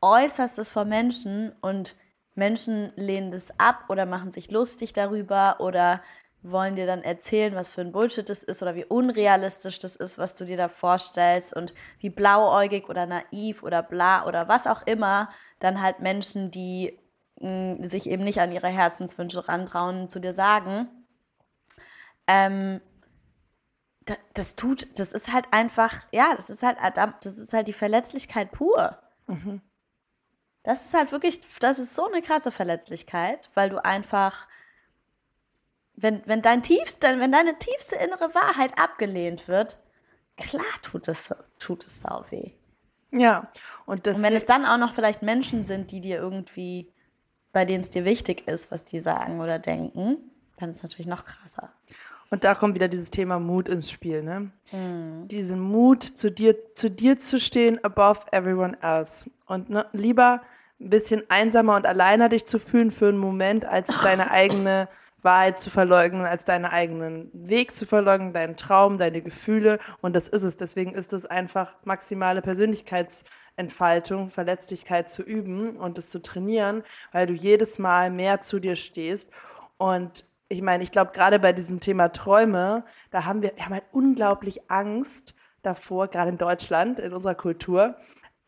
äußerst 0.00 0.58
es 0.58 0.72
vor 0.72 0.84
Menschen 0.84 1.52
und 1.60 1.94
Menschen 2.34 2.92
lehnen 2.96 3.30
das 3.30 3.58
ab 3.58 3.84
oder 3.88 4.06
machen 4.06 4.32
sich 4.32 4.50
lustig 4.50 4.92
darüber 4.92 5.56
oder 5.60 6.02
wollen 6.42 6.76
dir 6.76 6.86
dann 6.86 7.02
erzählen, 7.02 7.54
was 7.54 7.72
für 7.72 7.80
ein 7.80 7.92
Bullshit 7.92 8.28
das 8.28 8.42
ist 8.42 8.62
oder 8.62 8.74
wie 8.74 8.84
unrealistisch 8.84 9.78
das 9.78 9.96
ist, 9.96 10.18
was 10.18 10.34
du 10.34 10.44
dir 10.44 10.56
da 10.56 10.68
vorstellst 10.68 11.54
und 11.54 11.74
wie 11.98 12.10
blauäugig 12.10 12.88
oder 12.88 13.06
naiv 13.06 13.62
oder 13.62 13.82
bla 13.82 14.26
oder 14.26 14.48
was 14.48 14.66
auch 14.66 14.82
immer 14.86 15.28
dann 15.58 15.80
halt 15.80 16.00
Menschen, 16.00 16.50
die 16.50 16.98
mh, 17.40 17.74
mm, 17.74 17.84
sich 17.84 18.08
eben 18.08 18.24
nicht 18.24 18.40
an 18.40 18.52
ihre 18.52 18.68
Herzenswünsche 18.68 19.48
rantrauen, 19.48 20.08
zu 20.08 20.20
dir 20.20 20.34
sagen. 20.34 20.88
Ähm, 22.26 22.80
das, 24.06 24.18
das 24.34 24.56
tut, 24.56 24.88
das 24.98 25.12
ist 25.12 25.32
halt 25.32 25.46
einfach, 25.50 25.92
ja, 26.12 26.34
das 26.34 26.50
ist 26.50 26.62
halt, 26.62 26.78
das 26.96 27.38
ist 27.38 27.52
halt 27.52 27.68
die 27.68 27.72
Verletzlichkeit 27.72 28.52
pur. 28.52 28.98
Mhm. 29.26 29.60
Das 30.62 30.84
ist 30.84 30.94
halt 30.94 31.12
wirklich, 31.12 31.40
das 31.60 31.78
ist 31.78 31.94
so 31.94 32.06
eine 32.06 32.22
krasse 32.22 32.50
Verletzlichkeit, 32.50 33.50
weil 33.54 33.70
du 33.70 33.84
einfach, 33.84 34.48
wenn, 35.94 36.22
wenn 36.26 36.42
dein 36.42 36.62
tiefste, 36.62 37.18
wenn 37.20 37.32
deine 37.32 37.58
tiefste 37.58 37.96
innere 37.96 38.34
Wahrheit 38.34 38.78
abgelehnt 38.78 39.48
wird, 39.48 39.78
klar 40.36 40.64
tut 40.82 41.08
es, 41.08 41.34
tut 41.58 41.84
es 41.84 42.00
sau 42.00 42.24
weh. 42.30 42.52
Ja, 43.12 43.50
und, 43.86 44.06
und 44.06 44.22
wenn 44.22 44.34
es 44.34 44.46
dann 44.46 44.66
auch 44.66 44.78
noch 44.78 44.94
vielleicht 44.94 45.22
Menschen 45.22 45.64
sind, 45.64 45.90
die 45.92 46.00
dir 46.00 46.16
irgendwie, 46.16 46.92
bei 47.52 47.64
denen 47.64 47.82
es 47.82 47.90
dir 47.90 48.04
wichtig 48.04 48.46
ist, 48.48 48.70
was 48.70 48.84
die 48.84 49.00
sagen 49.00 49.40
oder 49.40 49.58
denken, 49.58 50.18
dann 50.58 50.70
ist 50.70 50.78
es 50.78 50.82
natürlich 50.82 51.06
noch 51.06 51.24
krasser. 51.24 51.72
Und 52.30 52.44
da 52.44 52.54
kommt 52.54 52.74
wieder 52.74 52.88
dieses 52.88 53.10
Thema 53.10 53.38
Mut 53.38 53.68
ins 53.68 53.90
Spiel, 53.90 54.22
ne? 54.22 54.50
Mhm. 54.72 55.28
Diesen 55.28 55.60
Mut, 55.60 56.02
zu 56.02 56.30
dir, 56.30 56.56
zu 56.74 56.90
dir 56.90 57.18
zu 57.20 57.38
stehen 57.38 57.82
above 57.84 58.20
everyone 58.32 58.76
else. 58.82 59.30
Und 59.46 59.70
ne, 59.70 59.86
lieber 59.92 60.42
ein 60.80 60.90
bisschen 60.90 61.22
einsamer 61.28 61.76
und 61.76 61.86
alleiner 61.86 62.28
dich 62.28 62.46
zu 62.46 62.58
fühlen 62.58 62.90
für 62.90 63.08
einen 63.08 63.18
Moment, 63.18 63.64
als 63.64 63.88
deine 64.02 64.30
eigene 64.30 64.88
Wahrheit 65.22 65.60
zu 65.60 65.70
verleugnen, 65.70 66.24
als 66.24 66.44
deinen 66.44 66.64
eigenen 66.64 67.30
Weg 67.32 67.74
zu 67.74 67.86
verleugnen, 67.86 68.32
deinen 68.32 68.56
Traum, 68.56 68.98
deine 68.98 69.22
Gefühle. 69.22 69.78
Und 70.00 70.14
das 70.14 70.28
ist 70.28 70.42
es. 70.42 70.56
Deswegen 70.56 70.94
ist 70.94 71.12
es 71.12 71.26
einfach 71.26 71.74
maximale 71.84 72.42
Persönlichkeitsentfaltung, 72.42 74.30
Verletzlichkeit 74.30 75.10
zu 75.10 75.22
üben 75.22 75.76
und 75.76 75.98
es 75.98 76.10
zu 76.10 76.22
trainieren, 76.22 76.82
weil 77.12 77.26
du 77.26 77.34
jedes 77.34 77.78
Mal 77.78 78.10
mehr 78.10 78.40
zu 78.40 78.58
dir 78.60 78.76
stehst. 78.76 79.28
Und 79.78 80.24
ich 80.48 80.62
meine, 80.62 80.84
ich 80.84 80.92
glaube, 80.92 81.12
gerade 81.12 81.38
bei 81.38 81.52
diesem 81.52 81.80
Thema 81.80 82.12
Träume, 82.12 82.84
da 83.10 83.24
haben 83.24 83.42
wir, 83.42 83.52
wir 83.56 83.64
haben 83.64 83.74
halt 83.74 83.86
unglaublich 83.92 84.70
Angst 84.70 85.34
davor, 85.62 86.08
gerade 86.08 86.30
in 86.30 86.38
Deutschland, 86.38 87.00
in 87.00 87.12
unserer 87.12 87.34
Kultur, 87.34 87.96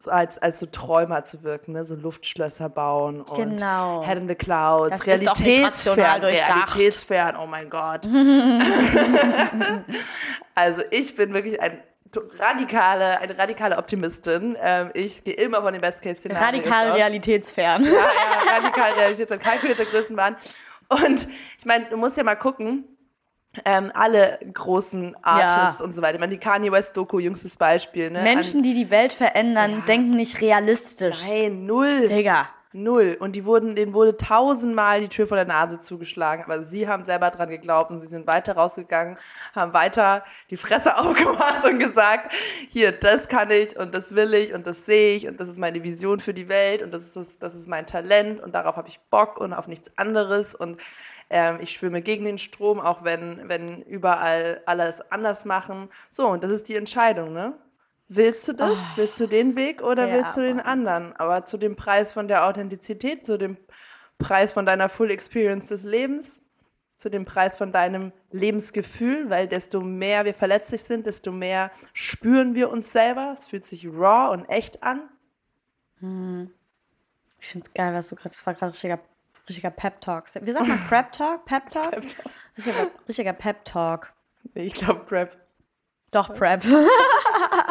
so 0.01 0.13
als, 0.13 0.39
als 0.39 0.61
so 0.61 0.67
Träumer 0.67 1.25
zu 1.25 1.43
wirken, 1.43 1.73
ne? 1.73 1.85
so 1.85 1.97
Luftschlösser 1.97 2.69
bauen 2.69 3.23
und 3.23 3.37
genau. 3.37 4.05
Head 4.05 4.19
in 4.19 4.29
the 4.29 4.37
Clouds, 4.37 4.91
das 4.91 5.07
Realitätsfern, 5.07 6.23
Realitätsfern, 6.23 7.37
oh 7.37 7.47
mein 7.47 7.69
Gott. 7.69 8.07
also 10.55 10.83
ich 10.93 11.17
bin 11.17 11.35
wirklich 11.35 11.61
ein 11.61 11.83
radikale, 12.39 13.19
eine 13.19 13.37
radikale 13.37 13.77
Optimistin. 13.77 14.57
Ähm, 14.61 14.91
ich 14.95 15.25
gehe 15.25 15.35
immer 15.35 15.63
von 15.63 15.73
den 15.73 15.81
Best-Case-Szenarien 15.81 16.63
Radikal 16.63 16.93
realitätsfern. 16.93 17.85
Ja, 17.85 17.91
ja, 17.91 18.57
radikal 18.57 18.93
realitätsfern, 18.93 19.41
kalkulierte 19.41 19.85
Größenwahn. 19.85 20.37
Und 20.89 21.29
ich 21.59 21.67
meine, 21.67 21.87
du 21.87 21.97
musst 21.97 22.17
ja 22.17 22.25
mal 22.25 22.37
gucken, 22.37 22.85
ähm, 23.65 23.91
alle 23.95 24.39
großen 24.53 25.17
Artists 25.23 25.81
ja. 25.81 25.85
und 25.85 25.95
so 25.95 26.03
weiter. 26.03 26.15
Ich 26.15 26.21
meine, 26.21 26.33
die 26.33 26.39
Kanye 26.39 26.71
West 26.71 26.97
Doku, 26.97 27.19
jüngstes 27.19 27.57
Beispiel. 27.57 28.11
Ne? 28.11 28.23
Menschen, 28.23 28.59
An 28.59 28.63
die 28.63 28.75
die 28.75 28.91
Welt 28.91 29.13
verändern, 29.13 29.73
ja. 29.73 29.85
denken 29.87 30.13
nicht 30.13 30.41
realistisch. 30.41 31.27
Nein, 31.29 31.67
null. 31.67 32.09
Digga. 32.09 32.49
Null. 32.73 33.17
Und 33.19 33.33
die 33.33 33.45
wurden, 33.45 33.75
denen 33.77 33.95
wurde 33.95 34.17
tausendmal 34.17 35.01
die 35.01 35.09
Tür 35.09 35.27
vor 35.27 35.37
der 35.37 35.47
Nase 35.47 35.81
zugeschlagen. 35.81 36.45
Aber 36.45 36.65
sie 36.65 36.87
haben 36.87 37.05
selber 37.05 37.31
dran 37.31 37.49
geglaubt 37.49 37.91
und 37.91 38.01
sie 38.01 38.09
sind 38.09 38.27
weiter 38.27 38.55
rausgegangen, 38.55 39.17
haben 39.55 39.73
weiter 39.73 40.25
die 40.51 40.57
Fresse 40.57 40.97
aufgemacht 40.99 41.65
und 41.65 41.79
gesagt, 41.79 42.33
hier, 42.69 42.93
das 42.93 43.29
kann 43.29 43.51
ich 43.51 43.79
und 43.79 43.95
das 43.95 44.15
will 44.15 44.35
ich 44.35 44.53
und 44.53 44.67
das 44.67 44.85
sehe 44.85 45.15
ich 45.17 45.27
und 45.27 45.41
das 45.41 45.49
ist 45.49 45.59
meine 45.59 45.83
Vision 45.83 46.21
für 46.21 46.35
die 46.35 46.49
Welt 46.49 46.83
und 46.83 46.93
das 46.93 47.17
ist, 47.17 47.43
das 47.43 47.55
ist 47.55 47.69
mein 47.69 47.87
Talent 47.87 48.41
und 48.43 48.55
darauf 48.55 48.77
habe 48.77 48.89
ich 48.89 49.01
Bock 49.11 49.39
und 49.39 49.53
auf 49.53 49.67
nichts 49.67 49.91
anderes 49.97 50.55
und 50.55 50.79
ähm, 51.31 51.59
ich 51.61 51.73
schwimme 51.73 52.03
gegen 52.03 52.25
den 52.25 52.39
Strom, 52.39 52.81
auch 52.81 53.05
wenn, 53.05 53.49
wenn 53.49 53.83
überall 53.83 54.63
alles 54.67 55.01
anders 55.11 55.45
machen. 55.45 55.91
So, 56.11 56.27
und 56.29 56.43
das 56.43 56.51
ist 56.51 56.69
die 56.69 56.77
Entscheidung, 56.77 57.33
ne? 57.33 57.55
Willst 58.09 58.49
du 58.49 58.55
das? 58.55 58.73
Oh, 58.73 58.97
willst 58.97 59.21
du 59.21 59.27
den 59.27 59.55
Weg 59.57 59.83
oder 59.83 60.09
ja, 60.09 60.15
willst 60.15 60.37
du 60.37 60.41
den 60.41 60.61
anderen? 60.61 61.15
Aber 61.17 61.45
zu 61.45 61.59
dem 61.59 61.77
Preis 61.77 62.13
von 62.13 62.27
der 62.27 62.47
Authentizität, 62.47 63.27
zu 63.27 63.37
dem 63.37 63.59
Preis 64.19 64.53
von 64.53 64.65
deiner 64.65 64.89
Full 64.89 65.11
Experience 65.11 65.69
des 65.69 65.85
Lebens, 65.85 66.41
zu 66.97 67.11
dem 67.11 67.25
Preis 67.25 67.57
von 67.57 67.71
deinem 67.71 68.13
Lebensgefühl, 68.33 69.29
weil 69.31 69.47
desto 69.47 69.83
mehr 69.83 70.25
wir 70.25 70.35
verletzlich 70.35 70.83
sind, 70.83 71.07
desto 71.07 71.31
mehr 71.31 71.71
spüren 71.93 72.55
wir 72.55 72.71
uns 72.71 72.93
selber. 72.93 73.37
Es 73.39 73.47
fühlt 73.49 73.67
sich 73.67 73.87
raw 73.87 74.33
und 74.33 74.47
echt 74.47 74.83
an. 74.83 75.03
Hm. 76.01 76.51
Ich 77.39 77.49
finde 77.49 77.67
es 77.67 77.75
geil, 77.75 77.95
was 77.95 78.09
du 78.09 78.17
gerade, 78.17 78.31
das 78.31 78.45
war 78.47 78.55
gerade 78.55 78.73
richtiger 78.73 78.99
Richtiger 79.49 79.71
Pep 79.71 80.01
Talk. 80.01 80.27
Wie 80.43 80.53
sagt 80.53 80.69
man 80.69 80.79
Prep 80.89 81.13
Talk? 81.13 81.45
Pep 81.47 81.71
Talk? 81.71 81.91
Pep 81.91 82.05
-Talk. 82.05 82.31
Richtiger, 82.57 82.91
richtiger 83.09 83.33
Pep 83.33 83.65
Talk. 83.65 84.13
Ich 84.55 84.75
glaube 84.75 85.01
Prep. 85.01 85.37
Doch, 86.11 86.35
Prep. 86.35 86.63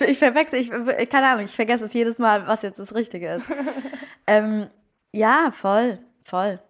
ich 0.00 0.18
verwechsel, 0.18 0.58
ich, 0.60 0.70
keine 1.10 1.28
Ahnung, 1.28 1.44
ich 1.44 1.54
vergesse 1.54 1.84
es 1.84 1.92
jedes 1.92 2.18
Mal, 2.18 2.46
was 2.46 2.62
jetzt 2.62 2.78
das 2.78 2.94
Richtige 2.94 3.34
ist. 3.34 3.46
ähm, 4.26 4.68
ja, 5.12 5.50
voll, 5.52 5.98
voll. 6.24 6.60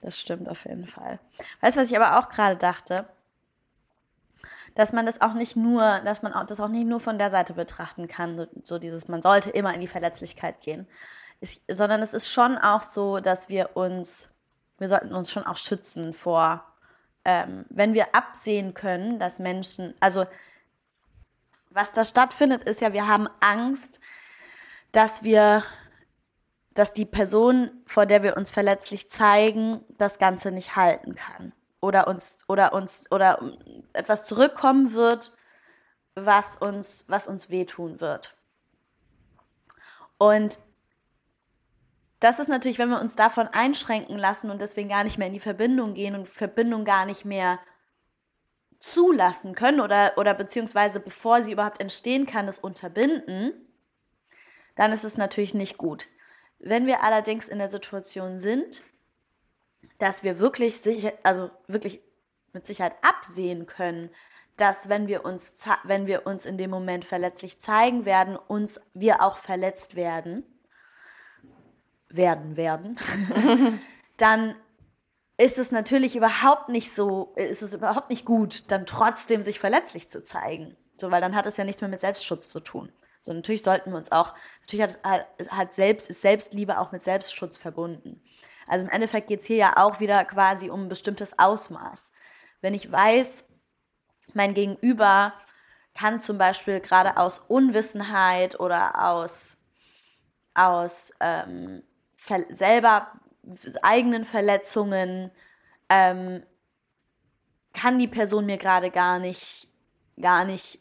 Das 0.00 0.18
stimmt 0.18 0.48
auf 0.48 0.64
jeden 0.64 0.86
Fall. 0.86 1.20
Weißt 1.60 1.76
du, 1.76 1.80
was 1.80 1.90
ich 1.90 1.96
aber 1.96 2.18
auch 2.18 2.28
gerade 2.28 2.56
dachte? 2.56 3.06
Dass 4.74 4.92
man 4.92 5.06
das 5.06 5.20
auch 5.20 5.34
nicht 5.34 5.54
nur, 5.54 6.00
dass 6.04 6.22
man 6.22 6.32
das 6.46 6.60
auch 6.60 6.68
nicht 6.68 6.86
nur 6.86 7.00
von 7.00 7.18
der 7.18 7.30
Seite 7.30 7.52
betrachten 7.52 8.08
kann, 8.08 8.36
so, 8.36 8.46
so 8.64 8.78
dieses, 8.78 9.06
man 9.06 9.22
sollte 9.22 9.50
immer 9.50 9.72
in 9.74 9.80
die 9.80 9.86
Verletzlichkeit 9.86 10.60
gehen, 10.60 10.86
ich, 11.40 11.60
sondern 11.68 12.02
es 12.02 12.14
ist 12.14 12.28
schon 12.28 12.56
auch 12.56 12.82
so, 12.82 13.20
dass 13.20 13.48
wir 13.48 13.76
uns, 13.76 14.30
wir 14.78 14.88
sollten 14.88 15.14
uns 15.14 15.30
schon 15.30 15.44
auch 15.44 15.56
schützen 15.56 16.12
vor 16.12 16.64
ähm, 17.24 17.64
wenn 17.70 17.94
wir 17.94 18.14
absehen 18.14 18.74
können, 18.74 19.18
dass 19.18 19.38
Menschen, 19.38 19.94
also 20.00 20.26
was 21.74 21.92
da 21.92 22.04
stattfindet, 22.04 22.62
ist 22.62 22.80
ja, 22.80 22.92
wir 22.92 23.06
haben 23.06 23.28
Angst, 23.40 24.00
dass 24.92 25.22
wir, 25.22 25.64
dass 26.74 26.92
die 26.92 27.06
Person, 27.06 27.70
vor 27.86 28.06
der 28.06 28.22
wir 28.22 28.36
uns 28.36 28.50
verletzlich 28.50 29.10
zeigen, 29.10 29.84
das 29.98 30.18
Ganze 30.18 30.50
nicht 30.50 30.76
halten 30.76 31.14
kann. 31.14 31.52
Oder 31.80 32.06
uns, 32.06 32.38
oder 32.48 32.72
uns, 32.72 33.04
oder 33.10 33.52
etwas 33.92 34.24
zurückkommen 34.26 34.92
wird, 34.92 35.36
was 36.14 36.56
uns, 36.56 37.04
was 37.08 37.26
uns 37.26 37.50
wehtun 37.50 38.00
wird. 38.00 38.36
Und 40.18 40.58
das 42.20 42.38
ist 42.38 42.48
natürlich, 42.48 42.78
wenn 42.78 42.90
wir 42.90 43.00
uns 43.00 43.16
davon 43.16 43.48
einschränken 43.48 44.16
lassen 44.16 44.50
und 44.50 44.60
deswegen 44.60 44.88
gar 44.88 45.02
nicht 45.02 45.18
mehr 45.18 45.26
in 45.26 45.32
die 45.32 45.40
Verbindung 45.40 45.94
gehen 45.94 46.14
und 46.14 46.28
Verbindung 46.28 46.84
gar 46.84 47.04
nicht 47.04 47.24
mehr 47.24 47.58
zulassen 48.82 49.54
können 49.54 49.80
oder, 49.80 50.14
oder 50.16 50.34
beziehungsweise 50.34 50.98
bevor 50.98 51.40
sie 51.40 51.52
überhaupt 51.52 51.80
entstehen 51.80 52.26
kann, 52.26 52.48
es 52.48 52.58
unterbinden, 52.58 53.52
dann 54.74 54.92
ist 54.92 55.04
es 55.04 55.16
natürlich 55.16 55.54
nicht 55.54 55.78
gut. 55.78 56.08
Wenn 56.58 56.86
wir 56.86 57.04
allerdings 57.04 57.48
in 57.48 57.58
der 57.58 57.68
Situation 57.68 58.40
sind, 58.40 58.82
dass 59.98 60.24
wir 60.24 60.40
wirklich 60.40 60.80
sicher, 60.80 61.12
also 61.22 61.48
wirklich 61.68 62.02
mit 62.52 62.66
Sicherheit 62.66 62.96
absehen 63.02 63.66
können, 63.66 64.10
dass 64.56 64.88
wenn 64.88 65.06
wir 65.06 65.24
uns, 65.24 65.54
wenn 65.84 66.08
wir 66.08 66.26
uns 66.26 66.44
in 66.44 66.58
dem 66.58 66.70
Moment 66.70 67.04
verletzlich 67.04 67.60
zeigen 67.60 68.04
werden, 68.04 68.34
uns 68.36 68.80
wir 68.94 69.22
auch 69.22 69.36
verletzt 69.36 69.94
werden, 69.94 70.42
werden 72.08 72.56
werden, 72.56 72.96
dann 74.16 74.56
ist 75.36 75.58
es 75.58 75.72
natürlich 75.72 76.16
überhaupt 76.16 76.68
nicht 76.68 76.94
so, 76.94 77.32
ist 77.36 77.62
es 77.62 77.74
überhaupt 77.74 78.10
nicht 78.10 78.24
gut, 78.24 78.70
dann 78.70 78.86
trotzdem 78.86 79.42
sich 79.42 79.58
verletzlich 79.58 80.10
zu 80.10 80.22
zeigen. 80.22 80.76
So, 80.96 81.10
weil 81.10 81.20
dann 81.20 81.34
hat 81.34 81.46
es 81.46 81.56
ja 81.56 81.64
nichts 81.64 81.80
mehr 81.80 81.90
mit 81.90 82.00
Selbstschutz 82.00 82.48
zu 82.48 82.60
tun. 82.60 82.92
So, 83.22 83.32
natürlich 83.32 83.62
sollten 83.62 83.90
wir 83.90 83.96
uns 83.96 84.12
auch, 84.12 84.34
natürlich 84.60 84.96
hat, 85.04 85.26
hat 85.48 85.72
selbst, 85.72 86.10
ist 86.10 86.22
Selbstliebe 86.22 86.78
auch 86.78 86.92
mit 86.92 87.02
Selbstschutz 87.02 87.56
verbunden. 87.56 88.22
Also 88.66 88.86
im 88.86 88.92
Endeffekt 88.92 89.28
geht 89.28 89.40
es 89.40 89.46
hier 89.46 89.56
ja 89.56 89.76
auch 89.76 90.00
wieder 90.00 90.24
quasi 90.24 90.70
um 90.70 90.82
ein 90.84 90.88
bestimmtes 90.88 91.38
Ausmaß. 91.38 92.12
Wenn 92.60 92.74
ich 92.74 92.90
weiß, 92.90 93.44
mein 94.34 94.54
Gegenüber 94.54 95.34
kann 95.94 96.20
zum 96.20 96.38
Beispiel 96.38 96.80
gerade 96.80 97.16
aus 97.16 97.38
Unwissenheit 97.38 98.58
oder 98.60 99.04
aus, 99.04 99.56
aus 100.54 101.12
ähm, 101.20 101.82
selber 102.50 103.12
eigenen 103.82 104.24
Verletzungen 104.24 105.30
ähm, 105.88 106.42
kann 107.72 107.98
die 107.98 108.08
Person 108.08 108.46
mir 108.46 108.58
gerade 108.58 108.90
gar 108.90 109.18
nicht, 109.18 109.68
gar 110.20 110.44
nicht 110.44 110.80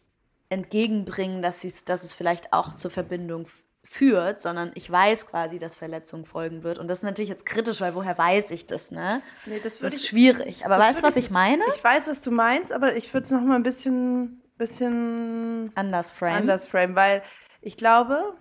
entgegenbringen, 0.49 1.41
dass, 1.41 1.61
dass 1.85 2.03
es 2.03 2.13
vielleicht 2.13 2.53
auch 2.53 2.75
zur 2.75 2.91
Verbindung 2.91 3.47
führt, 3.83 4.41
sondern 4.41 4.71
ich 4.75 4.91
weiß 4.91 5.27
quasi, 5.27 5.57
dass 5.57 5.75
Verletzung 5.75 6.25
folgen 6.25 6.63
wird. 6.63 6.77
Und 6.77 6.87
das 6.87 6.99
ist 6.99 7.03
natürlich 7.03 7.29
jetzt 7.29 7.45
kritisch, 7.45 7.81
weil 7.81 7.95
woher 7.95 8.17
weiß 8.17 8.51
ich 8.51 8.67
das, 8.67 8.91
ne? 8.91 9.23
Nee, 9.45 9.59
das, 9.63 9.79
das 9.79 9.93
ist 9.93 10.01
ich, 10.01 10.09
schwierig. 10.09 10.65
Aber 10.65 10.77
weißt 10.77 10.99
du, 10.99 11.03
was 11.03 11.15
ich, 11.15 11.25
ich, 11.25 11.31
meine? 11.31 11.63
Ich 11.75 11.83
weiß, 11.83 12.07
was 12.07 12.21
du 12.21 12.31
meinst, 12.31 12.71
aber 12.71 12.95
ich 12.95 13.11
würde 13.13 13.25
es 13.25 13.31
noch 13.31 13.41
mal 13.41 13.55
ein 13.55 13.63
bisschen, 13.63 14.41
bisschen 14.57 15.71
anders 15.73 16.11
frame. 16.11 16.35
Anders 16.35 16.67
frame, 16.67 16.95
weil 16.95 17.23
ich 17.61 17.75
glaube, 17.75 18.35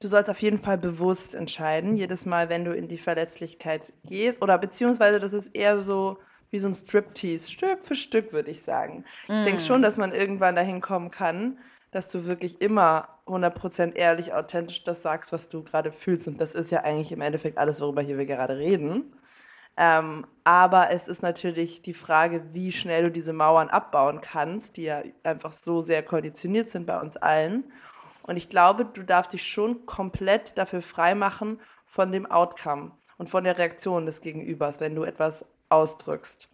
du 0.00 0.08
sollst 0.08 0.30
auf 0.30 0.40
jeden 0.40 0.58
Fall 0.58 0.78
bewusst 0.78 1.34
entscheiden, 1.34 1.96
jedes 1.96 2.26
Mal, 2.26 2.48
wenn 2.48 2.64
du 2.64 2.72
in 2.72 2.88
die 2.88 2.98
Verletzlichkeit 2.98 3.92
gehst. 4.04 4.42
Oder 4.42 4.58
beziehungsweise 4.58 5.20
das 5.20 5.32
ist 5.32 5.54
eher 5.54 5.80
so 5.80 6.18
wie 6.50 6.58
so 6.58 6.68
ein 6.68 6.74
Striptease, 6.74 7.50
Stück 7.50 7.84
für 7.84 7.96
Stück, 7.96 8.32
würde 8.32 8.50
ich 8.50 8.62
sagen. 8.62 9.04
Mm. 9.28 9.32
Ich 9.32 9.44
denke 9.44 9.60
schon, 9.60 9.82
dass 9.82 9.96
man 9.96 10.12
irgendwann 10.12 10.54
dahin 10.54 10.80
kommen 10.80 11.10
kann, 11.10 11.58
dass 11.90 12.08
du 12.08 12.26
wirklich 12.26 12.60
immer 12.60 13.08
100% 13.26 13.94
ehrlich, 13.94 14.32
authentisch 14.32 14.84
das 14.84 15.02
sagst, 15.02 15.32
was 15.32 15.48
du 15.48 15.62
gerade 15.64 15.90
fühlst. 15.90 16.28
Und 16.28 16.40
das 16.40 16.54
ist 16.54 16.70
ja 16.70 16.82
eigentlich 16.82 17.12
im 17.12 17.20
Endeffekt 17.20 17.58
alles, 17.58 17.80
worüber 17.80 18.02
hier 18.02 18.18
wir 18.18 18.26
gerade 18.26 18.56
reden. 18.56 19.14
Ähm, 19.76 20.26
aber 20.44 20.90
es 20.90 21.08
ist 21.08 21.22
natürlich 21.22 21.82
die 21.82 21.94
Frage, 21.94 22.44
wie 22.52 22.70
schnell 22.70 23.04
du 23.04 23.10
diese 23.10 23.32
Mauern 23.32 23.68
abbauen 23.68 24.20
kannst, 24.20 24.76
die 24.76 24.84
ja 24.84 25.02
einfach 25.24 25.52
so 25.52 25.82
sehr 25.82 26.02
konditioniert 26.02 26.70
sind 26.70 26.86
bei 26.86 27.00
uns 27.00 27.16
allen. 27.16 27.64
Und 28.26 28.36
ich 28.36 28.48
glaube, 28.48 28.86
du 28.86 29.02
darfst 29.02 29.34
dich 29.34 29.46
schon 29.46 29.84
komplett 29.86 30.56
dafür 30.56 30.82
freimachen 30.82 31.60
von 31.86 32.10
dem 32.10 32.24
Outcome 32.26 32.92
und 33.18 33.28
von 33.28 33.44
der 33.44 33.58
Reaktion 33.58 34.06
des 34.06 34.22
Gegenübers, 34.22 34.80
wenn 34.80 34.94
du 34.94 35.04
etwas 35.04 35.44
ausdrückst. 35.68 36.48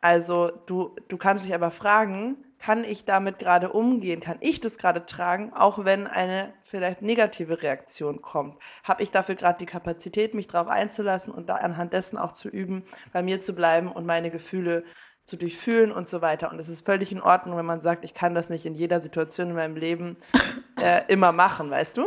Also 0.00 0.50
du, 0.66 0.96
du 1.08 1.18
kannst 1.18 1.44
dich 1.44 1.54
aber 1.54 1.70
fragen, 1.70 2.36
kann 2.58 2.84
ich 2.84 3.04
damit 3.04 3.38
gerade 3.38 3.70
umgehen? 3.70 4.20
Kann 4.20 4.38
ich 4.40 4.60
das 4.60 4.78
gerade 4.78 5.04
tragen, 5.04 5.52
auch 5.52 5.84
wenn 5.84 6.06
eine 6.06 6.54
vielleicht 6.62 7.02
negative 7.02 7.62
Reaktion 7.62 8.22
kommt? 8.22 8.58
Habe 8.82 9.02
ich 9.02 9.10
dafür 9.10 9.34
gerade 9.34 9.58
die 9.58 9.66
Kapazität, 9.66 10.32
mich 10.34 10.46
darauf 10.46 10.68
einzulassen 10.68 11.34
und 11.34 11.48
da 11.48 11.56
anhand 11.56 11.92
dessen 11.92 12.18
auch 12.18 12.32
zu 12.32 12.48
üben, 12.48 12.84
bei 13.12 13.22
mir 13.22 13.40
zu 13.40 13.54
bleiben 13.54 13.92
und 13.92 14.06
meine 14.06 14.30
Gefühle 14.30 14.84
zu 15.30 15.36
durchfühlen 15.36 15.92
und 15.92 16.08
so 16.08 16.20
weiter. 16.20 16.50
Und 16.50 16.58
es 16.58 16.68
ist 16.68 16.84
völlig 16.84 17.12
in 17.12 17.22
Ordnung, 17.22 17.56
wenn 17.56 17.64
man 17.64 17.80
sagt, 17.80 18.04
ich 18.04 18.12
kann 18.12 18.34
das 18.34 18.50
nicht 18.50 18.66
in 18.66 18.74
jeder 18.74 19.00
Situation 19.00 19.50
in 19.50 19.54
meinem 19.54 19.76
Leben 19.76 20.16
äh, 20.82 21.02
immer 21.08 21.32
machen, 21.32 21.70
weißt 21.70 21.96
du? 21.96 22.06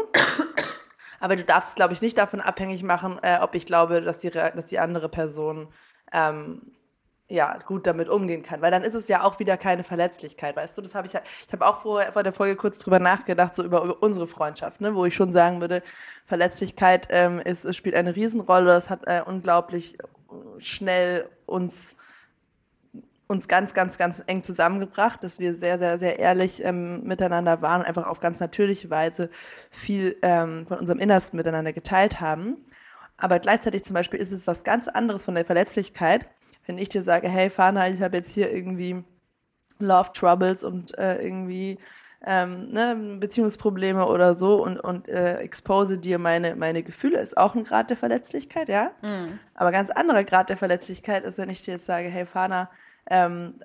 Aber 1.20 1.38
du 1.38 1.44
darfst 1.46 1.70
es, 1.70 1.76
glaube 1.76 1.94
ich, 1.94 2.02
nicht 2.02 2.18
davon 2.18 2.42
abhängig 2.42 2.84
machen, 2.84 3.18
äh, 3.22 3.40
ob 3.42 3.56
ich 3.56 3.66
glaube, 3.66 4.02
dass 4.02 4.20
die, 4.20 4.30
dass 4.30 4.66
die 4.66 4.80
andere 4.80 5.08
Person 5.08 5.70
ähm, 6.12 6.74
ja, 7.30 7.58
gut 7.66 7.88
damit 7.88 8.10
umgehen 8.10 8.44
kann. 8.44 8.62
Weil 8.62 8.72
dann 8.72 8.84
ist 8.84 8.94
es 8.94 9.08
ja 9.08 9.24
auch 9.24 9.40
wieder 9.40 9.56
keine 9.56 9.86
Verletzlichkeit, 9.86 10.58
weißt 10.58 10.78
du? 10.78 10.82
Das 10.82 10.94
habe 10.94 11.08
ich 11.08 11.14
ich 11.14 11.54
habe 11.54 11.66
auch 11.66 11.82
vor, 11.82 12.02
vor 12.12 12.24
der 12.24 12.34
Folge 12.34 12.58
kurz 12.58 12.78
drüber 12.78 13.00
nachgedacht, 13.00 13.56
so 13.56 13.64
über, 13.64 13.84
über 13.84 14.04
unsere 14.04 14.28
Freundschaft, 14.28 14.82
ne? 14.82 14.94
wo 14.96 15.06
ich 15.06 15.16
schon 15.16 15.32
sagen 15.32 15.62
würde, 15.62 15.82
Verletzlichkeit 16.26 17.08
ähm, 17.10 17.40
ist, 17.40 17.74
spielt 17.74 17.96
eine 17.96 18.16
Riesenrolle. 18.16 18.76
Es 18.76 18.90
hat 18.90 19.08
äh, 19.08 19.22
unglaublich 19.26 19.98
schnell 20.58 21.30
uns 21.46 21.96
uns 23.28 23.48
ganz, 23.48 23.74
ganz, 23.74 23.98
ganz 23.98 24.22
eng 24.28 24.44
zusammengebracht, 24.44 25.24
dass 25.24 25.40
wir 25.40 25.56
sehr, 25.56 25.80
sehr, 25.80 25.98
sehr 25.98 26.20
ehrlich 26.20 26.64
ähm, 26.64 27.04
miteinander 27.04 27.62
waren 27.62 27.82
und 27.82 27.88
einfach 27.88 28.06
auf 28.06 28.20
ganz 28.20 28.40
natürliche 28.40 28.90
Weise 28.90 29.30
viel 29.72 30.18
ähm, 30.22 30.68
von 30.68 30.80
unserem 30.80 31.00
Innersten 31.00 31.38
miteinander 31.38 31.74
geteilt 31.74 32.20
haben. 32.20 32.58
Aber 33.18 33.40
gleichzeitig 33.40 33.84
zum 33.84 33.94
Beispiel 33.94 34.20
ist 34.20 34.32
es 34.32 34.48
was 34.48 34.64
ganz 34.64 34.88
anderes 34.88 35.24
von 35.24 35.36
der 35.36 35.46
Verletzlichkeit, 35.46 36.28
wenn 36.66 36.78
ich 36.78 36.90
dir 36.90 37.04
sage, 37.04 37.30
hey 37.30 37.50
Fana, 37.50 37.90
ich 37.90 38.02
habe 38.02 38.18
jetzt 38.18 38.32
hier 38.32 38.52
irgendwie 38.52 39.04
Love 39.80 40.12
Troubles 40.14 40.64
und 40.64 40.98
äh, 40.98 41.22
irgendwie 41.22 41.78
ähm, 42.26 42.72
ne, 42.72 43.18
Beziehungsprobleme 43.20 44.06
oder 44.08 44.36
so 44.36 44.64
und, 44.64 44.80
und 44.80 45.10
äh, 45.10 45.38
expose 45.40 45.98
dir 45.98 46.20
meine, 46.20 46.56
meine 46.56 46.84
Gefühle, 46.84 47.20
ist 47.20 47.38
auch 47.38 47.56
ein 47.56 47.66
Grad 47.66 47.90
der 47.90 47.98
Verletzlichkeit, 47.98 48.70
ja. 48.70 48.92
Mhm. 49.02 49.40
Aber 49.56 49.72
ganz 49.72 49.90
anderer 49.90 50.24
Grad 50.24 50.50
der 50.50 50.58
Verletzlichkeit 50.58 51.26
ist, 51.26 51.38
wenn 51.38 51.50
ich 51.50 51.62
dir 51.64 51.74
jetzt 51.74 51.86
sage, 51.86 52.08
hey 52.08 52.26
Fana, 52.26 52.70
ähm, 53.10 53.56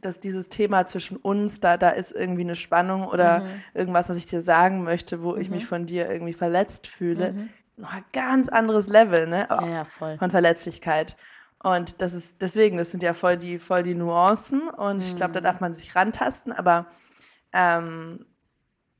dass 0.00 0.20
dieses 0.20 0.48
Thema 0.48 0.86
zwischen 0.86 1.16
uns, 1.16 1.60
da, 1.60 1.76
da 1.76 1.90
ist 1.90 2.12
irgendwie 2.12 2.42
eine 2.42 2.56
Spannung 2.56 3.06
oder 3.06 3.40
mhm. 3.40 3.62
irgendwas, 3.74 4.08
was 4.08 4.16
ich 4.16 4.26
dir 4.26 4.42
sagen 4.42 4.82
möchte, 4.82 5.22
wo 5.22 5.32
mhm. 5.32 5.40
ich 5.40 5.50
mich 5.50 5.66
von 5.66 5.86
dir 5.86 6.10
irgendwie 6.10 6.32
verletzt 6.32 6.86
fühle. 6.86 7.32
Mhm. 7.32 7.48
Noch 7.76 7.94
ein 7.94 8.04
ganz 8.12 8.48
anderes 8.48 8.88
Level, 8.88 9.26
ne? 9.26 9.46
Ja, 9.48 9.66
ja, 9.66 9.84
voll. 9.84 10.18
Von 10.18 10.30
Verletzlichkeit. 10.30 11.16
Und 11.62 12.02
das 12.02 12.12
ist 12.12 12.36
deswegen, 12.40 12.76
das 12.76 12.90
sind 12.90 13.02
ja 13.02 13.14
voll 13.14 13.36
die, 13.36 13.58
voll 13.58 13.84
die 13.84 13.94
Nuancen 13.94 14.68
und 14.68 15.00
ich 15.00 15.14
glaube, 15.14 15.32
da 15.32 15.40
mhm. 15.40 15.44
darf 15.44 15.60
man 15.60 15.74
sich 15.74 15.94
rantasten, 15.94 16.52
aber 16.52 16.86
ähm, 17.52 18.26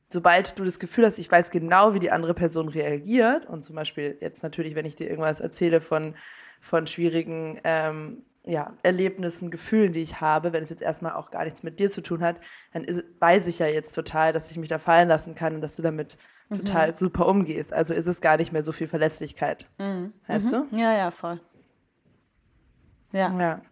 sobald 0.08 0.58
du 0.58 0.64
das 0.64 0.78
Gefühl 0.78 1.06
hast, 1.06 1.18
ich 1.18 1.30
weiß 1.30 1.50
genau, 1.50 1.94
wie 1.94 1.98
die 1.98 2.12
andere 2.12 2.34
Person 2.34 2.68
reagiert 2.68 3.46
und 3.46 3.64
zum 3.64 3.74
Beispiel 3.74 4.16
jetzt 4.20 4.44
natürlich, 4.44 4.76
wenn 4.76 4.86
ich 4.86 4.94
dir 4.94 5.10
irgendwas 5.10 5.40
erzähle 5.40 5.80
von, 5.80 6.14
von 6.60 6.86
schwierigen 6.86 7.60
ähm, 7.64 8.24
ja, 8.44 8.72
Erlebnissen, 8.82 9.50
Gefühlen, 9.50 9.92
die 9.92 10.02
ich 10.02 10.20
habe, 10.20 10.52
wenn 10.52 10.64
es 10.64 10.70
jetzt 10.70 10.82
erstmal 10.82 11.12
auch 11.12 11.30
gar 11.30 11.44
nichts 11.44 11.62
mit 11.62 11.78
dir 11.78 11.90
zu 11.90 12.02
tun 12.02 12.22
hat, 12.22 12.36
dann 12.72 12.84
ist, 12.84 13.04
weiß 13.20 13.46
ich 13.46 13.60
ja 13.60 13.66
jetzt 13.66 13.94
total, 13.94 14.32
dass 14.32 14.50
ich 14.50 14.56
mich 14.56 14.68
da 14.68 14.78
fallen 14.78 15.08
lassen 15.08 15.34
kann 15.34 15.54
und 15.54 15.60
dass 15.60 15.76
du 15.76 15.82
damit 15.82 16.16
mhm. 16.48 16.58
total 16.58 16.98
super 16.98 17.28
umgehst. 17.28 17.72
Also 17.72 17.94
ist 17.94 18.06
es 18.06 18.20
gar 18.20 18.36
nicht 18.36 18.52
mehr 18.52 18.64
so 18.64 18.72
viel 18.72 18.88
Verletzlichkeit. 18.88 19.66
Mhm. 19.78 20.12
Weißt 20.26 20.46
mhm. 20.46 20.68
du? 20.70 20.76
Ja, 20.76 20.96
ja, 20.96 21.10
voll. 21.10 21.40
Ja. 23.12 23.38
Ja. 23.38 23.62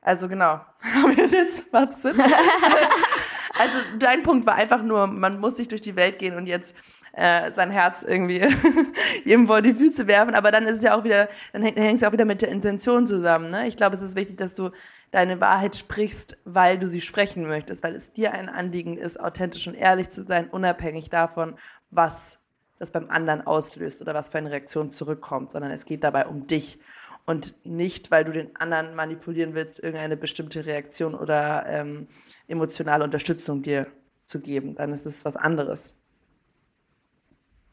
Also 0.00 0.28
genau. 0.28 0.60
Haben 0.80 1.16
wir 1.16 1.26
jetzt 1.26 2.02
Sinn? 2.02 2.14
also 3.60 3.78
dein 3.98 4.22
Punkt 4.22 4.46
war 4.46 4.54
einfach 4.54 4.82
nur, 4.82 5.06
man 5.06 5.38
muss 5.38 5.56
sich 5.56 5.68
durch 5.68 5.82
die 5.82 5.96
Welt 5.96 6.18
gehen 6.18 6.36
und 6.36 6.46
jetzt 6.46 6.74
äh, 7.12 7.52
sein 7.52 7.70
Herz 7.70 8.02
irgendwie 8.02 8.42
jedem 9.24 9.46
vor 9.46 9.60
die 9.60 9.74
Füße 9.74 10.06
werfen. 10.06 10.34
Aber 10.34 10.50
dann 10.50 10.66
ist 10.66 10.76
es 10.76 10.82
ja 10.82 10.98
auch 10.98 11.04
wieder, 11.04 11.28
dann 11.52 11.62
hängt 11.62 11.76
es 11.78 12.00
ja 12.00 12.08
auch 12.08 12.12
wieder 12.12 12.24
mit 12.24 12.42
der 12.42 12.48
Intention 12.48 13.06
zusammen. 13.06 13.50
Ne? 13.50 13.68
Ich 13.68 13.76
glaube, 13.76 13.96
es 13.96 14.02
ist 14.02 14.16
wichtig, 14.16 14.38
dass 14.38 14.54
du 14.54 14.70
deine 15.10 15.40
Wahrheit 15.40 15.76
sprichst, 15.76 16.38
weil 16.44 16.78
du 16.78 16.86
sie 16.86 17.00
sprechen 17.00 17.46
möchtest, 17.46 17.82
weil 17.82 17.96
es 17.96 18.12
dir 18.12 18.32
ein 18.32 18.48
Anliegen 18.48 18.96
ist, 18.96 19.18
authentisch 19.20 19.66
und 19.66 19.74
ehrlich 19.74 20.10
zu 20.10 20.22
sein, 20.24 20.48
unabhängig 20.48 21.10
davon, 21.10 21.56
was 21.90 22.38
das 22.78 22.90
beim 22.90 23.10
anderen 23.10 23.46
auslöst 23.46 24.00
oder 24.00 24.14
was 24.14 24.30
für 24.30 24.38
eine 24.38 24.50
Reaktion 24.50 24.90
zurückkommt, 24.90 25.50
sondern 25.50 25.70
es 25.72 25.84
geht 25.84 26.02
dabei 26.04 26.26
um 26.26 26.46
dich. 26.46 26.78
Und 27.26 27.54
nicht, 27.64 28.10
weil 28.10 28.24
du 28.24 28.32
den 28.32 28.56
anderen 28.56 28.94
manipulieren 28.94 29.54
willst, 29.54 29.78
irgendeine 29.78 30.16
bestimmte 30.16 30.66
Reaktion 30.66 31.14
oder 31.14 31.66
ähm, 31.66 32.08
emotionale 32.48 33.04
Unterstützung 33.04 33.62
dir 33.62 33.86
zu 34.24 34.40
geben. 34.40 34.74
Dann 34.74 34.92
ist 34.92 35.06
es 35.06 35.24
was 35.24 35.36
anderes. 35.36 35.94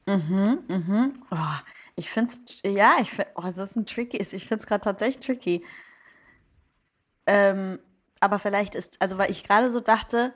Mhm, 0.06 0.60
mhm. 0.68 1.24
Oh, 1.32 1.60
ich 1.96 2.10
finde 2.10 2.32
es, 2.32 2.62
ja, 2.64 2.98
ich 3.02 3.10
finde, 3.12 3.32
oh, 3.36 3.42
das 3.42 3.58
ist 3.58 3.76
ein 3.76 3.86
tricky, 3.86 4.18
ich 4.18 4.30
finde 4.48 4.62
es 4.62 4.68
gerade 4.68 4.84
tatsächlich 4.84 5.26
tricky. 5.26 5.66
Ähm, 7.26 7.80
aber 8.20 8.40
vielleicht 8.40 8.76
ist, 8.76 9.02
also 9.02 9.18
weil 9.18 9.32
ich 9.32 9.44
gerade 9.44 9.72
so 9.72 9.80
dachte, 9.80 10.34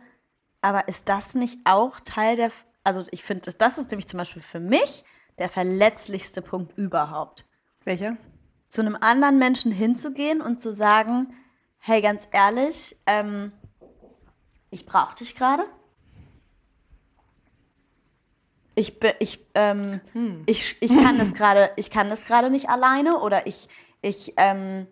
aber 0.62 0.88
ist 0.88 1.09
das 1.09 1.36
nicht 1.36 1.59
auch 1.64 1.99
Teil 2.01 2.36
der, 2.36 2.51
also 2.84 3.03
ich 3.12 3.24
finde, 3.24 3.51
das 3.51 3.78
ist 3.78 3.91
nämlich 3.91 4.07
zum 4.07 4.18
Beispiel 4.18 4.41
für 4.41 4.59
mich 4.59 5.03
der 5.38 5.49
verletzlichste 5.49 6.41
Punkt 6.41 6.78
überhaupt. 6.78 7.45
Welcher? 7.84 8.18
Zu 8.72 8.80
einem 8.80 8.96
anderen 8.96 9.38
Menschen 9.38 9.70
hinzugehen 9.70 10.40
und 10.40 10.62
zu 10.62 10.72
sagen, 10.74 11.34
hey, 11.80 12.02
ganz 12.02 12.26
ehrlich, 12.32 12.96
ähm, 13.06 13.52
ich 14.70 14.86
brauche 14.86 15.14
dich 15.14 15.36
gerade. 15.36 15.64
Ich, 18.76 18.96
ich, 19.20 19.46
ähm, 19.56 20.00
hm. 20.14 20.44
ich, 20.46 20.78
ich 20.80 20.98
kann 20.98 21.18
das 21.18 21.34
gerade, 21.34 21.72
ich 21.76 21.92
kann 21.92 22.10
das 22.10 22.24
gerade 22.24 22.50
nicht 22.50 22.70
alleine 22.70 23.20
oder 23.20 23.46
ich, 23.46 23.68
ich, 24.02 24.36
ähm, 24.38 24.88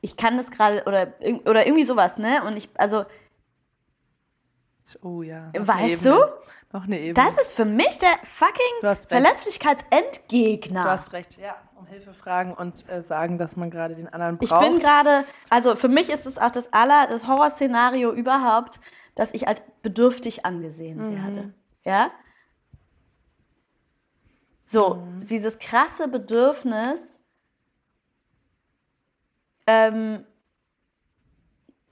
ich 0.00 0.16
kann 0.16 0.36
das 0.36 0.50
gerade 0.50 0.82
oder, 0.86 1.14
oder 1.44 1.68
irgendwie 1.68 1.84
sowas, 1.84 2.18
ne? 2.18 2.42
Und 2.42 2.56
ich, 2.56 2.68
also. 2.74 3.04
Oh 5.02 5.22
ja. 5.22 5.50
Weißt 5.54 6.04
du? 6.04 6.14
Noch 6.72 6.84
eine 6.84 6.98
Ebene. 6.98 7.14
Das 7.14 7.38
ist 7.38 7.54
für 7.54 7.64
mich 7.64 7.98
der 7.98 8.18
fucking 8.22 8.96
Verletzlichkeitsendgegner. 9.08 10.82
Du 10.82 10.90
hast 10.90 11.12
recht, 11.12 11.38
ja. 11.38 11.56
Um 11.76 11.86
Hilfe 11.86 12.12
fragen 12.12 12.52
und 12.52 12.88
äh, 12.88 13.02
sagen, 13.02 13.38
dass 13.38 13.56
man 13.56 13.70
gerade 13.70 13.94
den 13.94 14.08
anderen 14.08 14.38
braucht. 14.38 14.62
Ich 14.62 14.68
bin 14.68 14.80
gerade, 14.80 15.24
also 15.50 15.76
für 15.76 15.88
mich 15.88 16.10
ist 16.10 16.26
es 16.26 16.38
auch 16.38 16.50
das 16.50 16.72
aller, 16.72 17.06
das 17.06 17.26
Horrorszenario 17.26 18.12
überhaupt, 18.12 18.80
dass 19.14 19.32
ich 19.32 19.48
als 19.48 19.62
bedürftig 19.82 20.44
angesehen 20.44 20.98
mhm. 20.98 21.16
werde. 21.16 21.54
Ja? 21.84 22.10
So, 24.64 24.96
mhm. 24.96 25.26
dieses 25.26 25.58
krasse 25.58 26.08
Bedürfnis, 26.08 27.18
ähm, 29.66 30.26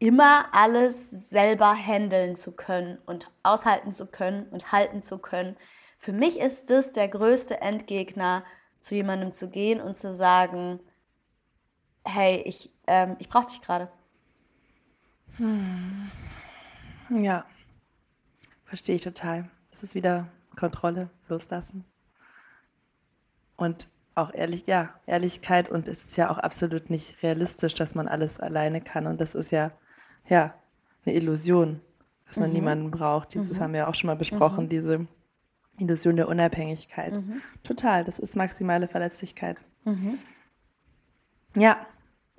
immer 0.02 0.52
alles 0.52 1.10
selber 1.10 1.76
handeln 1.76 2.34
zu 2.34 2.56
können 2.56 2.98
und 3.06 3.30
aushalten 3.44 3.92
zu 3.92 4.10
können 4.10 4.48
und 4.48 4.72
halten 4.72 5.00
zu 5.00 5.18
können. 5.18 5.56
Für 5.96 6.12
mich 6.12 6.40
ist 6.40 6.70
das 6.70 6.92
der 6.92 7.06
größte 7.06 7.60
Endgegner, 7.60 8.44
zu 8.80 8.96
jemandem 8.96 9.30
zu 9.30 9.48
gehen 9.48 9.80
und 9.80 9.96
zu 9.96 10.12
sagen, 10.12 10.80
hey, 12.04 12.42
ich, 12.44 12.72
ähm, 12.88 13.14
ich 13.20 13.28
brauche 13.28 13.46
dich 13.46 13.62
gerade. 13.62 13.92
Hm. 15.36 16.10
Ja, 17.10 17.44
verstehe 18.64 18.96
ich 18.96 19.02
total. 19.02 19.48
Es 19.70 19.84
ist 19.84 19.94
wieder 19.94 20.26
Kontrolle, 20.56 21.10
loslassen. 21.28 21.84
Und 23.56 23.86
auch 24.16 24.34
ehrlich, 24.34 24.64
ja, 24.66 24.98
Ehrlichkeit 25.06 25.68
und 25.68 25.86
es 25.86 26.02
ist 26.02 26.16
ja 26.16 26.28
auch 26.28 26.38
absolut 26.38 26.90
nicht 26.90 27.22
realistisch, 27.22 27.74
dass 27.74 27.94
man 27.94 28.08
alles 28.08 28.40
alleine 28.40 28.80
kann. 28.80 29.06
Und 29.06 29.20
das 29.20 29.36
ist 29.36 29.52
ja, 29.52 29.70
ja, 30.28 30.54
eine 31.04 31.14
Illusion, 31.14 31.80
dass 32.26 32.38
man 32.38 32.50
mhm. 32.50 32.54
niemanden 32.54 32.90
braucht. 32.90 33.34
Dieses 33.34 33.58
mhm. 33.58 33.62
haben 33.62 33.72
wir 33.74 33.88
auch 33.88 33.94
schon 33.94 34.08
mal 34.08 34.16
besprochen, 34.16 34.64
mhm. 34.64 34.68
diese 34.68 35.06
Illusion 35.78 36.16
der 36.16 36.28
Unabhängigkeit. 36.28 37.14
Mhm. 37.14 37.42
Total, 37.62 38.04
das 38.04 38.18
ist 38.18 38.36
maximale 38.36 38.88
Verletzlichkeit. 38.88 39.58
Mhm. 39.84 40.18
Ja, 41.54 41.86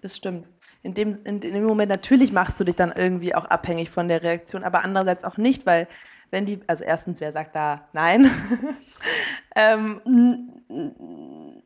das 0.02 0.18
stimmt. 0.18 0.48
In 0.82 0.94
dem, 0.94 1.16
in, 1.24 1.42
in 1.42 1.54
dem 1.54 1.64
Moment 1.64 1.90
natürlich 1.90 2.32
machst 2.32 2.60
du 2.60 2.64
dich 2.64 2.76
dann 2.76 2.92
irgendwie 2.92 3.36
auch 3.36 3.46
abhängig 3.46 3.90
von 3.90 4.08
der 4.08 4.22
Reaktion, 4.22 4.64
aber 4.64 4.84
andererseits 4.84 5.24
auch 5.24 5.38
nicht, 5.38 5.66
weil 5.66 5.88
wenn 6.30 6.46
die, 6.46 6.60
also 6.68 6.84
erstens, 6.84 7.22
wer 7.22 7.32
sagt 7.32 7.56
da 7.56 7.88
nein? 7.94 8.30
ähm, 9.56 10.02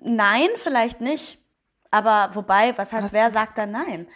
nein, 0.04 0.50
vielleicht 0.56 1.00
nicht. 1.00 1.40
Aber 1.90 2.36
wobei, 2.36 2.78
was 2.78 2.92
heißt, 2.92 3.06
was? 3.06 3.14
wer 3.14 3.32
sagt 3.32 3.58
da 3.58 3.66
nein? 3.66 4.08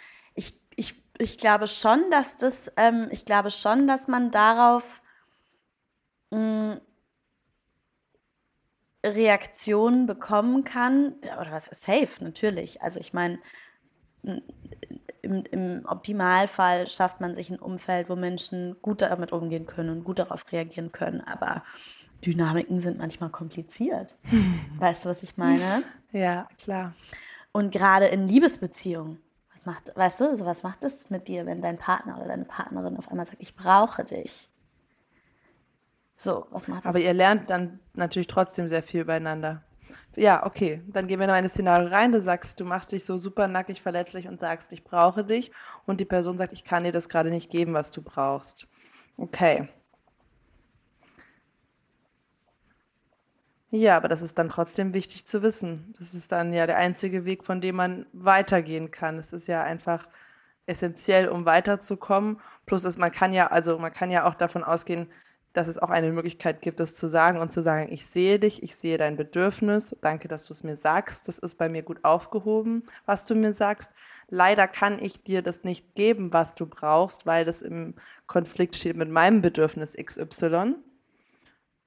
Ich, 1.22 1.38
glaube 1.38 1.68
schon, 1.68 2.10
dass 2.10 2.36
das, 2.36 2.72
ähm, 2.76 3.08
ich 3.10 3.24
glaube 3.24 3.50
schon, 3.50 3.86
dass 3.86 4.08
man 4.08 4.30
darauf 4.30 5.02
mh, 6.30 6.74
mm, 6.74 6.80
Reaktionen 9.04 10.06
bekommen 10.06 10.64
kann. 10.64 11.14
Oder 11.40 11.52
was 11.52 11.64
safe, 11.70 12.22
natürlich. 12.22 12.82
Also 12.82 13.00
ich 13.00 13.12
meine, 13.12 13.38
im, 14.22 15.44
im 15.44 15.84
Optimalfall 15.86 16.88
schafft 16.88 17.20
man 17.20 17.34
sich 17.34 17.50
ein 17.50 17.58
Umfeld, 17.58 18.08
wo 18.08 18.16
Menschen 18.16 18.76
gut 18.82 19.02
damit 19.02 19.32
umgehen 19.32 19.66
können 19.66 19.90
und 19.90 20.04
gut 20.04 20.18
darauf 20.18 20.50
reagieren 20.52 20.92
können. 20.92 21.20
Aber 21.20 21.64
Dynamiken 22.24 22.80
sind 22.80 22.98
manchmal 22.98 23.30
kompliziert. 23.30 24.16
weißt 24.78 25.04
du, 25.04 25.08
was 25.08 25.22
ich 25.22 25.36
meine? 25.36 25.82
Ja, 26.12 26.48
klar. 26.58 26.94
Und 27.52 27.72
gerade 27.72 28.06
in 28.06 28.28
Liebesbeziehungen, 28.28 29.20
was 29.54 29.66
macht, 29.66 29.96
weißt 29.96 30.20
du, 30.20 30.36
so 30.36 30.46
was 30.46 30.62
macht 30.62 30.84
es 30.84 31.10
mit 31.10 31.28
dir, 31.28 31.46
wenn 31.46 31.62
dein 31.62 31.78
Partner 31.78 32.16
oder 32.16 32.28
deine 32.28 32.44
Partnerin 32.44 32.96
auf 32.96 33.10
einmal 33.10 33.26
sagt, 33.26 33.40
ich 33.40 33.54
brauche 33.54 34.04
dich? 34.04 34.48
So, 36.16 36.46
was 36.50 36.68
macht 36.68 36.84
das? 36.84 36.94
Aber 36.94 37.00
ihr 37.00 37.12
lernt 37.12 37.50
dann 37.50 37.80
natürlich 37.94 38.28
trotzdem 38.28 38.68
sehr 38.68 38.82
viel 38.82 39.00
übereinander. 39.00 39.62
Ja, 40.16 40.46
okay. 40.46 40.82
Dann 40.88 41.06
gehen 41.06 41.20
wir 41.20 41.26
noch 41.26 41.36
in 41.36 41.44
das 41.44 41.52
Szenario 41.52 41.88
rein. 41.88 42.12
Du 42.12 42.20
sagst, 42.20 42.60
du 42.60 42.64
machst 42.64 42.92
dich 42.92 43.04
so 43.04 43.18
super 43.18 43.48
nackig 43.48 43.82
verletzlich 43.82 44.28
und 44.28 44.40
sagst, 44.40 44.72
ich 44.72 44.84
brauche 44.84 45.24
dich. 45.24 45.50
Und 45.86 46.00
die 46.00 46.04
Person 46.04 46.38
sagt, 46.38 46.52
ich 46.52 46.64
kann 46.64 46.84
dir 46.84 46.92
das 46.92 47.08
gerade 47.08 47.30
nicht 47.30 47.50
geben, 47.50 47.74
was 47.74 47.90
du 47.90 48.02
brauchst. 48.02 48.68
Okay. 49.16 49.68
Ja, 53.74 53.96
aber 53.96 54.08
das 54.08 54.20
ist 54.20 54.38
dann 54.38 54.50
trotzdem 54.50 54.92
wichtig 54.92 55.26
zu 55.26 55.42
wissen. 55.42 55.94
Das 55.98 56.12
ist 56.12 56.30
dann 56.30 56.52
ja 56.52 56.66
der 56.66 56.76
einzige 56.76 57.24
Weg, 57.24 57.42
von 57.44 57.62
dem 57.62 57.76
man 57.76 58.04
weitergehen 58.12 58.90
kann. 58.90 59.18
Es 59.18 59.32
ist 59.32 59.48
ja 59.48 59.62
einfach 59.62 60.08
essentiell, 60.66 61.28
um 61.28 61.46
weiterzukommen. 61.46 62.38
Plus, 62.66 62.84
ist, 62.84 62.98
man 62.98 63.12
kann 63.12 63.32
ja, 63.32 63.46
also 63.46 63.78
man 63.78 63.92
kann 63.92 64.10
ja 64.10 64.26
auch 64.26 64.34
davon 64.34 64.62
ausgehen, 64.62 65.08
dass 65.54 65.68
es 65.68 65.78
auch 65.78 65.88
eine 65.90 66.12
Möglichkeit 66.12 66.60
gibt, 66.60 66.80
es 66.80 66.94
zu 66.94 67.08
sagen 67.08 67.38
und 67.40 67.50
zu 67.50 67.62
sagen, 67.62 67.90
ich 67.90 68.06
sehe 68.06 68.38
dich, 68.38 68.62
ich 68.62 68.76
sehe 68.76 68.98
dein 68.98 69.16
Bedürfnis, 69.16 69.96
danke, 70.02 70.28
dass 70.28 70.46
du 70.46 70.52
es 70.52 70.62
mir 70.62 70.76
sagst, 70.76 71.26
das 71.28 71.38
ist 71.38 71.56
bei 71.58 71.68
mir 71.70 71.82
gut 71.82 72.04
aufgehoben, 72.04 72.84
was 73.06 73.24
du 73.26 73.34
mir 73.34 73.54
sagst. 73.54 73.90
Leider 74.28 74.68
kann 74.68 75.02
ich 75.02 75.22
dir 75.24 75.42
das 75.42 75.64
nicht 75.64 75.94
geben, 75.94 76.32
was 76.32 76.54
du 76.54 76.66
brauchst, 76.66 77.26
weil 77.26 77.44
das 77.46 77.62
im 77.62 77.94
Konflikt 78.26 78.76
steht 78.76 78.96
mit 78.96 79.10
meinem 79.10 79.40
Bedürfnis 79.42 79.94
XY. 79.94 80.76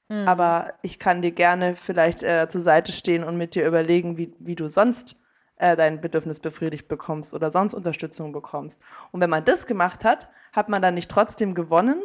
Mhm. 0.10 0.28
Aber 0.28 0.74
ich 0.82 1.00
kann 1.00 1.22
dir 1.22 1.32
gerne 1.32 1.76
vielleicht 1.76 2.24
äh, 2.24 2.48
zur 2.50 2.62
Seite 2.62 2.92
stehen 2.92 3.24
und 3.24 3.38
mit 3.38 3.56
dir 3.56 3.68
überlegen, 3.68 4.18
wie, 4.18 4.34
wie 4.40 4.56
du 4.56 4.68
sonst 4.70 5.16
äh, 5.58 5.76
dein 5.76 6.02
Bedürfnis 6.02 6.40
befriedigt 6.40 6.88
bekommst 6.88 7.34
oder 7.34 7.52
sonst 7.52 7.74
Unterstützung 7.74 8.32
bekommst. 8.32 8.80
Und 9.12 9.22
wenn 9.22 9.30
man 9.30 9.46
das 9.46 9.66
gemacht 9.66 10.04
hat, 10.04 10.30
hat 10.54 10.70
man 10.70 10.82
dann 10.82 10.94
nicht 10.94 11.10
trotzdem 11.10 11.56
gewonnen, 11.56 12.02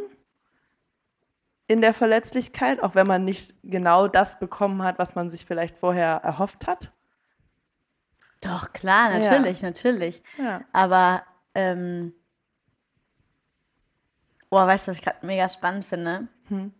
in 1.67 1.81
der 1.81 1.95
Verletzlichkeit, 1.95 2.83
auch 2.83 2.97
wenn 2.97 3.07
man 3.07 3.25
nicht 3.25 3.55
genau 3.63 4.09
das 4.09 4.41
bekommen 4.41 4.83
hat, 4.83 4.99
was 4.99 5.15
man 5.15 5.31
sich 5.31 5.47
vielleicht 5.47 5.79
vorher 5.79 6.17
erhofft 6.25 6.67
hat? 6.67 6.91
Doch, 8.41 8.73
klar, 8.73 9.11
natürlich, 9.11 9.61
ja. 9.61 9.69
natürlich. 9.69 10.23
Ja. 10.37 10.63
Aber, 10.73 11.23
ähm, 11.55 12.13
boah, 14.49 14.67
weißt 14.67 14.89
du, 14.89 14.91
was 14.91 14.99
ich 14.99 15.05
gerade 15.05 15.25
mega 15.25 15.49
spannend 15.49 15.85
finde? 15.85 16.27
Hm. 16.49 16.73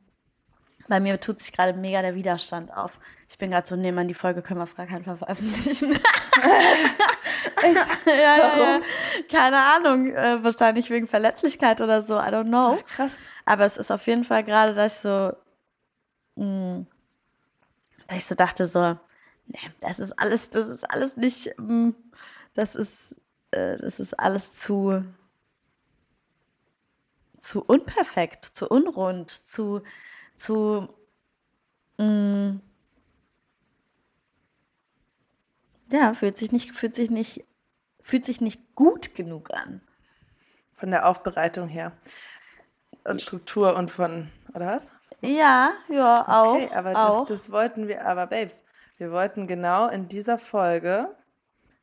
Bei 0.91 0.99
mir 0.99 1.21
tut 1.21 1.39
sich 1.39 1.53
gerade 1.53 1.73
mega 1.73 2.03
der 2.03 2.17
Widerstand 2.17 2.77
auf. 2.77 2.99
Ich 3.29 3.39
bin 3.39 3.53
gerade 3.53 3.65
so, 3.65 3.77
nee, 3.77 3.93
man, 3.93 4.09
die 4.09 4.15
Folge 4.15 4.43
können 4.43 4.59
wir 4.59 4.65
auf 4.65 4.75
gar 4.75 4.89
keinen 4.89 5.05
Fall 5.05 5.19
veröffentlichen. 5.19 5.93
ja, 7.63 8.13
ja, 8.13 8.59
ja. 8.59 8.81
Keine 9.31 9.63
Ahnung, 9.63 10.13
äh, 10.13 10.43
wahrscheinlich 10.43 10.91
wegen 10.91 11.07
Verletzlichkeit 11.07 11.81
oder 11.81 12.03
so, 12.03 12.15
I 12.15 12.25
don't 12.25 12.49
know. 12.49 12.77
Ach, 12.77 12.87
krass. 12.97 13.13
Aber 13.45 13.65
es 13.67 13.77
ist 13.77 13.93
auf 13.93 14.05
jeden 14.09 14.25
Fall 14.25 14.43
gerade, 14.43 14.75
dass 14.75 14.97
ich 14.97 15.01
so, 15.03 15.33
mh, 16.35 16.75
hm, 16.75 16.87
dass 18.09 18.17
ich 18.19 18.27
so 18.27 18.35
dachte, 18.35 18.67
so, 18.67 18.99
nee, 19.47 19.71
das 19.81 20.01
ist 20.01 20.19
alles, 20.19 20.51
das 20.51 20.67
ist 20.67 20.91
alles 20.91 21.17
nicht, 21.17 21.57
mh, 21.57 21.69
hm, 21.69 21.95
das 22.55 22.75
ist, 22.75 23.15
äh, 23.53 23.77
das 23.77 24.01
ist 24.01 24.19
alles 24.19 24.55
zu, 24.55 25.05
zu 27.39 27.63
unperfekt, 27.65 28.45
zu 28.45 28.69
unrund, 28.69 29.31
zu, 29.31 29.83
zu, 30.41 30.89
mh, 31.99 32.05
hm, 32.05 32.61
ja, 35.91 36.15
fühlt 36.15 36.39
sich 36.39 36.53
nicht, 36.53 36.73
fühlt 36.73 36.95
sich 36.95 37.11
nicht, 37.11 37.45
fühlt 38.03 38.25
sich 38.25 38.41
nicht 38.41 38.75
gut 38.75 39.15
genug 39.15 39.53
an. 39.53 39.83
Von 40.77 40.91
der 40.91 41.07
Aufbereitung 41.07 41.69
her 41.69 41.93
und 43.05 43.21
Struktur 43.21 43.77
und 43.77 43.91
von, 43.91 44.31
oder 44.55 44.67
was? 44.67 44.93
Ja, 45.21 45.73
ja, 45.89 46.27
auch. 46.27 46.55
Okay, 46.55 46.71
aber 46.75 46.97
auch. 46.97 47.27
Das, 47.27 47.41
das 47.41 47.53
wollten 47.53 47.89
wir, 47.89 48.07
aber 48.07 48.27
Babes, 48.27 48.65
wir 48.97 49.13
wollten 49.13 49.47
genau 49.47 49.89
in 49.89 50.09
dieser 50.09 50.39
Folge 50.39 51.15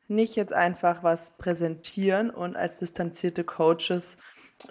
nicht 0.08 0.34
jetzt 0.36 0.52
einfach 0.52 1.02
was 1.02 1.30
präsentieren 1.32 2.30
und 2.30 2.56
als 2.56 2.78
distanzierte 2.78 3.44
Coaches 3.44 4.16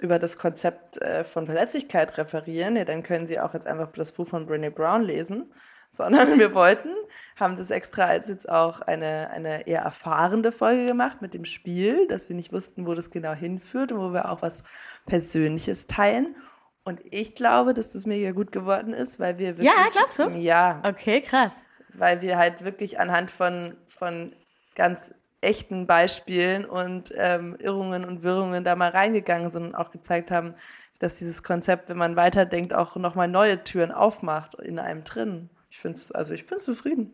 über 0.01 0.19
das 0.19 0.37
Konzept 0.37 1.01
äh, 1.01 1.23
von 1.23 1.45
Verletzlichkeit 1.45 2.17
referieren, 2.17 2.75
ja, 2.75 2.85
dann 2.85 3.03
können 3.03 3.27
Sie 3.27 3.39
auch 3.39 3.53
jetzt 3.53 3.67
einfach 3.67 3.91
das 3.93 4.11
Buch 4.11 4.27
von 4.27 4.47
Brené 4.47 4.69
Brown 4.69 5.03
lesen, 5.03 5.51
sondern 5.91 6.37
wir 6.37 6.53
wollten, 6.53 6.89
haben 7.37 7.55
das 7.55 7.71
extra 7.71 8.03
als 8.03 8.27
jetzt 8.27 8.49
auch 8.49 8.81
eine, 8.81 9.29
eine 9.29 9.67
eher 9.67 9.81
erfahrende 9.81 10.51
Folge 10.51 10.85
gemacht 10.85 11.21
mit 11.21 11.33
dem 11.33 11.45
Spiel, 11.45 12.07
dass 12.07 12.29
wir 12.29 12.35
nicht 12.35 12.51
wussten, 12.51 12.85
wo 12.85 12.93
das 12.93 13.09
genau 13.09 13.33
hinführt 13.33 13.91
und 13.91 13.99
wo 13.99 14.13
wir 14.13 14.29
auch 14.29 14.41
was 14.41 14.63
Persönliches 15.05 15.87
teilen. 15.87 16.35
Und 16.83 17.01
ich 17.09 17.35
glaube, 17.35 17.73
dass 17.73 17.89
das 17.89 18.05
mega 18.05 18.31
gut 18.31 18.51
geworden 18.51 18.93
ist, 18.93 19.19
weil 19.19 19.37
wir 19.37 19.57
wirklich. 19.57 19.67
Ja, 19.67 19.87
glaubst 19.91 20.19
du? 20.19 20.29
Ja. 20.29 20.81
Okay, 20.85 21.21
krass. 21.21 21.55
Weil 21.93 22.21
wir 22.21 22.37
halt 22.37 22.63
wirklich 22.63 22.99
anhand 22.99 23.31
von, 23.31 23.75
von 23.89 24.33
ganz 24.75 24.99
echten 25.41 25.87
Beispielen 25.87 26.65
und 26.65 27.13
ähm, 27.15 27.55
Irrungen 27.59 28.05
und 28.05 28.23
Wirrungen 28.23 28.63
da 28.63 28.75
mal 28.75 28.89
reingegangen 28.89 29.51
sind 29.51 29.67
und 29.67 29.75
auch 29.75 29.91
gezeigt 29.91 30.31
haben, 30.31 30.55
dass 30.99 31.15
dieses 31.15 31.43
Konzept, 31.43 31.89
wenn 31.89 31.97
man 31.97 32.15
weiterdenkt, 32.15 32.73
auch 32.73 32.95
nochmal 32.95 33.27
neue 33.27 33.63
Türen 33.63 33.91
aufmacht 33.91 34.55
in 34.55 34.79
einem 34.79 35.03
drin. 35.03 35.49
Ich 35.69 35.77
finde 35.77 35.99
es, 35.99 36.11
also 36.11 36.33
ich 36.33 36.47
bin 36.47 36.59
zufrieden. 36.59 37.13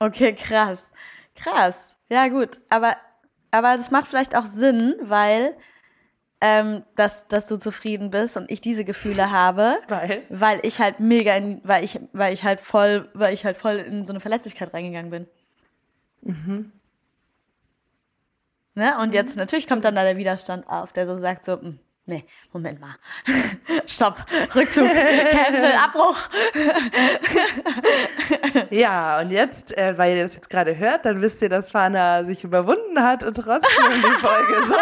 Okay, 0.00 0.34
krass. 0.34 0.82
Krass. 1.36 1.94
Ja, 2.08 2.28
gut. 2.28 2.60
Aber, 2.68 2.96
aber 3.50 3.76
das 3.76 3.90
macht 3.90 4.08
vielleicht 4.08 4.34
auch 4.34 4.46
Sinn, 4.46 4.96
weil 5.00 5.54
ähm, 6.40 6.82
dass, 6.96 7.26
dass 7.28 7.46
du 7.46 7.56
zufrieden 7.56 8.10
bist 8.10 8.36
und 8.36 8.50
ich 8.50 8.60
diese 8.60 8.84
Gefühle 8.84 9.30
habe. 9.30 9.78
Weil? 9.88 10.24
Weil 10.28 10.60
ich 10.62 10.78
halt 10.78 11.00
mega 11.00 11.34
in, 11.34 11.60
weil 11.64 11.82
ich, 11.84 11.98
weil 12.12 12.34
ich 12.34 12.44
halt 12.44 12.60
voll, 12.60 13.08
weil 13.14 13.32
ich 13.32 13.46
halt 13.46 13.56
voll 13.56 13.76
in 13.76 14.04
so 14.04 14.12
eine 14.12 14.20
Verletzlichkeit 14.20 14.74
reingegangen 14.74 15.10
bin. 15.10 15.26
Mhm. 16.20 16.72
Ne? 18.74 18.98
Und 18.98 19.08
mhm. 19.08 19.14
jetzt 19.14 19.36
natürlich 19.36 19.66
kommt 19.68 19.84
dann 19.84 19.94
da 19.94 20.02
der 20.02 20.16
Widerstand 20.16 20.68
auf, 20.68 20.92
der 20.92 21.06
so 21.06 21.20
sagt 21.20 21.44
so, 21.44 21.60
hm, 21.60 21.78
nee, 22.06 22.24
Moment 22.52 22.80
mal. 22.80 22.96
Stopp, 23.86 24.24
Rückzug, 24.54 24.88
Cancel, 25.30 25.72
Abbruch. 25.72 26.18
ja, 28.70 29.20
und 29.20 29.30
jetzt, 29.30 29.76
äh, 29.76 29.96
weil 29.96 30.16
ihr 30.16 30.24
das 30.24 30.34
jetzt 30.34 30.50
gerade 30.50 30.76
hört, 30.76 31.04
dann 31.04 31.20
wisst 31.20 31.42
ihr, 31.42 31.48
dass 31.48 31.70
Fana 31.70 32.24
sich 32.24 32.44
überwunden 32.44 33.00
hat 33.00 33.22
und 33.22 33.34
trotzdem 33.34 33.92
die 33.96 34.20
Folge 34.20 34.54
so 34.66 34.74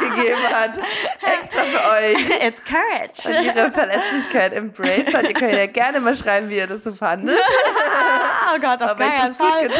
rausgegeben 0.00 0.48
hat. 0.50 0.78
Extra 1.20 1.62
für 1.64 1.90
euch. 1.90 2.30
It's 2.46 2.62
courage. 2.64 3.28
Und 3.28 3.44
ihre 3.44 3.72
Verletzlichkeit 3.72 4.52
embraced 4.52 5.14
hat. 5.14 5.24
Ihr 5.24 5.34
könnt 5.34 5.52
ja 5.52 5.66
gerne 5.66 6.00
mal 6.00 6.16
schreiben, 6.16 6.48
wie 6.48 6.56
ihr 6.56 6.66
das 6.66 6.84
so 6.84 6.94
fandet. 6.94 7.38
oh 8.54 8.60
Gott, 8.60 8.82
auf 8.82 8.96
keinen 8.96 9.34
Fall. 9.34 9.68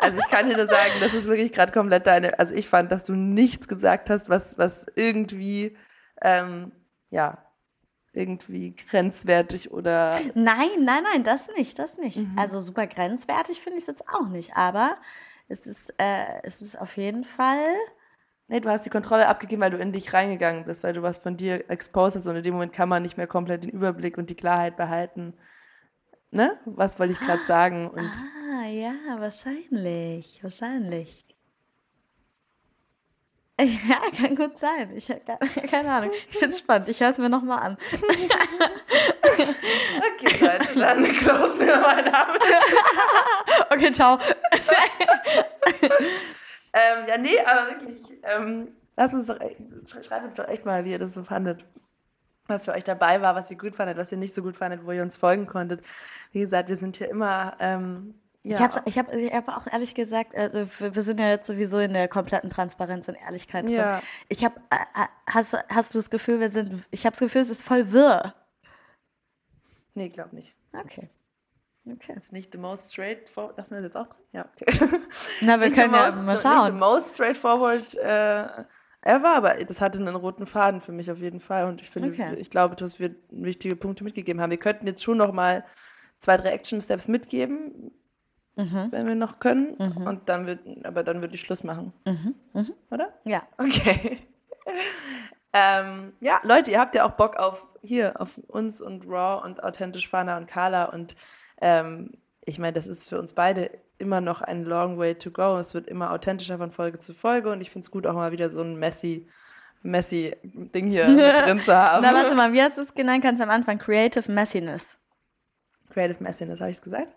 Also 0.00 0.18
ich 0.18 0.28
kann 0.28 0.48
dir 0.48 0.56
nur 0.56 0.66
sagen, 0.66 0.90
das 0.98 1.14
ist 1.14 1.28
wirklich 1.28 1.52
gerade 1.52 1.70
komplett 1.70 2.08
deine, 2.08 2.36
also 2.36 2.56
ich 2.56 2.68
fand, 2.68 2.90
dass 2.90 3.04
du 3.04 3.12
nichts 3.14 3.68
gesagt 3.68 4.10
hast, 4.10 4.28
was, 4.28 4.58
was 4.58 4.84
irgendwie 4.96 5.76
ähm, 6.20 6.72
ja, 7.10 7.38
irgendwie 8.12 8.74
grenzwertig 8.74 9.70
oder. 9.70 10.18
Nein, 10.34 10.70
nein, 10.80 11.04
nein, 11.04 11.22
das 11.22 11.48
nicht, 11.56 11.78
das 11.78 11.98
nicht. 11.98 12.16
Mhm. 12.16 12.36
Also 12.36 12.58
super 12.58 12.88
grenzwertig 12.88 13.60
finde 13.60 13.78
ich 13.78 13.84
es 13.84 13.88
jetzt 13.88 14.08
auch 14.08 14.28
nicht, 14.28 14.56
aber 14.56 14.96
es 15.48 15.66
ist, 15.66 15.94
äh, 15.98 16.42
es 16.42 16.62
ist 16.62 16.76
auf 16.76 16.96
jeden 16.96 17.24
Fall. 17.24 17.74
Nee, 18.48 18.60
du 18.60 18.68
hast 18.68 18.84
die 18.84 18.90
Kontrolle 18.90 19.28
abgegeben, 19.28 19.62
weil 19.62 19.70
du 19.70 19.78
in 19.78 19.92
dich 19.92 20.12
reingegangen 20.12 20.64
bist, 20.64 20.82
weil 20.84 20.92
du 20.92 21.02
was 21.02 21.18
von 21.18 21.36
dir 21.36 21.70
exposed 21.70 22.16
hast 22.16 22.26
und 22.26 22.36
in 22.36 22.42
dem 22.42 22.54
Moment 22.54 22.72
kann 22.72 22.88
man 22.88 23.02
nicht 23.02 23.16
mehr 23.16 23.26
komplett 23.26 23.62
den 23.62 23.70
Überblick 23.70 24.18
und 24.18 24.28
die 24.30 24.34
Klarheit 24.34 24.76
behalten. 24.76 25.34
Ne? 26.30 26.58
Was 26.64 26.98
wollte 26.98 27.12
ich 27.12 27.20
gerade 27.20 27.44
sagen? 27.44 27.88
Und 27.88 28.10
ah, 28.10 28.66
ja, 28.66 28.94
wahrscheinlich, 29.18 30.42
wahrscheinlich. 30.42 31.26
Ja, 33.88 34.00
kann 34.16 34.34
gut 34.34 34.58
sein. 34.58 34.90
Ich 34.96 35.06
keine 35.70 35.92
Ahnung. 35.92 36.10
Ich 36.28 36.38
finde 36.38 36.54
es 36.54 36.58
spannend. 36.58 36.88
Ich 36.88 37.00
höre 37.00 37.10
es 37.10 37.18
mir 37.18 37.28
nochmal 37.28 37.60
an. 37.60 37.78
okay, 39.22 40.36
Leute, 40.40 40.78
dann 40.78 41.04
close 41.04 41.60
wir 41.60 41.76
mal 41.76 42.02
damit. 42.02 42.42
okay, 43.70 43.92
ciao. 43.92 44.18
Ähm, 46.72 47.08
ja, 47.08 47.18
nee, 47.18 47.38
aber 47.44 47.70
wirklich, 47.70 48.18
ähm, 48.22 48.68
lass 48.96 49.14
uns 49.14 49.26
doch, 49.26 49.38
schreibt 49.86 50.26
uns 50.26 50.36
doch 50.36 50.48
echt 50.48 50.64
mal, 50.64 50.84
wie 50.84 50.92
ihr 50.92 50.98
das 50.98 51.14
so 51.14 51.24
fandet. 51.24 51.64
Was 52.46 52.64
für 52.64 52.72
euch 52.72 52.84
dabei 52.84 53.22
war, 53.22 53.34
was 53.34 53.50
ihr 53.50 53.56
gut 53.56 53.76
fandet, 53.76 53.96
was 53.96 54.10
ihr 54.10 54.18
nicht 54.18 54.34
so 54.34 54.42
gut 54.42 54.56
fandet, 54.56 54.84
wo 54.84 54.90
ihr 54.90 55.02
uns 55.02 55.16
folgen 55.16 55.46
konntet. 55.46 55.84
Wie 56.32 56.40
gesagt, 56.40 56.68
wir 56.68 56.76
sind 56.76 56.96
hier 56.96 57.08
immer 57.08 57.56
ähm, 57.60 58.14
ja. 58.44 58.56
Ich 58.56 58.60
habe 58.60 58.82
ich 58.86 58.98
hab, 58.98 59.14
ich 59.14 59.32
hab 59.32 59.48
auch 59.48 59.72
ehrlich 59.72 59.94
gesagt, 59.94 60.34
äh, 60.34 60.66
wir 60.78 61.02
sind 61.02 61.20
ja 61.20 61.28
jetzt 61.28 61.46
sowieso 61.46 61.78
in 61.78 61.92
der 61.92 62.08
kompletten 62.08 62.50
Transparenz 62.50 63.06
und 63.06 63.14
Ehrlichkeit 63.14 63.66
drin. 63.66 63.74
Ja. 63.74 64.02
Ich 64.28 64.44
habe, 64.44 64.60
äh, 64.70 64.76
äh, 64.76 65.06
hast, 65.26 65.56
hast 65.68 65.94
du 65.94 65.98
das 65.98 66.10
Gefühl, 66.10 66.40
wir 66.40 66.50
sind, 66.50 66.84
ich 66.90 67.06
habe 67.06 67.12
das 67.12 67.20
Gefühl, 67.20 67.40
es 67.40 67.50
ist 67.50 67.62
voll 67.62 67.92
wirr. 67.92 68.34
Nee, 69.94 70.08
glaub 70.08 70.32
nicht. 70.32 70.54
Okay. 70.72 71.08
Okay. 71.84 72.12
Das 72.14 72.24
ist 72.24 72.32
nicht 72.32 72.52
the 72.52 72.58
most 72.58 72.92
straightforward. 72.92 73.56
Lassen 73.56 73.70
wir 73.72 73.78
das 73.78 73.86
jetzt 73.86 73.96
auch 73.96 74.06
drin? 74.06 74.24
Ja, 74.32 74.46
okay. 74.54 74.88
Na, 75.40 75.60
wir 75.60 75.72
können 75.72 75.94
ja 75.94 76.10
most, 76.10 76.22
mal 76.24 76.36
schauen. 76.38 76.64
Nicht 76.64 76.72
the 76.72 76.78
most 76.78 77.14
straightforward 77.14 77.94
äh, 77.96 78.64
ever, 79.02 79.36
aber 79.36 79.54
das 79.64 79.80
hatte 79.80 79.98
einen 79.98 80.14
roten 80.14 80.46
Faden 80.46 80.80
für 80.80 80.92
mich 80.92 81.10
auf 81.10 81.18
jeden 81.18 81.40
Fall. 81.40 81.66
Und 81.66 81.80
ich 81.80 81.90
finde, 81.90 82.10
okay. 82.10 82.36
ich 82.36 82.50
glaube, 82.50 82.76
dass 82.76 83.00
wir 83.00 83.14
wichtige 83.30 83.76
Punkte 83.76 84.04
mitgegeben 84.04 84.40
haben. 84.40 84.50
Wir 84.50 84.58
könnten 84.58 84.86
jetzt 84.86 85.02
schon 85.02 85.18
noch 85.18 85.32
mal 85.32 85.64
zwei, 86.18 86.36
drei 86.36 86.50
Action 86.50 86.80
Steps 86.80 87.08
mitgeben 87.08 87.92
mhm. 88.56 88.88
wenn 88.90 89.06
wir 89.06 89.14
noch 89.14 89.38
können. 89.38 89.76
Mhm. 89.78 90.06
Und 90.06 90.28
dann 90.28 90.46
wird, 90.46 90.60
aber 90.84 91.02
dann 91.02 91.20
würde 91.20 91.34
ich 91.34 91.40
Schluss 91.40 91.64
machen. 91.64 91.92
Mhm. 92.04 92.34
mhm. 92.52 92.74
Oder? 92.90 93.12
Ja. 93.24 93.42
Okay. 93.58 94.18
ähm, 95.52 96.12
ja, 96.20 96.40
Leute, 96.42 96.70
ihr 96.70 96.80
habt 96.80 96.94
ja 96.94 97.04
auch 97.04 97.12
Bock 97.12 97.36
auf 97.36 97.66
hier, 97.82 98.20
auf 98.20 98.38
uns 98.48 98.80
und 98.80 99.06
Raw 99.06 99.44
und 99.44 99.62
authentisch 99.62 100.08
Fana 100.08 100.36
und 100.36 100.46
Carla. 100.46 100.84
Und 100.84 101.16
ähm, 101.62 102.10
ich 102.44 102.58
meine, 102.58 102.74
das 102.74 102.86
ist 102.86 103.08
für 103.08 103.18
uns 103.18 103.32
beide 103.32 103.70
immer 103.98 104.20
noch 104.20 104.42
ein 104.42 104.64
long 104.64 104.98
way 104.98 105.14
to 105.14 105.30
go. 105.30 105.56
Es 105.58 105.74
wird 105.74 105.86
immer 105.86 106.10
authentischer 106.10 106.58
von 106.58 106.72
Folge 106.72 106.98
zu 106.98 107.14
Folge 107.14 107.50
und 107.50 107.60
ich 107.60 107.70
finde 107.70 107.86
es 107.86 107.90
gut, 107.90 108.06
auch 108.06 108.14
mal 108.14 108.32
wieder 108.32 108.50
so 108.50 108.60
ein 108.62 108.76
messy 108.76 109.28
messy 109.82 110.36
Ding 110.42 110.88
hier 110.88 111.06
drin 111.44 111.60
zu 111.60 111.74
haben. 111.74 112.02
Na, 112.02 112.12
warte 112.12 112.34
mal, 112.34 112.52
wie 112.52 112.62
hast 112.62 112.78
du 112.78 112.82
es 112.82 112.94
genannt? 112.94 113.22
Kannst 113.22 113.40
du 113.40 113.44
am 113.44 113.50
Anfang 113.50 113.78
Creative 113.78 114.30
Messiness. 114.30 114.98
Creative 115.90 116.22
Messiness, 116.22 116.60
habe 116.60 116.70
ich 116.70 116.76
es 116.76 116.82
gesagt? 116.82 117.08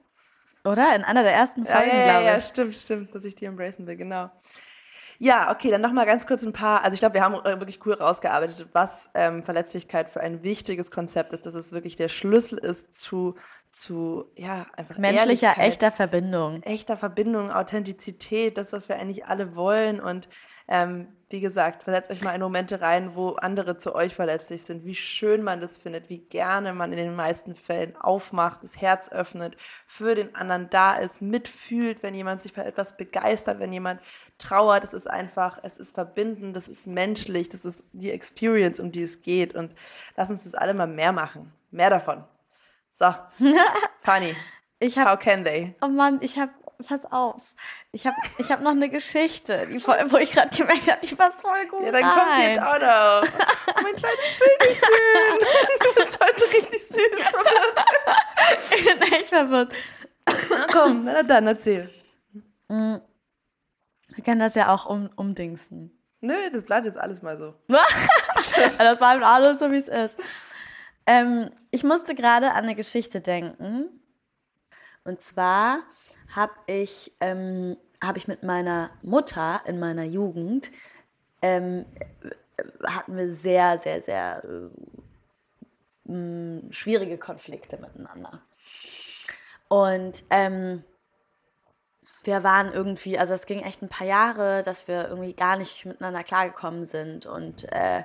Oder? 0.64 0.96
In 0.96 1.04
einer 1.04 1.24
der 1.24 1.34
ersten 1.34 1.66
Folgen, 1.66 1.89
ja, 1.89 1.96
ja, 1.96 2.06
ja, 2.06 2.22
ja, 2.22 2.39
stimmt, 2.39 2.76
stimmt, 2.76 3.14
dass 3.14 3.24
ich 3.24 3.36
die 3.36 3.46
embracen 3.46 3.86
will, 3.86 3.96
genau. 3.96 4.32
Ja, 5.18 5.51
okay, 5.51 5.72
dann 5.72 5.82
nochmal 5.82 6.05
ganz 6.05 6.28
kurz 6.28 6.43
ein 6.43 6.53
paar, 6.53 6.84
also 6.84 6.93
ich 6.93 6.99
glaube, 6.99 7.16
wir 7.16 7.24
haben 7.24 7.36
äh, 7.36 7.59
wirklich 7.59 7.86
cool 7.86 7.93
rausgearbeitet, 7.93 8.68
was 8.74 9.09
ähm, 9.13 9.43
Verletzlichkeit 9.43 10.09
für 10.09 10.22
ein 10.22 10.43
wichtiges 10.43 10.91
Konzept 10.91 11.34
ist, 11.34 11.45
dass 11.45 11.55
es 11.55 11.72
wirklich 11.72 11.95
der 11.95 12.09
Schlüssel 12.09 12.57
ist 12.57 12.93
zu, 12.93 13.36
zu 13.70 14.26
ja, 14.36 14.66
einfach 14.76 14.97
Menschlicher, 14.97 15.57
echter 15.57 15.91
Verbindung. 15.91 16.63
Echter 16.63 16.97
Verbindung, 16.97 17.51
Authentizität, 17.51 18.57
das, 18.57 18.74
was 18.74 18.89
wir 18.89 18.97
eigentlich 18.97 19.26
alle 19.26 19.55
wollen 19.55 19.99
und 19.99 20.28
ähm, 20.68 21.07
wie 21.30 21.41
gesagt, 21.41 21.84
versetzt 21.84 22.11
euch 22.11 22.22
mal 22.22 22.34
in 22.34 22.41
Momente 22.41 22.82
rein, 22.82 23.16
wo 23.16 23.32
andere 23.32 23.78
zu 23.78 23.95
euch 23.95 24.16
verletzlich 24.16 24.63
sind, 24.63 24.86
wie 24.86 24.95
schön 24.95 25.43
man 25.43 25.59
das 25.59 25.78
findet, 25.78 26.09
wie 26.09 26.20
gerne 26.20 26.72
man 26.72 26.91
in 26.91 26.97
den 26.97 27.16
meisten 27.16 27.55
Fällen 27.55 27.95
aufmacht, 27.97 28.63
das 28.63 28.80
Herz 28.80 29.11
öffnet, 29.11 29.57
für 29.88 30.16
den 30.16 30.36
anderen 30.36 30.70
da 30.70 30.95
ist, 30.95 31.22
mitfühlt, 31.22 32.03
wenn 32.03 32.13
jemand 32.13 32.41
sich 32.41 32.53
für 32.53 32.63
etwas 32.63 32.95
begeistert, 32.95 33.59
wenn 33.59 33.74
jemand 33.74 34.01
trauert. 34.38 34.84
Es 34.84 34.93
ist 34.93 35.09
einfach, 35.09 35.59
es 35.63 35.78
ist 35.78 35.95
verbindend, 35.95 36.55
das 36.55 36.68
ist 36.68 36.88
menschlich, 36.88 37.49
das 37.49 37.66
ist 37.66 37.84
die 37.91 38.11
Experience, 38.11 38.80
um 38.80 38.91
die 38.91 39.03
es 39.03 39.22
geht. 39.22 39.55
Und 39.55 39.74
lass 40.16 40.30
uns 40.30 40.43
das 40.43 40.53
alle 40.53 40.74
mal 40.74 40.88
mehr 40.88 41.11
machen. 41.11 41.51
Mehr 41.72 41.89
davon. 41.89 42.24
So, 42.93 43.13
Fanny. 44.03 44.36
Ich 44.80 44.97
hab, 44.97 45.07
How 45.07 45.19
can 45.19 45.43
they? 45.43 45.76
Oh 45.82 45.88
Mann, 45.88 46.19
ich 46.21 46.38
habe 46.38 46.51
pass 46.78 47.05
auf. 47.11 47.55
Ich 47.91 48.05
habe 48.05 48.15
ich 48.38 48.51
hab 48.51 48.61
noch 48.61 48.71
eine 48.71 48.89
Geschichte, 48.89 49.67
die, 49.67 49.76
wo 49.76 50.17
ich 50.17 50.32
gerade 50.32 50.55
gemerkt 50.55 50.91
habe, 50.91 51.05
die 51.05 51.15
passt 51.15 51.41
voll 51.41 51.65
gut. 51.69 51.86
Ja, 51.86 51.91
dann 51.91 52.03
rein. 52.03 52.19
kommt 52.19 52.38
die 52.38 52.43
jetzt 52.43 52.61
auch 52.61 52.80
noch. 52.80 53.30
Oh, 53.67 53.82
mein 53.82 53.95
kleines 53.95 54.34
Vögelchen. 54.38 54.89
Du 55.80 56.03
bist 56.03 56.19
heute 56.19 56.41
richtig 56.41 56.82
süß 56.88 57.19
ich 58.76 58.86
bin 58.86 59.13
echt 59.13 59.30
verwirrt. 59.30 59.71
Na 60.49 60.67
komm, 60.71 61.05
na 61.05 61.23
dann 61.23 61.47
erzähl. 61.47 61.89
Wir 62.67 64.23
können 64.23 64.39
das 64.39 64.55
ja 64.55 64.73
auch 64.73 64.86
um, 64.86 65.09
umdingsen. 65.15 65.91
Nö, 66.21 66.34
das 66.51 66.63
bleibt 66.63 66.86
jetzt 66.86 66.97
alles 66.97 67.21
mal 67.21 67.38
so. 67.38 67.53
das 67.67 68.97
bleibt 68.97 69.23
alles 69.23 69.59
so, 69.59 69.71
wie 69.71 69.78
es 69.78 69.88
ist. 69.88 70.17
Ähm, 71.05 71.51
ich 71.69 71.84
musste 71.84 72.15
gerade 72.15 72.51
an 72.51 72.63
eine 72.63 72.76
Geschichte 72.76 73.21
denken. 73.21 74.01
Und 75.06 75.22
zwar 75.22 75.84
habe 76.36 76.53
ich, 76.66 77.14
ähm, 77.22 77.78
hab 78.01 78.18
ich 78.18 78.28
mit 78.28 78.43
meiner 78.43 78.89
Mutter 79.03 79.62
in 79.66 79.80
meiner 79.80 80.03
Jugend, 80.03 80.72
ähm, 81.41 81.86
hatten 82.84 83.16
wir 83.16 83.34
sehr, 83.36 83.78
sehr, 83.78 84.01
sehr 84.01 84.43
äh, 86.10 86.72
schwierige 86.72 87.18
Konflikte 87.18 87.78
miteinander. 87.78 88.41
Und 89.68 90.24
ähm, 90.30 90.84
wir 92.24 92.43
waren 92.43 92.74
irgendwie, 92.74 93.20
also 93.20 93.34
es 93.34 93.45
ging 93.45 93.62
echt 93.62 93.84
ein 93.84 93.89
paar 93.89 94.08
Jahre, 94.08 94.64
dass 94.64 94.88
wir 94.88 95.08
irgendwie 95.08 95.34
gar 95.34 95.58
nicht 95.58 95.86
miteinander 95.86 96.24
klargekommen 96.24 96.86
sind 96.86 97.28
und, 97.28 97.72
äh, 97.72 98.03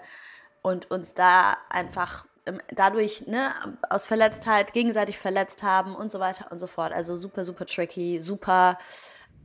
und 0.63 0.91
uns 0.91 1.15
da 1.15 1.57
einfach 1.71 2.27
dadurch 2.73 3.27
ne, 3.27 3.53
aus 3.89 4.07
Verletztheit 4.07 4.73
gegenseitig 4.73 5.19
verletzt 5.19 5.63
haben 5.63 5.95
und 5.95 6.11
so 6.11 6.21
weiter 6.21 6.51
und 6.51 6.59
so 6.59 6.67
fort. 6.67 6.93
Also 6.93 7.17
super, 7.17 7.45
super 7.45 7.67
tricky, 7.67 8.21
super 8.21 8.79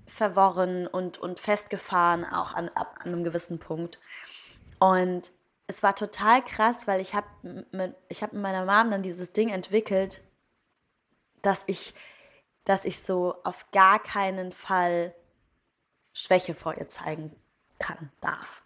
verworren 0.06 0.88
und, 0.88 1.18
und 1.18 1.40
festgefahren, 1.40 2.26
auch 2.26 2.54
an, 2.54 2.70
ab 2.76 2.96
an 3.00 3.08
einem 3.14 3.24
gewissen 3.24 3.60
Punkt. 3.60 4.00
Und 4.80 5.32
es 5.68 5.82
war 5.84 5.96
total 5.96 6.44
krass, 6.44 6.88
weil 6.88 7.02
ich 7.02 7.16
habe 7.16 7.28
mit, 7.72 7.96
hab 8.22 8.34
mit 8.34 8.42
meiner 8.42 8.66
Mom 8.66 8.92
dann 8.92 9.04
dieses 9.04 9.32
Ding 9.34 9.50
entwickelt, 9.50 10.22
dass 11.42 11.64
ich, 11.68 11.94
dass 12.66 12.86
ich 12.86 13.02
so 13.02 13.36
auf 13.44 13.70
gar 13.72 14.00
keinen 14.00 14.52
Fall 14.52 15.14
Schwäche 16.14 16.54
vor 16.54 16.78
ihr 16.78 16.88
zeigen 16.88 17.36
kann, 17.80 18.12
darf. 18.22 18.64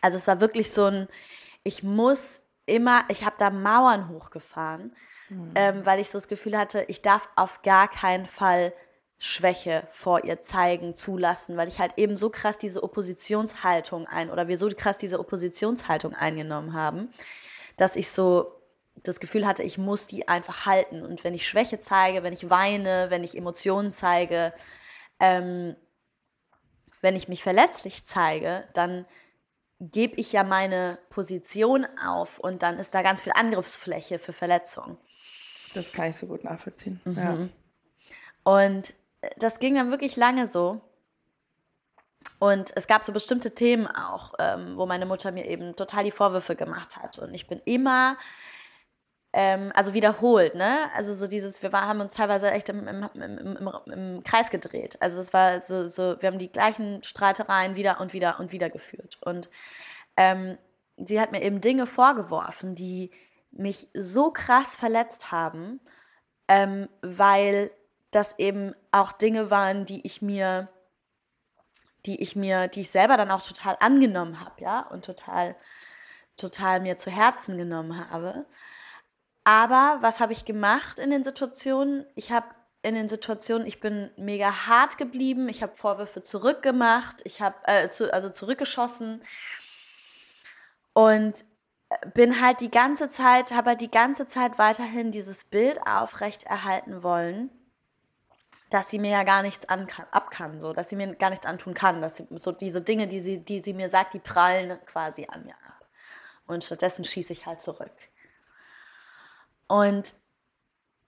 Also 0.00 0.16
es 0.16 0.26
war 0.26 0.40
wirklich 0.40 0.70
so 0.72 0.84
ein, 0.84 1.08
ich 1.62 1.82
muss 1.82 2.41
immer, 2.66 3.04
ich 3.08 3.24
habe 3.24 3.36
da 3.38 3.50
Mauern 3.50 4.08
hochgefahren, 4.08 4.94
mhm. 5.28 5.52
ähm, 5.54 5.86
weil 5.86 6.00
ich 6.00 6.10
so 6.10 6.18
das 6.18 6.28
Gefühl 6.28 6.56
hatte, 6.56 6.84
ich 6.88 7.02
darf 7.02 7.28
auf 7.36 7.62
gar 7.62 7.88
keinen 7.88 8.26
Fall 8.26 8.72
Schwäche 9.18 9.86
vor 9.90 10.24
ihr 10.24 10.40
zeigen, 10.40 10.96
zulassen, 10.96 11.56
weil 11.56 11.68
ich 11.68 11.78
halt 11.78 11.92
eben 11.96 12.16
so 12.16 12.28
krass 12.28 12.58
diese 12.58 12.82
Oppositionshaltung 12.82 14.08
ein 14.08 14.30
oder 14.30 14.48
wir 14.48 14.58
so 14.58 14.68
krass 14.76 14.98
diese 14.98 15.20
Oppositionshaltung 15.20 16.12
eingenommen 16.12 16.72
haben, 16.72 17.12
dass 17.76 17.94
ich 17.94 18.10
so 18.10 18.60
das 18.96 19.20
Gefühl 19.20 19.46
hatte, 19.46 19.62
ich 19.62 19.78
muss 19.78 20.08
die 20.08 20.26
einfach 20.26 20.66
halten. 20.66 21.02
Und 21.02 21.24
wenn 21.24 21.34
ich 21.34 21.46
Schwäche 21.46 21.78
zeige, 21.78 22.22
wenn 22.22 22.32
ich 22.32 22.50
weine, 22.50 23.06
wenn 23.10 23.24
ich 23.24 23.36
Emotionen 23.36 23.92
zeige, 23.92 24.52
ähm, 25.20 25.76
wenn 27.00 27.16
ich 27.16 27.28
mich 27.28 27.42
verletzlich 27.42 28.04
zeige, 28.06 28.64
dann 28.74 29.06
gebe 29.90 30.16
ich 30.16 30.32
ja 30.32 30.44
meine 30.44 30.98
Position 31.10 31.86
auf 32.04 32.38
und 32.38 32.62
dann 32.62 32.78
ist 32.78 32.94
da 32.94 33.02
ganz 33.02 33.22
viel 33.22 33.32
Angriffsfläche 33.34 34.18
für 34.18 34.32
Verletzungen. 34.32 34.96
Das 35.74 35.92
kann 35.92 36.10
ich 36.10 36.16
so 36.16 36.26
gut 36.26 36.44
nachvollziehen. 36.44 37.00
Mhm. 37.04 37.16
Ja. 37.16 37.48
Und 38.44 38.94
das 39.38 39.58
ging 39.58 39.74
dann 39.74 39.90
wirklich 39.90 40.16
lange 40.16 40.46
so. 40.46 40.80
Und 42.38 42.72
es 42.76 42.86
gab 42.86 43.02
so 43.02 43.12
bestimmte 43.12 43.54
Themen 43.54 43.88
auch, 43.88 44.34
ähm, 44.38 44.76
wo 44.76 44.86
meine 44.86 45.06
Mutter 45.06 45.32
mir 45.32 45.46
eben 45.46 45.74
total 45.74 46.04
die 46.04 46.10
Vorwürfe 46.12 46.54
gemacht 46.54 46.96
hat. 46.96 47.18
Und 47.18 47.34
ich 47.34 47.48
bin 47.48 47.60
immer, 47.64 48.16
ähm, 49.32 49.72
also 49.74 49.94
wiederholt, 49.94 50.54
ne? 50.54 50.90
Also 50.94 51.14
so 51.14 51.26
dieses, 51.26 51.62
wir 51.62 51.72
war, 51.72 51.86
haben 51.86 52.00
uns 52.00 52.14
teilweise 52.14 52.50
echt 52.50 52.68
im, 52.68 52.86
im, 52.86 53.08
im, 53.14 53.70
im, 53.86 54.24
Kreis 54.24 54.50
gedreht. 54.50 54.98
Also 55.00 55.20
es 55.20 55.32
war 55.32 55.62
so, 55.62 55.88
so, 55.88 56.20
wir 56.20 56.28
haben 56.28 56.38
die 56.38 56.52
gleichen 56.52 57.02
Streitereien 57.02 57.74
wieder 57.74 58.00
und 58.00 58.12
wieder 58.12 58.38
und 58.40 58.52
wieder 58.52 58.68
geführt. 58.68 59.18
Und 59.22 59.48
ähm, 60.18 60.58
sie 60.98 61.18
hat 61.20 61.32
mir 61.32 61.42
eben 61.42 61.62
Dinge 61.62 61.86
vorgeworfen, 61.86 62.74
die 62.74 63.10
mich 63.50 63.88
so 63.94 64.30
krass 64.30 64.76
verletzt 64.76 65.32
haben, 65.32 65.80
ähm, 66.48 66.88
weil 67.00 67.70
das 68.10 68.38
eben 68.38 68.74
auch 68.90 69.12
Dinge 69.12 69.50
waren, 69.50 69.86
die 69.86 70.04
ich 70.06 70.20
mir, 70.20 70.68
die 72.04 72.20
ich 72.20 72.36
mir, 72.36 72.68
die 72.68 72.80
ich 72.80 72.90
selber 72.90 73.16
dann 73.16 73.30
auch 73.30 73.42
total 73.42 73.76
angenommen 73.80 74.40
habe, 74.40 74.60
ja, 74.60 74.80
und 74.80 75.06
total, 75.06 75.56
total 76.36 76.80
mir 76.80 76.98
zu 76.98 77.10
Herzen 77.10 77.56
genommen 77.56 78.10
habe. 78.10 78.44
Aber 79.44 79.98
was 80.00 80.20
habe 80.20 80.32
ich 80.32 80.44
gemacht 80.44 80.98
in 80.98 81.10
den 81.10 81.24
Situationen? 81.24 82.06
Ich 82.14 82.30
habe 82.30 82.46
in 82.82 82.94
den 82.94 83.08
Situationen, 83.08 83.66
ich 83.66 83.80
bin 83.80 84.10
mega 84.16 84.66
hart 84.66 84.98
geblieben, 84.98 85.48
ich 85.48 85.62
habe 85.62 85.76
Vorwürfe 85.76 86.22
zurückgemacht, 86.22 87.20
ich 87.24 87.40
habe 87.40 87.56
äh, 87.64 87.88
zu, 87.88 88.12
also 88.12 88.28
zurückgeschossen 88.28 89.22
und 90.92 91.44
bin 92.14 92.40
halt 92.40 92.60
die 92.60 92.70
ganze 92.70 93.08
Zeit, 93.08 93.52
habe 93.52 93.70
halt 93.70 93.80
die 93.80 93.90
ganze 93.90 94.26
Zeit 94.26 94.58
weiterhin 94.58 95.12
dieses 95.12 95.44
Bild 95.44 95.80
aufrecht 95.86 96.44
erhalten 96.44 97.02
wollen, 97.02 97.50
dass 98.70 98.90
sie 98.90 98.98
mir 98.98 99.10
ja 99.10 99.22
gar 99.22 99.42
nichts 99.42 99.68
an 99.68 99.86
ab 100.10 100.30
kann, 100.30 100.60
so, 100.60 100.72
dass 100.72 100.88
sie 100.88 100.96
mir 100.96 101.14
gar 101.14 101.30
nichts 101.30 101.46
antun 101.46 101.74
kann, 101.74 102.00
dass 102.00 102.16
sie, 102.16 102.26
so 102.36 102.52
diese 102.52 102.80
Dinge, 102.80 103.06
die 103.06 103.20
sie, 103.20 103.38
die 103.38 103.60
sie 103.60 103.74
mir 103.74 103.88
sagt, 103.88 104.14
die 104.14 104.18
prallen 104.18 104.78
quasi 104.86 105.26
an 105.30 105.44
mir 105.44 105.54
ab. 105.54 105.86
Und 106.46 106.64
stattdessen 106.64 107.04
schieße 107.04 107.32
ich 107.32 107.46
halt 107.46 107.60
zurück. 107.60 107.92
Und 109.72 110.14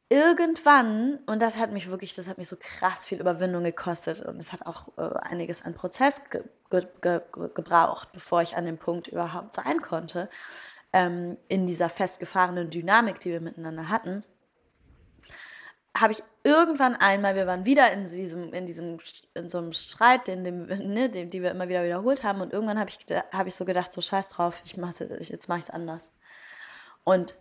irgendwann, 0.08 1.18
und 1.26 1.42
das 1.42 1.58
hat 1.58 1.70
mich 1.70 1.90
wirklich, 1.90 2.14
das 2.14 2.28
hat 2.28 2.38
mich 2.38 2.48
so 2.48 2.56
krass 2.58 3.04
viel 3.04 3.20
Überwindung 3.20 3.62
gekostet 3.62 4.20
und 4.20 4.40
es 4.40 4.54
hat 4.54 4.64
auch 4.64 4.88
äh, 4.96 5.18
einiges 5.18 5.62
an 5.66 5.74
Prozess 5.74 6.22
ge 6.30 6.44
ge 6.70 6.86
ge 7.02 7.20
gebraucht, 7.54 8.08
bevor 8.14 8.40
ich 8.40 8.56
an 8.56 8.64
dem 8.64 8.78
Punkt 8.78 9.08
überhaupt 9.08 9.52
sein 9.52 9.82
konnte, 9.82 10.30
ähm, 10.94 11.36
in 11.48 11.66
dieser 11.66 11.90
festgefahrenen 11.90 12.70
Dynamik, 12.70 13.20
die 13.20 13.32
wir 13.32 13.42
miteinander 13.42 13.90
hatten 13.90 14.24
habe 15.96 16.12
ich 16.12 16.24
irgendwann 16.42 16.96
einmal, 16.96 17.36
wir 17.36 17.46
waren 17.46 17.64
wieder 17.64 17.92
in 17.92 18.06
diesem, 18.06 18.52
in 18.52 18.66
diesem, 18.66 18.98
in 19.34 19.48
so 19.48 19.58
einem 19.58 19.72
Streit, 19.72 20.26
den, 20.26 20.42
den, 20.42 20.66
ne, 20.92 21.08
den, 21.08 21.30
die 21.30 21.40
wir 21.40 21.52
immer 21.52 21.68
wieder 21.68 21.84
wiederholt 21.84 22.24
haben, 22.24 22.40
und 22.40 22.52
irgendwann 22.52 22.80
habe 22.80 22.90
ich, 22.90 22.98
hab 23.32 23.46
ich 23.46 23.54
so 23.54 23.64
gedacht, 23.64 23.92
so 23.92 24.00
scheiß 24.00 24.30
drauf, 24.30 24.60
ich 24.64 24.76
mach's 24.76 24.98
jetzt, 24.98 25.28
jetzt 25.28 25.48
mache 25.48 25.60
ich 25.60 25.66
es 25.66 25.70
anders. 25.70 26.10
Und 27.04 27.36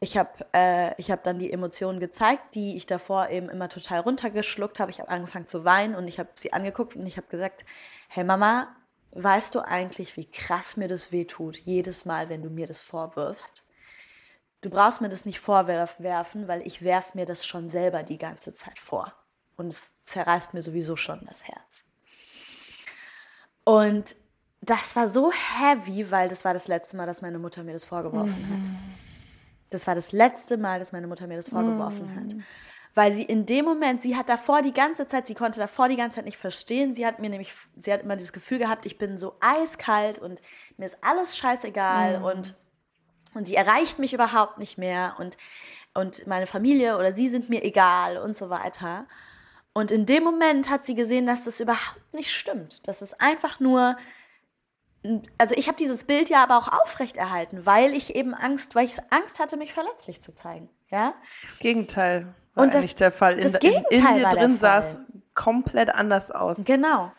ich 0.00 0.16
habe 0.16 0.46
äh, 0.52 1.02
hab 1.02 1.24
dann 1.24 1.38
die 1.38 1.52
Emotionen 1.52 2.00
gezeigt, 2.00 2.54
die 2.54 2.76
ich 2.76 2.86
davor 2.86 3.30
eben 3.30 3.48
immer 3.48 3.68
total 3.68 4.00
runtergeschluckt 4.00 4.78
habe. 4.78 4.90
Ich 4.90 5.00
habe 5.00 5.10
angefangen 5.10 5.46
zu 5.46 5.64
weinen 5.64 5.94
und 5.94 6.06
ich 6.06 6.18
habe 6.18 6.28
sie 6.34 6.52
angeguckt 6.52 6.96
und 6.96 7.06
ich 7.06 7.16
habe 7.16 7.26
gesagt, 7.28 7.64
hey 8.08 8.24
Mama, 8.24 8.68
weißt 9.12 9.54
du 9.54 9.60
eigentlich, 9.60 10.16
wie 10.16 10.26
krass 10.26 10.76
mir 10.76 10.88
das 10.88 11.12
wehtut, 11.12 11.56
jedes 11.56 12.04
Mal, 12.04 12.28
wenn 12.28 12.42
du 12.42 12.50
mir 12.50 12.66
das 12.66 12.82
vorwirfst? 12.82 13.66
du 14.66 14.70
brauchst 14.70 15.00
mir 15.00 15.08
das 15.08 15.24
nicht 15.24 15.40
vorwerfen, 15.40 16.48
weil 16.48 16.66
ich 16.66 16.82
werf 16.82 17.14
mir 17.14 17.24
das 17.24 17.46
schon 17.46 17.70
selber 17.70 18.02
die 18.02 18.18
ganze 18.18 18.52
Zeit 18.52 18.78
vor. 18.78 19.12
Und 19.56 19.68
es 19.68 19.94
zerreißt 20.02 20.54
mir 20.54 20.62
sowieso 20.62 20.96
schon 20.96 21.24
das 21.26 21.44
Herz. 21.44 21.84
Und 23.64 24.16
das 24.60 24.96
war 24.96 25.08
so 25.08 25.30
heavy, 25.32 26.10
weil 26.10 26.28
das 26.28 26.44
war 26.44 26.52
das 26.52 26.68
letzte 26.68 26.96
Mal, 26.96 27.06
dass 27.06 27.22
meine 27.22 27.38
Mutter 27.38 27.62
mir 27.62 27.72
das 27.72 27.84
vorgeworfen 27.84 28.42
mhm. 28.42 28.54
hat. 28.54 28.70
Das 29.70 29.86
war 29.86 29.94
das 29.94 30.12
letzte 30.12 30.56
Mal, 30.56 30.78
dass 30.78 30.92
meine 30.92 31.06
Mutter 31.06 31.26
mir 31.26 31.36
das 31.36 31.48
vorgeworfen 31.48 32.12
mhm. 32.12 32.16
hat. 32.16 32.36
Weil 32.94 33.12
sie 33.12 33.24
in 33.24 33.44
dem 33.44 33.64
Moment, 33.64 34.00
sie 34.00 34.16
hat 34.16 34.28
davor 34.28 34.62
die 34.62 34.72
ganze 34.72 35.06
Zeit, 35.06 35.26
sie 35.26 35.34
konnte 35.34 35.58
davor 35.58 35.88
die 35.88 35.96
ganze 35.96 36.16
Zeit 36.16 36.24
nicht 36.24 36.38
verstehen. 36.38 36.94
Sie 36.94 37.04
hat 37.04 37.18
mir 37.18 37.28
nämlich, 37.28 37.52
sie 37.76 37.92
hat 37.92 38.02
immer 38.02 38.16
dieses 38.16 38.32
Gefühl 38.32 38.58
gehabt, 38.58 38.86
ich 38.86 38.96
bin 38.96 39.18
so 39.18 39.36
eiskalt 39.40 40.18
und 40.18 40.40
mir 40.78 40.86
ist 40.86 40.96
alles 41.02 41.36
scheißegal 41.36 42.18
mhm. 42.18 42.24
und 42.24 42.54
und 43.36 43.46
sie 43.46 43.54
erreicht 43.54 43.98
mich 43.98 44.14
überhaupt 44.14 44.58
nicht 44.58 44.78
mehr 44.78 45.14
und, 45.18 45.36
und 45.92 46.26
meine 46.26 46.46
Familie 46.46 46.96
oder 46.96 47.12
sie 47.12 47.28
sind 47.28 47.50
mir 47.50 47.62
egal 47.64 48.16
und 48.16 48.34
so 48.34 48.48
weiter. 48.48 49.06
Und 49.74 49.90
in 49.90 50.06
dem 50.06 50.24
Moment 50.24 50.70
hat 50.70 50.86
sie 50.86 50.94
gesehen, 50.94 51.26
dass 51.26 51.44
das 51.44 51.60
überhaupt 51.60 52.14
nicht 52.14 52.32
stimmt. 52.32 52.88
Das 52.88 53.02
ist 53.02 53.20
einfach 53.20 53.60
nur, 53.60 53.96
also 55.38 55.54
ich 55.54 55.68
habe 55.68 55.78
dieses 55.78 56.04
Bild 56.04 56.28
ja 56.28 56.42
aber 56.42 56.58
auch 56.58 56.68
aufrechterhalten, 56.68 57.66
weil 57.66 57.94
ich 57.94 58.14
eben 58.14 58.34
Angst, 58.34 58.74
weil 58.74 58.86
ich 58.86 58.96
Angst 59.10 59.38
hatte, 59.38 59.56
mich 59.56 59.72
verletzlich 59.72 60.22
zu 60.22 60.34
zeigen. 60.34 60.68
Ja? 60.90 61.14
Das 61.42 61.58
Gegenteil 61.58 62.34
war 62.54 62.64
und 62.64 62.74
das, 62.74 62.82
eigentlich 62.82 62.94
der 62.94 63.12
Fall. 63.12 63.38
In, 63.38 63.52
das 63.52 63.60
Gegenteil 63.60 64.16
in, 64.16 64.24
in 64.24 64.30
dir 64.30 64.36
drin 64.36 64.58
sah 64.58 64.78
es 64.80 64.96
komplett 65.34 65.90
anders 65.90 66.30
aus. 66.30 66.58
Genau. 66.64 67.12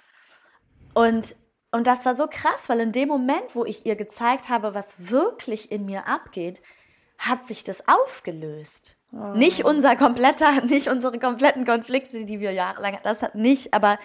Und 0.93 1.35
und 1.71 1.85
das 1.85 2.05
war 2.05 2.15
so 2.15 2.27
krass, 2.27 2.69
weil 2.69 2.79
in 2.79 2.91
dem 2.91 3.09
Moment, 3.09 3.53
wo 3.53 3.65
ich 3.65 3.85
ihr 3.85 3.95
gezeigt 3.95 4.49
habe, 4.49 4.73
was 4.73 4.95
wirklich 5.11 5.71
in 5.71 5.85
mir 5.85 6.07
abgeht, 6.07 6.61
hat 7.17 7.45
sich 7.45 7.63
das 7.63 7.88
aufgelöst. 7.88 8.95
Oh. 9.11 9.33
Nicht 9.35 9.65
unser 9.65 9.95
kompletter, 9.95 10.61
nicht 10.65 10.88
unsere 10.88 11.19
kompletten 11.19 11.65
Konflikte, 11.65 12.25
die 12.25 12.39
wir 12.39 12.51
jahrelang, 12.51 12.97
das 13.03 13.21
hat 13.21 13.35
nicht, 13.35 13.73
aber 13.73 13.99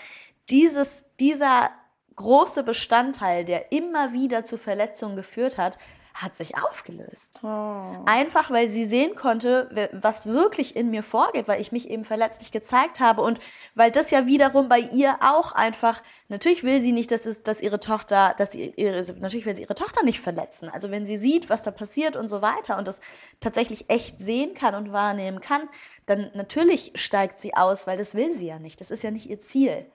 dieses, 0.51 1.05
dieser 1.21 1.71
große 2.17 2.63
Bestandteil, 2.63 3.45
der 3.45 3.73
immer 3.73 4.13
wieder 4.13 4.45
zu 4.45 4.59
Verletzungen 4.59 5.17
geführt 5.17 5.59
hat, 5.59 5.79
hat 6.15 6.37
sich 6.37 6.57
aufgelöst. 6.57 7.41
Oh. 7.43 8.05
Einfach 8.07 8.51
weil 8.51 8.69
sie 8.69 8.85
sehen 8.85 9.15
konnte, 9.15 9.89
was 9.93 10.27
wirklich 10.27 10.77
in 10.77 10.91
mir 10.91 11.03
vorgeht, 11.03 11.49
weil 11.49 11.61
ich 11.61 11.73
mich 11.73 11.89
eben 11.89 12.05
verletzlich 12.05 12.53
gezeigt 12.53 13.01
habe 13.01 13.23
und 13.23 13.41
weil 13.75 13.91
das 13.91 14.11
ja 14.11 14.27
wiederum 14.27 14.69
bei 14.69 14.79
ihr 14.79 15.17
auch 15.21 15.53
einfach, 15.53 16.03
natürlich 16.29 16.65
will 16.65 16.81
sie 16.81 16.93
nicht, 16.93 17.11
dass, 17.11 17.27
es, 17.27 17.43
dass 17.43 17.63
ihre 17.63 17.81
Tochter, 17.81 18.35
dass 18.37 18.53
sie 18.53 18.73
ihre, 18.77 19.01
natürlich 19.21 19.47
will 19.47 19.55
sie 19.55 19.63
ihre 19.63 19.75
Tochter 19.75 20.05
nicht 20.05 20.21
verletzen. 20.21 20.69
Also 20.69 20.91
wenn 20.91 21.07
sie 21.07 21.19
sieht, 21.19 21.49
was 21.49 21.63
da 21.63 21.71
passiert 21.71 22.17
und 22.17 22.29
so 22.29 22.43
weiter 22.43 22.79
und 22.79 22.87
das 22.87 23.01
tatsächlich 23.41 23.89
echt 23.89 24.21
sehen 24.21 24.55
kann 24.55 24.75
und 24.75 24.93
wahrnehmen 24.93 25.41
kann, 25.41 25.69
dann 26.07 26.31
natürlich 26.35 26.93
steigt 26.95 27.41
sie 27.41 27.55
aus, 27.55 27.87
weil 27.87 27.97
das 27.97 28.15
will 28.15 28.33
sie 28.33 28.47
ja 28.47 28.59
nicht. 28.59 28.81
Das 28.81 28.91
ist 28.91 29.03
ja 29.03 29.11
nicht 29.11 29.31
ihr 29.31 29.41
Ziel. 29.41 29.87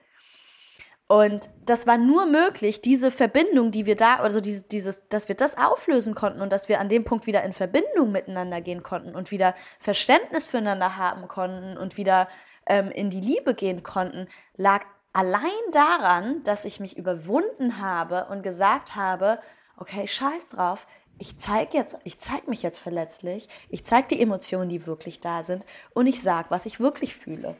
Und 1.08 1.48
das 1.64 1.86
war 1.86 1.96
nur 1.96 2.26
möglich, 2.26 2.82
diese 2.82 3.10
Verbindung, 3.10 3.70
die 3.70 3.86
wir 3.86 3.96
da, 3.96 4.16
also 4.16 4.42
dieses, 4.42 4.68
dieses, 4.68 5.08
dass 5.08 5.26
wir 5.28 5.34
das 5.34 5.56
auflösen 5.56 6.14
konnten 6.14 6.42
und 6.42 6.52
dass 6.52 6.68
wir 6.68 6.80
an 6.80 6.90
dem 6.90 7.04
Punkt 7.04 7.26
wieder 7.26 7.42
in 7.44 7.54
Verbindung 7.54 8.12
miteinander 8.12 8.60
gehen 8.60 8.82
konnten 8.82 9.14
und 9.14 9.30
wieder 9.30 9.54
Verständnis 9.78 10.48
füreinander 10.48 10.98
haben 10.98 11.26
konnten 11.26 11.78
und 11.78 11.96
wieder 11.96 12.28
ähm, 12.66 12.90
in 12.90 13.08
die 13.08 13.22
Liebe 13.22 13.54
gehen 13.54 13.82
konnten, 13.82 14.28
lag 14.56 14.84
allein 15.14 15.50
daran, 15.72 16.44
dass 16.44 16.66
ich 16.66 16.78
mich 16.78 16.98
überwunden 16.98 17.80
habe 17.80 18.26
und 18.26 18.42
gesagt 18.42 18.94
habe, 18.94 19.38
okay, 19.78 20.06
scheiß 20.06 20.48
drauf, 20.48 20.86
ich 21.16 21.38
zeige 21.38 21.78
jetzt, 21.78 21.96
ich 22.04 22.18
zeige 22.18 22.50
mich 22.50 22.62
jetzt 22.62 22.80
verletzlich, 22.80 23.48
ich 23.70 23.82
zeige 23.82 24.08
die 24.08 24.20
Emotionen, 24.20 24.68
die 24.68 24.86
wirklich 24.86 25.20
da 25.20 25.42
sind 25.42 25.64
und 25.94 26.06
ich 26.06 26.22
sage, 26.22 26.50
was 26.50 26.66
ich 26.66 26.80
wirklich 26.80 27.16
fühle. 27.16 27.56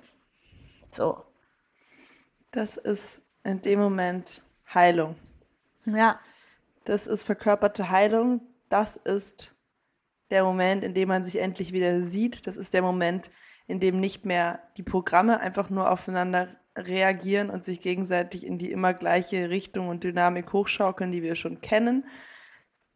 So. 0.91 1.25
Das 2.51 2.77
ist 2.77 3.23
in 3.49 3.63
dem 3.63 3.81
Moment 3.81 4.43
Heilung. 4.73 5.17
Ja. 5.87 6.21
Das 6.85 7.07
ist 7.07 7.25
verkörperte 7.25 7.91
Heilung. 7.91 8.43
Das 8.69 8.97
ist 8.97 9.55
der 10.31 10.45
Moment, 10.45 10.85
in 10.85 10.95
dem 10.95 11.09
man 11.09 11.25
sich 11.25 11.37
endlich 11.37 11.73
wieder 11.73 12.03
sieht. 12.03 12.47
Das 12.47 12.57
ist 12.57 12.75
der 12.75 12.83
Moment, 12.83 13.31
in 13.67 13.81
dem 13.81 14.01
nicht 14.01 14.25
mehr 14.25 14.61
die 14.77 14.83
Programme 14.83 15.41
einfach 15.41 15.71
nur 15.71 15.91
aufeinander 15.91 16.49
reagieren 16.77 17.51
und 17.51 17.65
sich 17.65 17.81
gegenseitig 17.81 18.47
in 18.47 18.59
die 18.59 18.71
immer 18.71 18.95
gleiche 18.95 19.51
Richtung 19.51 19.89
und 19.89 20.05
Dynamik 20.05 20.53
hochschaukeln, 20.53 21.11
die 21.11 21.23
wir 21.23 21.35
schon 21.35 21.61
kennen. 21.61 22.05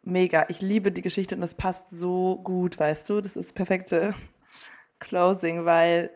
Mega. 0.03 0.47
Ich 0.49 0.61
liebe 0.61 0.93
die 0.93 1.03
Geschichte 1.03 1.35
und 1.35 1.41
das 1.41 1.55
passt 1.55 1.91
so 1.91 2.41
gut, 2.43 2.79
weißt 2.79 3.09
du? 3.09 3.21
Das 3.21 3.37
ist 3.37 3.55
perfekte 3.55 4.15
Closing, 4.99 5.65
weil 5.65 6.11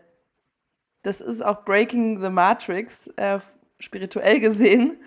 das 1.02 1.20
ist 1.20 1.42
auch 1.42 1.64
Breaking 1.64 2.20
the 2.20 2.30
Matrix, 2.30 3.06
äh, 3.16 3.38
spirituell 3.78 4.40
gesehen 4.40 4.98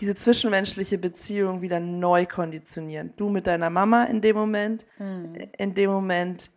diese 0.00 0.14
zwischenmenschliche 0.14 0.98
Beziehung 0.98 1.62
wieder 1.62 1.80
neu 1.80 2.26
konditionieren. 2.26 3.14
Du 3.16 3.28
mit 3.28 3.46
deiner 3.46 3.70
Mama 3.70 4.04
in 4.04 4.20
dem 4.20 4.36
Moment, 4.36 4.84
mhm. 4.98 5.34
in 5.56 5.74
dem 5.74 5.90
Moment, 5.90 6.50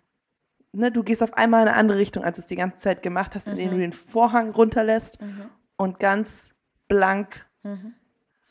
ne, 0.71 0.91
du 0.91 1.03
gehst 1.03 1.23
auf 1.23 1.33
einmal 1.33 1.63
in 1.63 1.67
eine 1.69 1.77
andere 1.77 1.97
Richtung, 1.97 2.23
als 2.23 2.35
du 2.37 2.41
es 2.41 2.47
die 2.47 2.55
ganze 2.55 2.79
Zeit 2.79 3.01
gemacht 3.01 3.35
hast, 3.35 3.47
indem 3.47 3.67
mhm. 3.67 3.71
du 3.71 3.77
den 3.79 3.93
Vorhang 3.93 4.51
runterlässt 4.51 5.21
mhm. 5.21 5.49
und 5.77 5.99
ganz 5.99 6.49
blank 6.87 7.45
mhm. 7.63 7.93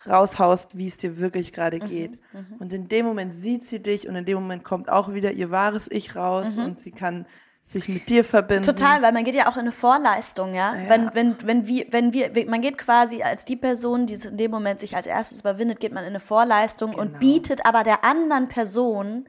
raushaust, 0.06 0.78
wie 0.78 0.88
es 0.88 0.96
dir 0.96 1.18
wirklich 1.18 1.52
gerade 1.52 1.78
mhm. 1.78 1.88
geht. 1.88 2.12
Mhm. 2.32 2.56
Und 2.58 2.72
in 2.72 2.88
dem 2.88 3.04
Moment 3.04 3.34
sieht 3.34 3.64
sie 3.64 3.82
dich 3.82 4.08
und 4.08 4.16
in 4.16 4.24
dem 4.24 4.38
Moment 4.38 4.64
kommt 4.64 4.88
auch 4.88 5.12
wieder 5.12 5.32
ihr 5.32 5.50
wahres 5.50 5.90
Ich 5.90 6.16
raus 6.16 6.56
und 6.56 6.78
sie 6.78 6.92
kann 6.92 7.26
sich 7.70 7.88
mit 7.88 8.08
dir 8.08 8.24
verbinden. 8.24 8.64
Total, 8.64 9.02
weil 9.02 9.12
man 9.12 9.24
geht 9.24 9.34
ja 9.34 9.48
auch 9.48 9.56
in 9.56 9.62
eine 9.62 9.72
Vorleistung, 9.72 10.54
ja. 10.54 10.74
ja. 10.74 10.88
Wenn, 10.88 11.14
wenn, 11.14 11.36
wenn 11.44 11.66
wir, 11.66 11.86
wenn 11.90 12.12
wir, 12.12 12.30
man 12.48 12.62
geht 12.62 12.78
quasi 12.78 13.22
als 13.22 13.44
die 13.44 13.56
Person, 13.56 14.06
die 14.06 14.14
in 14.14 14.38
dem 14.38 14.50
Moment 14.50 14.80
sich 14.80 14.96
als 14.96 15.06
erstes 15.06 15.40
überwindet, 15.40 15.78
geht 15.80 15.92
man 15.92 16.04
in 16.04 16.10
eine 16.10 16.20
Vorleistung 16.20 16.92
genau. 16.92 17.02
und 17.02 17.20
bietet 17.20 17.66
aber 17.66 17.82
der 17.82 18.04
anderen 18.04 18.48
Person 18.48 19.28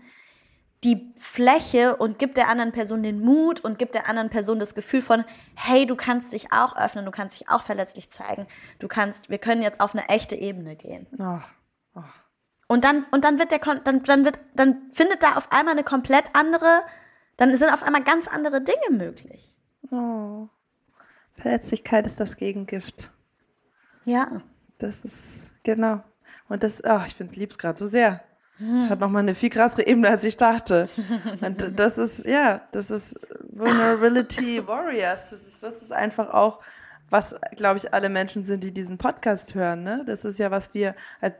die 0.85 1.13
Fläche 1.17 1.97
und 1.97 2.19
gibt 2.19 2.37
der 2.37 2.47
anderen 2.47 2.71
Person 2.71 3.03
den 3.03 3.19
Mut 3.19 3.59
und 3.59 3.77
gibt 3.77 3.95
der 3.95 4.07
anderen 4.07 4.29
Person 4.29 4.59
das 4.59 4.75
Gefühl 4.75 5.01
von, 5.01 5.25
hey, 5.55 5.85
du 5.85 5.97
kannst 5.97 6.31
dich 6.31 6.53
auch 6.53 6.77
öffnen, 6.77 7.03
du 7.03 7.11
kannst 7.11 7.37
dich 7.39 7.49
auch 7.49 7.63
verletzlich 7.63 8.09
zeigen, 8.09 8.47
du 8.79 8.87
kannst, 8.87 9.29
wir 9.29 9.39
können 9.39 9.61
jetzt 9.61 9.81
auf 9.81 9.93
eine 9.93 10.07
echte 10.07 10.35
Ebene 10.37 10.77
gehen. 10.77 11.05
Oh. 11.17 11.39
Oh. 11.95 12.03
Und 12.67 12.85
dann, 12.85 13.03
und 13.11 13.25
dann 13.25 13.39
wird 13.39 13.51
der, 13.51 13.59
dann, 13.59 14.03
dann 14.03 14.23
wird, 14.23 14.39
dann 14.55 14.89
findet 14.91 15.21
da 15.21 15.35
auf 15.35 15.51
einmal 15.51 15.73
eine 15.73 15.83
komplett 15.83 16.25
andere 16.33 16.83
dann 17.39 17.55
sind 17.55 17.71
auf 17.73 17.83
einmal 17.83 18.03
ganz 18.03 18.27
andere 18.27 18.61
Dinge 18.61 18.97
möglich. 18.97 19.57
Oh. 19.91 20.49
Verletzlichkeit 21.37 22.05
ist 22.05 22.19
das 22.19 22.35
Gegengift. 22.35 23.11
Ja. 24.03 24.41
Das 24.77 24.93
ist, 25.05 25.15
genau. 25.63 26.03
Und 26.49 26.63
das, 26.63 26.83
oh, 26.83 26.99
ich 27.07 27.15
finde 27.15 27.31
es 27.31 27.37
lieb's 27.37 27.57
gerade 27.57 27.79
so 27.79 27.87
sehr. 27.87 28.21
Hm. 28.57 28.89
Hat 28.89 28.99
nochmal 28.99 29.21
eine 29.21 29.35
viel 29.35 29.49
krassere 29.49 29.87
Ebene, 29.87 30.09
als 30.09 30.25
ich 30.25 30.35
dachte. 30.35 30.89
Und 31.39 31.65
das 31.79 31.97
ist, 31.97 32.25
ja, 32.25 32.67
das 32.73 32.91
ist 32.91 33.15
Vulnerability 33.51 34.61
Warriors. 34.67 35.29
Das 35.29 35.41
ist, 35.41 35.63
das 35.63 35.81
ist 35.81 35.93
einfach 35.93 36.33
auch, 36.33 36.59
was, 37.09 37.37
glaube 37.55 37.77
ich, 37.77 37.93
alle 37.93 38.09
Menschen 38.09 38.43
sind, 38.43 38.65
die 38.65 38.73
diesen 38.73 38.97
Podcast 38.97 39.55
hören. 39.55 39.83
Ne? 39.83 40.03
Das 40.05 40.25
ist 40.25 40.39
ja, 40.39 40.51
was 40.51 40.73
wir 40.73 40.93
als, 41.21 41.35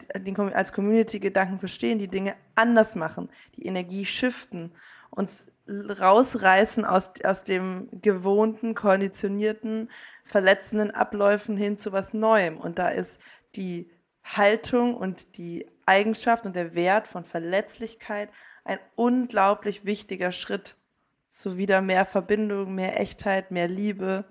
als 0.54 0.72
Community-Gedanken 0.72 1.60
verstehen, 1.60 2.00
die 2.00 2.08
Dinge 2.08 2.36
anders 2.56 2.96
machen, 2.96 3.30
die 3.58 3.66
Energie 3.66 4.06
shiften, 4.06 4.72
uns 5.10 5.46
rausreißen 5.70 6.86
aus, 6.86 7.12
aus 7.24 7.44
dem 7.44 7.90
gewohnten, 8.02 8.76
konditionierten, 8.76 9.90
verletzenden 10.24 10.92
Abläufen 10.92 11.58
hin 11.58 11.78
zu 11.78 11.92
was 11.92 12.14
Neuem. 12.14 12.58
Und 12.58 12.80
da 12.80 12.90
ist 12.90 13.20
die 13.56 13.90
Haltung 14.24 14.96
und 14.96 15.38
die 15.38 15.68
Eigenschaft 15.86 16.46
und 16.46 16.56
der 16.56 16.76
Wert 16.76 17.08
von 17.08 17.24
Verletzlichkeit 17.24 18.30
ein 18.64 18.80
unglaublich 18.96 19.86
wichtiger 19.86 20.32
Schritt 20.32 20.76
zu 21.32 21.58
wieder 21.58 21.82
mehr 21.82 22.06
Verbindung, 22.06 22.76
mehr 22.76 23.00
Echtheit, 23.00 23.52
mehr 23.52 23.68
Liebe. 23.68 24.26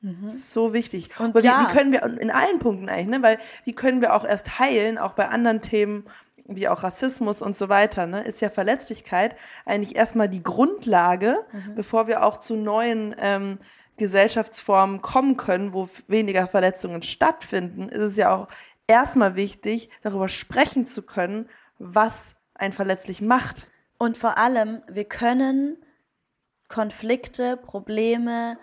Mhm. 0.00 0.28
So 0.28 0.72
wichtig. 0.72 1.18
Und 1.18 1.36
ja. 1.42 1.60
wie, 1.60 1.68
wie, 1.68 1.72
können 1.72 1.92
wir 1.92 2.04
in 2.20 2.30
allen 2.30 2.58
Punkten 2.58 2.88
eigentlich, 2.88 3.18
ne? 3.18 3.22
Weil 3.22 3.38
wie 3.64 3.72
können 3.72 4.00
wir 4.00 4.14
auch 4.14 4.24
erst 4.24 4.58
heilen, 4.58 4.98
auch 4.98 5.14
bei 5.14 5.28
anderen 5.28 5.62
Themen, 5.62 6.04
wie 6.48 6.68
auch 6.68 6.82
Rassismus 6.82 7.42
und 7.42 7.56
so 7.56 7.68
weiter, 7.68 8.06
ne, 8.06 8.22
ist 8.22 8.40
ja 8.40 8.50
Verletzlichkeit 8.50 9.36
eigentlich 9.64 9.96
erstmal 9.96 10.28
die 10.28 10.42
Grundlage, 10.42 11.44
mhm. 11.52 11.74
bevor 11.74 12.06
wir 12.06 12.22
auch 12.24 12.38
zu 12.38 12.56
neuen 12.56 13.14
ähm, 13.18 13.58
Gesellschaftsformen 13.96 15.02
kommen 15.02 15.36
können, 15.36 15.72
wo 15.72 15.88
weniger 16.06 16.46
Verletzungen 16.46 17.02
stattfinden, 17.02 17.88
ist 17.88 18.02
es 18.02 18.16
ja 18.16 18.34
auch 18.34 18.48
erstmal 18.86 19.36
wichtig, 19.36 19.90
darüber 20.02 20.28
sprechen 20.28 20.86
zu 20.86 21.02
können, 21.02 21.48
was 21.78 22.34
ein 22.54 22.72
verletzlich 22.72 23.20
macht. 23.20 23.66
Und 23.98 24.16
vor 24.16 24.38
allem, 24.38 24.82
wir 24.88 25.04
können 25.04 25.76
Konflikte, 26.68 27.56
Probleme, 27.56 28.58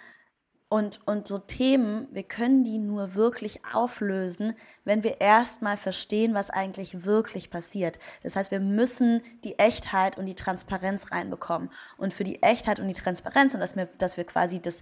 und, 0.74 1.02
und 1.06 1.28
so 1.28 1.38
Themen, 1.38 2.08
wir 2.14 2.24
können 2.24 2.64
die 2.64 2.80
nur 2.80 3.14
wirklich 3.14 3.62
auflösen, 3.72 4.56
wenn 4.86 5.04
wir 5.04 5.22
erstmal 5.22 5.78
verstehen, 5.78 6.34
was 6.34 6.50
eigentlich 6.50 7.06
wirklich 7.06 7.52
passiert. 7.52 8.00
Das 8.24 8.36
heißt, 8.36 8.50
wir 8.50 8.60
müssen 8.60 9.22
die 9.44 9.60
Echtheit 9.60 10.18
und 10.18 10.26
die 10.26 10.34
Transparenz 10.34 11.12
reinbekommen. 11.12 11.70
Und 11.96 12.12
für 12.12 12.24
die 12.24 12.42
Echtheit 12.42 12.80
und 12.80 12.88
die 12.88 12.96
Transparenz 12.96 13.54
und 13.54 13.60
dass 13.60 13.76
wir, 13.76 13.86
dass 14.00 14.18
wir 14.18 14.24
quasi 14.24 14.60
das, 14.60 14.82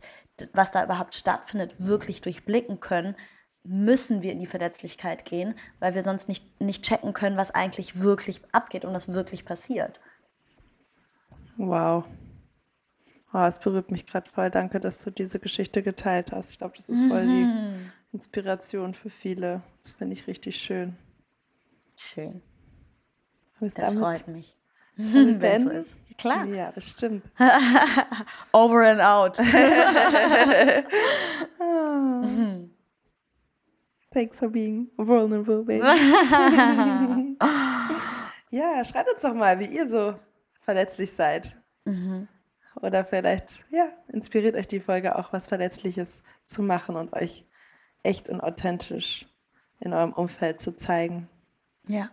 was 0.53 0.71
da 0.71 0.85
überhaupt 0.85 1.13
stattfindet, 1.13 1.85
wirklich 1.85 2.21
durchblicken 2.21 2.79
können, 2.79 3.17
müssen 3.65 4.21
wir 4.21 4.31
in 4.31 4.39
die 4.39 4.47
Verletzlichkeit 4.47 5.25
gehen, 5.25 5.55
weil 5.81 5.93
wir 5.93 6.03
sonst 6.03 6.29
nicht, 6.29 6.61
nicht 6.61 6.85
checken 6.85 7.11
können, 7.11 7.35
was 7.35 7.51
eigentlich 7.51 7.99
wirklich 7.99 8.39
abgeht 8.53 8.85
und 8.85 8.93
was 8.93 9.11
wirklich 9.11 9.43
passiert. 9.43 9.99
Wow. 11.57 12.05
Oh, 13.33 13.45
es 13.45 13.59
berührt 13.59 13.91
mich 13.91 14.05
gerade 14.05 14.29
voll. 14.29 14.49
Danke, 14.49 14.79
dass 14.79 15.03
du 15.03 15.11
diese 15.11 15.39
Geschichte 15.39 15.81
geteilt 15.83 16.31
hast. 16.31 16.51
Ich 16.51 16.57
glaube, 16.57 16.75
das 16.75 16.89
ist 16.89 16.99
voll 17.07 17.21
die 17.21 17.45
mhm. 17.45 17.91
Inspiration 18.11 18.93
für 18.93 19.09
viele. 19.09 19.61
Das 19.83 19.93
finde 19.93 20.13
ich 20.13 20.27
richtig 20.27 20.57
schön. 20.57 20.97
Schön. 21.95 22.41
das 23.59 23.73
damit? 23.73 23.99
freut 23.99 24.27
mich. 24.27 24.57
Wenn 24.97 25.63
so 25.63 25.69
ist. 25.69 25.95
Klar. 26.17 26.45
Ja, 26.45 26.71
das 26.73 26.85
stimmt. 26.85 27.23
Over 28.51 28.89
and 28.89 29.01
out. 29.01 29.39
oh. 31.59 32.67
Thanks 34.13 34.39
for 34.39 34.49
being 34.49 34.89
vulnerable, 34.97 35.63
baby. 35.63 35.85
ja, 38.49 38.83
schreibt 38.83 39.09
uns 39.13 39.21
doch 39.21 39.33
mal, 39.33 39.57
wie 39.59 39.67
ihr 39.67 39.89
so 39.89 40.15
verletzlich 40.65 41.13
seid. 41.13 41.55
Mhm. 41.85 42.27
Oder 42.81 43.05
vielleicht, 43.05 43.63
ja, 43.69 43.89
inspiriert 44.07 44.55
euch 44.55 44.67
die 44.67 44.79
Folge 44.79 45.15
auch, 45.17 45.31
was 45.33 45.47
Verletzliches 45.47 46.23
zu 46.45 46.63
machen 46.63 46.95
und 46.95 47.13
euch 47.13 47.45
echt 48.03 48.29
und 48.29 48.41
authentisch 48.41 49.27
in 49.79 49.93
eurem 49.93 50.13
Umfeld 50.13 50.59
zu 50.59 50.75
zeigen. 50.75 51.29
Ja. 51.87 52.09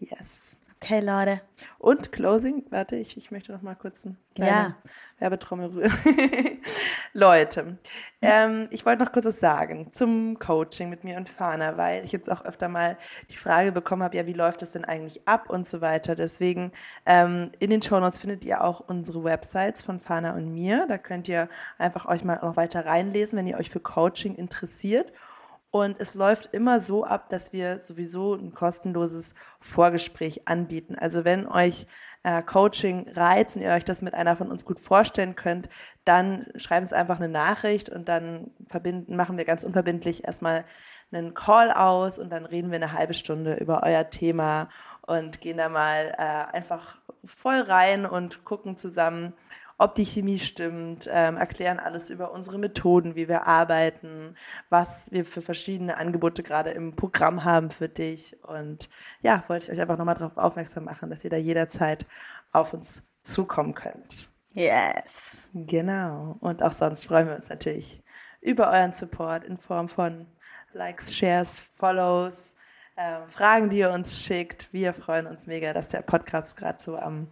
Yes. 0.00 0.57
Okay, 0.80 1.00
Leute. 1.00 1.40
Und 1.78 2.12
Closing, 2.12 2.64
warte, 2.70 2.94
ich, 2.94 3.16
ich 3.16 3.32
möchte 3.32 3.50
noch 3.50 3.62
mal 3.62 3.74
kurz 3.74 4.06
eine 4.06 4.14
kleine 4.36 4.50
ja. 4.50 4.76
Werbetrommel 5.18 5.70
rühren. 5.70 5.92
Leute, 7.12 7.78
ähm, 8.22 8.68
ich 8.70 8.86
wollte 8.86 9.02
noch 9.02 9.10
kurz 9.10 9.26
was 9.26 9.40
sagen 9.40 9.90
zum 9.92 10.38
Coaching 10.38 10.88
mit 10.88 11.02
mir 11.02 11.16
und 11.16 11.28
Fana, 11.28 11.76
weil 11.76 12.04
ich 12.04 12.12
jetzt 12.12 12.30
auch 12.30 12.44
öfter 12.44 12.68
mal 12.68 12.96
die 13.28 13.36
Frage 13.36 13.72
bekommen 13.72 14.04
habe, 14.04 14.16
ja, 14.16 14.26
wie 14.26 14.34
läuft 14.34 14.62
das 14.62 14.70
denn 14.70 14.84
eigentlich 14.84 15.26
ab 15.26 15.50
und 15.50 15.66
so 15.66 15.80
weiter. 15.80 16.14
Deswegen 16.14 16.70
ähm, 17.06 17.50
in 17.58 17.70
den 17.70 17.82
Show 17.82 17.98
Notes 17.98 18.20
findet 18.20 18.44
ihr 18.44 18.62
auch 18.62 18.78
unsere 18.78 19.24
Websites 19.24 19.82
von 19.82 19.98
Fana 19.98 20.34
und 20.34 20.54
mir. 20.54 20.86
Da 20.88 20.96
könnt 20.96 21.26
ihr 21.26 21.48
einfach 21.76 22.06
euch 22.06 22.22
mal 22.22 22.38
noch 22.40 22.56
weiter 22.56 22.86
reinlesen, 22.86 23.36
wenn 23.36 23.48
ihr 23.48 23.58
euch 23.58 23.70
für 23.70 23.80
Coaching 23.80 24.36
interessiert. 24.36 25.12
Und 25.70 26.00
es 26.00 26.14
läuft 26.14 26.54
immer 26.54 26.80
so 26.80 27.04
ab, 27.04 27.28
dass 27.28 27.52
wir 27.52 27.80
sowieso 27.80 28.34
ein 28.34 28.54
kostenloses 28.54 29.34
Vorgespräch 29.60 30.48
anbieten. 30.48 30.94
Also 30.94 31.24
wenn 31.26 31.46
euch 31.46 31.86
äh, 32.22 32.42
Coaching 32.42 33.08
reizt 33.10 33.56
und 33.56 33.62
ihr 33.62 33.70
euch 33.70 33.84
das 33.84 34.00
mit 34.00 34.14
einer 34.14 34.34
von 34.36 34.50
uns 34.50 34.64
gut 34.64 34.80
vorstellen 34.80 35.34
könnt, 35.34 35.68
dann 36.04 36.46
schreibt 36.56 36.82
uns 36.82 36.92
einfach 36.92 37.16
eine 37.16 37.28
Nachricht 37.28 37.90
und 37.90 38.08
dann 38.08 38.50
verbinden, 38.68 39.14
machen 39.14 39.36
wir 39.36 39.44
ganz 39.44 39.62
unverbindlich 39.62 40.24
erstmal 40.24 40.64
einen 41.12 41.34
Call 41.34 41.70
aus 41.70 42.18
und 42.18 42.30
dann 42.30 42.46
reden 42.46 42.70
wir 42.70 42.76
eine 42.76 42.92
halbe 42.92 43.14
Stunde 43.14 43.54
über 43.54 43.82
euer 43.82 44.08
Thema 44.10 44.68
und 45.02 45.40
gehen 45.40 45.58
da 45.58 45.68
mal 45.68 46.14
äh, 46.18 46.56
einfach 46.56 46.98
voll 47.24 47.60
rein 47.60 48.06
und 48.06 48.44
gucken 48.44 48.76
zusammen, 48.76 49.34
ob 49.78 49.94
die 49.94 50.04
Chemie 50.04 50.40
stimmt, 50.40 51.08
ähm, 51.10 51.36
erklären 51.36 51.78
alles 51.78 52.10
über 52.10 52.32
unsere 52.32 52.58
Methoden, 52.58 53.14
wie 53.14 53.28
wir 53.28 53.46
arbeiten, 53.46 54.34
was 54.70 55.10
wir 55.12 55.24
für 55.24 55.40
verschiedene 55.40 55.96
Angebote 55.96 56.42
gerade 56.42 56.70
im 56.70 56.96
Programm 56.96 57.44
haben 57.44 57.70
für 57.70 57.88
dich. 57.88 58.36
Und 58.42 58.88
ja, 59.22 59.44
wollte 59.46 59.66
ich 59.66 59.72
euch 59.72 59.80
einfach 59.80 59.96
nochmal 59.96 60.16
darauf 60.16 60.36
aufmerksam 60.36 60.84
machen, 60.84 61.10
dass 61.10 61.22
ihr 61.22 61.30
da 61.30 61.36
jederzeit 61.36 62.06
auf 62.52 62.74
uns 62.74 63.06
zukommen 63.22 63.74
könnt. 63.74 64.28
Yes. 64.52 65.48
Genau. 65.54 66.36
Und 66.40 66.62
auch 66.62 66.72
sonst 66.72 67.06
freuen 67.06 67.28
wir 67.28 67.36
uns 67.36 67.48
natürlich 67.48 68.02
über 68.40 68.70
euren 68.70 68.92
Support 68.92 69.44
in 69.44 69.58
Form 69.58 69.88
von 69.88 70.26
Likes, 70.72 71.14
Shares, 71.16 71.60
Follows, 71.76 72.34
äh, 72.96 73.26
Fragen, 73.28 73.70
die 73.70 73.78
ihr 73.78 73.90
uns 73.90 74.18
schickt. 74.18 74.72
Wir 74.72 74.92
freuen 74.92 75.28
uns 75.28 75.46
mega, 75.46 75.72
dass 75.72 75.86
der 75.86 76.02
Podcast 76.02 76.56
gerade 76.56 76.82
so 76.82 76.96
am 76.96 77.28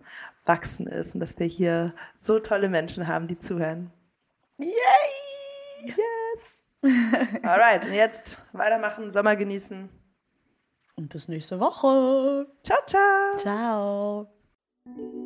Wachsen 0.47 0.87
ist 0.87 1.15
und 1.15 1.21
dass 1.21 1.39
wir 1.39 1.47
hier 1.47 1.95
so 2.21 2.39
tolle 2.39 2.69
Menschen 2.69 3.07
haben, 3.07 3.27
die 3.27 3.39
zuhören. 3.39 3.91
Yay! 4.59 4.71
Yes! 5.85 6.57
Alright, 7.43 7.85
und 7.85 7.93
jetzt 7.93 8.39
weitermachen, 8.53 9.11
Sommer 9.11 9.37
genießen. 9.37 9.89
Und 10.95 11.09
bis 11.11 11.29
nächste 11.29 11.61
Woche. 11.61 12.47
Ciao, 12.63 12.79
ciao. 12.87 13.37
Ciao. 13.37 15.26